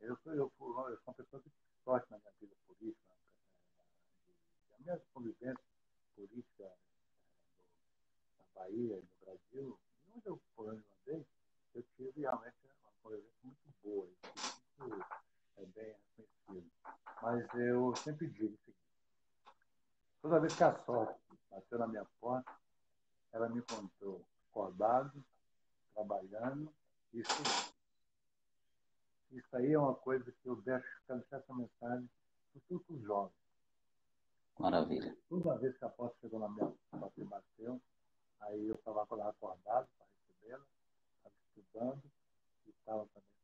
[0.00, 1.50] eu, sou, eu, eu sou uma pessoa que
[1.84, 4.34] sorte na minha vida política, né?
[4.74, 5.64] a minha convivência
[6.14, 6.76] política é,
[8.38, 9.78] na Bahia no Brasil,
[10.14, 11.26] onde eu, por onde eu andei,
[11.74, 15.25] eu tive realmente uma convivência muito boa, isso
[15.56, 16.70] é bem reconhecido.
[17.22, 18.76] Mas eu sempre digo o seguinte,
[20.20, 21.20] toda vez que a sorte
[21.50, 22.54] bateu na minha porta,
[23.32, 25.24] ela me encontrou acordado,
[25.94, 26.72] trabalhando
[27.12, 27.74] e estudando.
[29.30, 32.08] Isso aí é uma coisa que eu deixo, deixar essa mensagem
[32.52, 33.34] para todos os jovens.
[34.58, 35.16] Maravilha.
[35.28, 37.80] Toda vez que a porta chegou na minha porta e bateu,
[38.40, 40.64] aí eu estava acordado para recebê-la,
[41.16, 42.02] estava estudando
[42.66, 43.35] e estava também.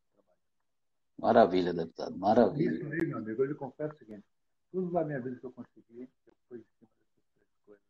[1.22, 2.74] Maravilha, deputado, maravilha.
[2.74, 4.24] Isso aí, meu amigo, eu lhe confesso o seguinte,
[4.72, 7.84] tudo na minha vida que eu consegui, eu fui em cima dessas três coisas.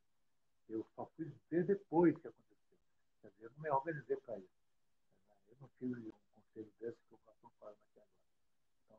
[0.68, 2.78] Eu só fui ver depois que aconteceu.
[3.22, 4.52] Quer dizer, eu não me organizei para isso.
[5.48, 8.10] Eu não tive um conselho desse que eu faço fora aqui agora.
[8.84, 8.98] Então,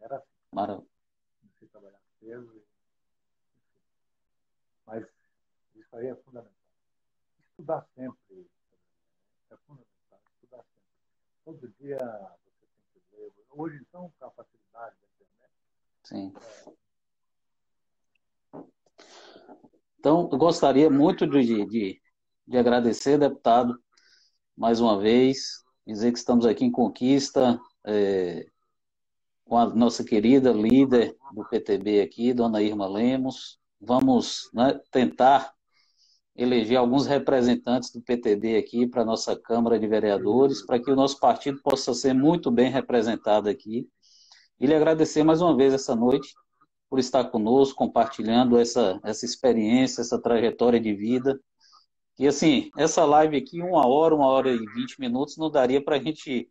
[0.00, 0.26] era assim.
[0.50, 0.88] Maravilha.
[1.40, 2.00] Comecei a trabalhar.
[2.20, 2.62] E, enfim.
[4.86, 5.06] Mas
[5.76, 6.58] isso aí é fundamental.
[7.50, 8.50] Estudar sempre
[9.50, 10.20] é fundamental.
[10.34, 10.88] Estudar sempre.
[11.44, 11.98] Todo dia
[12.42, 13.32] você tem que ler.
[13.58, 15.52] Hoje, então, com a facilidade da internet.
[16.04, 16.32] Sim.
[19.98, 22.00] Então, eu gostaria muito de, de,
[22.46, 23.76] de agradecer, deputado,
[24.56, 28.46] mais uma vez, dizer que estamos aqui em Conquista, é,
[29.44, 33.58] com a nossa querida líder do PTB aqui, dona Irma Lemos.
[33.80, 35.52] Vamos né, tentar
[36.38, 40.94] eleger alguns representantes do PTB aqui para a nossa Câmara de Vereadores, para que o
[40.94, 43.88] nosso partido possa ser muito bem representado aqui.
[44.60, 46.32] E lhe agradecer mais uma vez essa noite
[46.88, 51.38] por estar conosco, compartilhando essa, essa experiência, essa trajetória de vida.
[52.16, 55.96] E assim, essa live aqui, uma hora, uma hora e vinte minutos, não daria para
[55.96, 56.48] a gente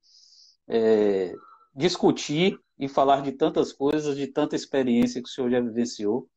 [0.68, 1.34] é,
[1.74, 6.28] discutir e falar de tantas coisas, de tanta experiência que o senhor já vivenciou.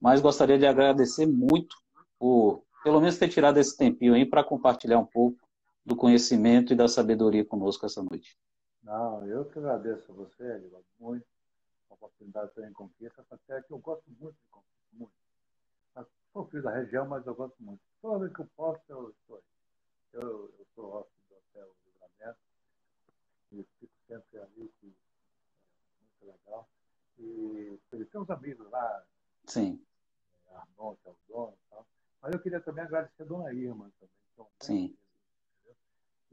[0.00, 1.76] Mas gostaria de agradecer muito
[2.18, 5.38] por, pelo menos, ter tirado esse tempinho aí para compartilhar um pouco
[5.84, 8.38] do conhecimento e da sabedoria conosco essa noite.
[8.82, 11.24] Não, eu que agradeço a você, Edvaldo, muito
[11.88, 15.12] a oportunidade de estar em Conquista, essa terra que eu gosto muito de Conquista, muito.
[15.96, 17.80] Eu sou filho da região, mas eu gosto muito.
[18.02, 19.42] Toda vez que eu posso, eu estou aí.
[20.12, 22.38] Eu, eu sou hóspede do Hotel Livramento
[23.52, 26.68] e fico sempre ali, que é muito legal.
[27.18, 29.04] E ele tem uns amigos lá,
[29.46, 29.82] Sim.
[30.50, 31.86] É, Arnon, que é o dono e tal.
[32.24, 34.96] Mas eu queria também agradecer a dona Irma também, um Sim.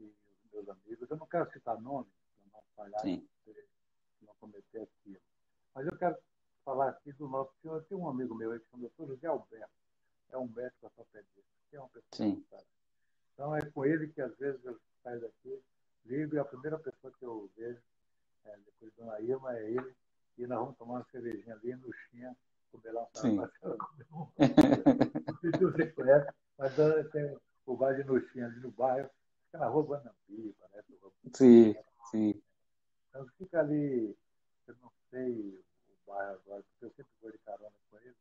[0.00, 1.10] e os meus amigos.
[1.10, 3.28] Eu não quero citar nomes, para não falhar, Sim.
[4.22, 5.20] não cometer aquilo.
[5.74, 6.16] Mas eu quero
[6.64, 7.84] falar aqui do nosso senhor.
[7.84, 9.70] Tem um amigo meu aí que chama doutor José Alberto.
[10.30, 12.42] É um médico ortopedista, que é uma pessoa Sim.
[12.50, 12.64] cara.
[13.34, 15.62] Então é com ele que às vezes eu saio daqui,
[16.06, 17.82] ligo e a primeira pessoa que eu vejo,
[18.46, 19.94] é, depois de Dona Irma, é ele.
[20.38, 22.34] E nós vamos tomar uma cervejinha ali no Xinha,
[22.92, 23.36] lá um Sim.
[23.36, 23.48] Não
[25.40, 26.74] sei se você conhece, mas
[27.10, 27.36] tem
[27.66, 29.10] o bar de Noxinha ali no bairro,
[29.46, 30.94] fica na rua Guanambi, parece.
[31.00, 31.74] Rua Sim,
[32.10, 32.42] sim.
[33.08, 34.16] então fica ali,
[34.66, 38.16] eu não sei o bairro agora, porque eu sempre vou de carona com ele,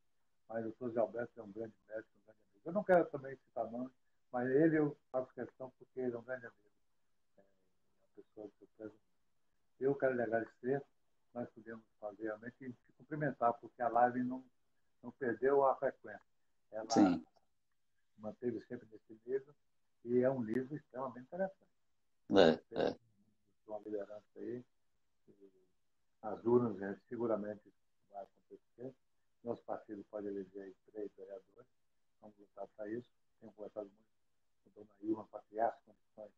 [0.48, 2.62] mas o Zé Alberto é um grande médico, um grande amigo.
[2.66, 3.90] Eu não quero também citar nome,
[4.32, 6.62] mas ele eu faço questão porque ele é um grande amigo.
[7.38, 9.12] É uma pessoa que eu prezo muito.
[9.80, 10.84] Eu quero lhe agradecer,
[11.34, 14.44] nós podemos fazer realmente e te cumprimentar, porque a live não,
[15.04, 16.22] não perdeu a frequência.
[16.72, 17.26] Ela Sim.
[18.18, 19.54] manteve sempre nesse nível
[20.06, 21.72] e é um livro extremamente interessante
[22.30, 22.96] É, é.
[23.68, 24.64] uma liderança aí.
[26.22, 27.62] As urnas né, seguramente
[28.12, 28.94] vai acontecer.
[29.44, 31.68] Nosso partido pode eleger aí três vereadores.
[32.22, 33.08] Vamos lutar para isso.
[33.40, 34.12] Tenho conversado muito
[34.64, 36.32] com a dona Ilma para criar as condições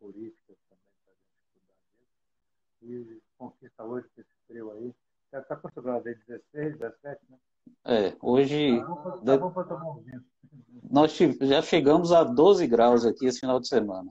[0.00, 2.10] políticas também para a gente cuidar disso.
[2.82, 4.94] E conquista hoje com esse trio aí.
[5.32, 6.14] Já está quanto grau aí?
[6.26, 7.36] 16, 17, né?
[7.84, 8.86] É, hoje Tá
[9.36, 10.20] bom tá bom um
[10.88, 14.10] nós já chegamos a 12 graus aqui esse final de semana.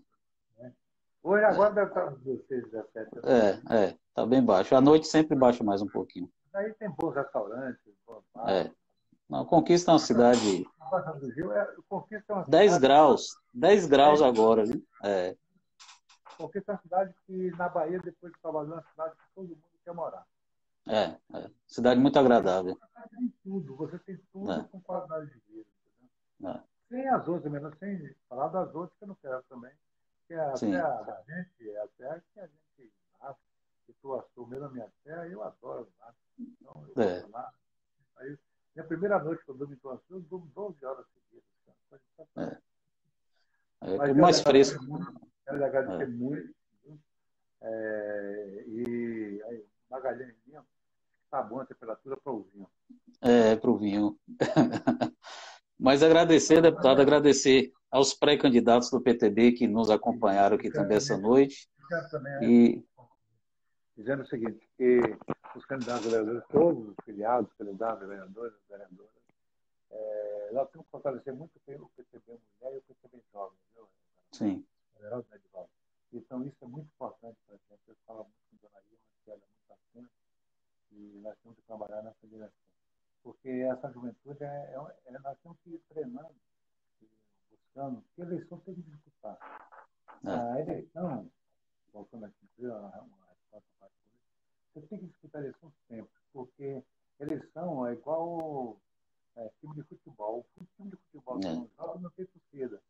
[1.23, 3.15] Hoje agora deve estar uns 16, 17.
[3.15, 3.21] né?
[3.69, 4.75] É, é, tá bem baixo.
[4.75, 6.29] À noite sempre baixa mais um pouquinho.
[6.53, 8.67] Aí tem bons restaurantes, bons bares.
[8.67, 8.71] É.
[9.27, 14.21] Não, Conquista é uma cidade A é, Conquista é uma 10 cidade- graus, 10 graus
[14.21, 14.83] agora, viu?
[15.03, 15.35] É,
[16.37, 19.47] Conquista é uma cidade que na Bahia, depois de Salvador, é uma cidade que todo
[19.49, 20.25] mundo quer morar.
[20.87, 21.51] é, é.
[21.67, 22.75] Cidade muito agradável.
[22.79, 24.63] Você tem tudo, você tem tudo É.
[24.65, 25.65] com qualidade de vida.
[26.43, 26.61] É.
[26.89, 29.71] Sem as outras, menos sem falar das outras que eu não quero também.
[30.27, 30.75] Que é Sim.
[30.75, 33.39] até a da gente, é a terra que a gente nasce,
[33.85, 36.13] que tu assou mesmo a minha terra, eu adoro lá.
[36.39, 37.21] Então, eu É.
[37.21, 37.53] vou lá.
[38.17, 38.37] Aí,
[38.75, 41.45] minha primeira noite que eu durmo em Tuaçu, eu durmo 12 horas seguidas.
[41.89, 42.61] sensacional.
[43.81, 44.83] É, é mais fresco.
[44.83, 45.13] muito,
[45.45, 46.07] Quero lhe agradecer É.
[46.07, 46.53] muito.
[47.61, 50.65] É, e aí, Magalhães Lima,
[51.31, 52.69] tá bom a temperatura para o vinho.
[53.21, 54.19] É, para o vinho.
[55.79, 61.67] Mas agradecer, deputado, agradecer aos pré-candidatos do PTB que nos acompanharam aqui também essa noite.
[62.41, 62.83] E
[63.95, 64.99] dizendo o seguinte, que
[65.55, 69.11] os candidatos vereadores, todos os filiados, candidatos vereadores, vereadoras,
[69.91, 73.87] é, nós temos que fortalecer muito bem o PTB Mulher e o PTB Jovem, viu?
[74.33, 74.65] sim,
[74.99, 75.69] Geraldo Medival.
[76.13, 77.81] Então, isso é muito importante para a gente.
[77.87, 80.13] Eu falo muito com Dona Irma, que ela é muito atenta,
[80.91, 82.65] e nós temos que trabalhar nessa direção.
[83.23, 86.35] Porque essa juventude, é, é, é- nós temos que ir treinando,
[87.49, 89.37] buscando, porque eleição tem que disputar.
[90.23, 90.29] É.
[90.29, 91.29] A eleição,
[91.91, 93.89] voltando aqui, uma, resposta para
[94.73, 96.83] você tem que disputar a eleição sempre, porque
[97.19, 98.77] eleição é igual
[99.37, 100.45] é, time de futebol.
[100.57, 101.45] O time de futebol É.
[101.45, 102.81] não joga não tem torcida.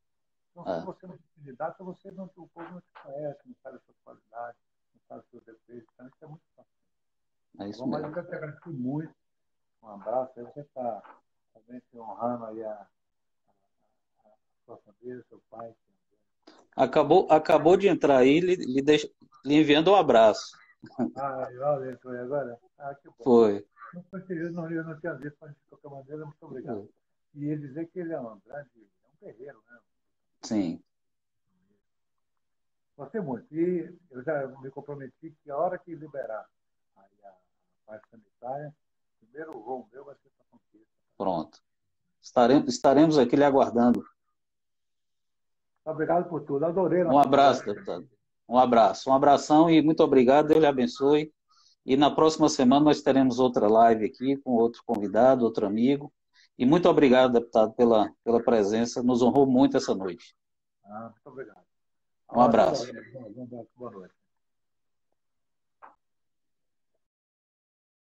[0.56, 0.80] Então, É.
[0.80, 3.84] se você não se candidata, você não, o povo não te conhece, não sabe as
[3.84, 4.61] suas qualidades,
[4.94, 5.90] não sabe os seus defeitos.
[5.94, 6.72] Então, isso é muito fácil.
[7.60, 9.14] é isso Bom, mas eu quero te agradecer muito.
[9.84, 10.40] Um abraço.
[10.40, 11.03] Aí você está
[11.53, 12.88] realmente honrando aí a, a,
[14.23, 14.34] a, a
[14.65, 15.76] sua família, seu pai.
[16.73, 19.10] Acabou, acabou de entrar aí, lhe, lhe, deixa-
[19.45, 20.57] lhe enviando um abraço.
[21.18, 21.49] Ah,
[21.91, 22.60] entrou aí agora?
[22.77, 23.23] Ah, que bom.
[23.23, 23.65] Foi.
[23.94, 26.90] Não foi querido, não, eu não tinha visto, mas de qualquer maneira, muito obrigado.
[27.34, 29.80] E ele dizer que ele é um grande, é um guerreiro, né?
[30.45, 30.80] Sim,
[32.97, 33.53] Gostei muito.
[33.53, 36.45] E eu já me comprometi que a hora que liberar
[36.95, 37.34] aí a
[37.85, 38.73] parte sanitária,
[39.22, 40.93] o primeiro voo meu vai ser para conquista.
[41.17, 41.61] pronto.
[42.22, 44.03] Estaremos, estaremos aqui lhe aguardando.
[45.84, 46.65] Obrigado por tudo.
[46.65, 47.03] Adorei.
[47.03, 48.09] Um abraço, deputado.
[48.47, 49.09] Um abraço.
[49.09, 50.47] Um abração e muito obrigado.
[50.47, 51.31] Deus lhe abençoe.
[51.85, 56.11] E na próxima semana nós teremos outra live aqui com outro convidado, outro amigo.
[56.57, 59.03] E muito obrigado, deputado, pela, pela presença.
[59.03, 60.36] Nos honrou muito essa noite.
[60.86, 61.65] Ah, muito obrigado.
[62.34, 62.91] Um abraço.
[63.76, 64.24] Boa noite.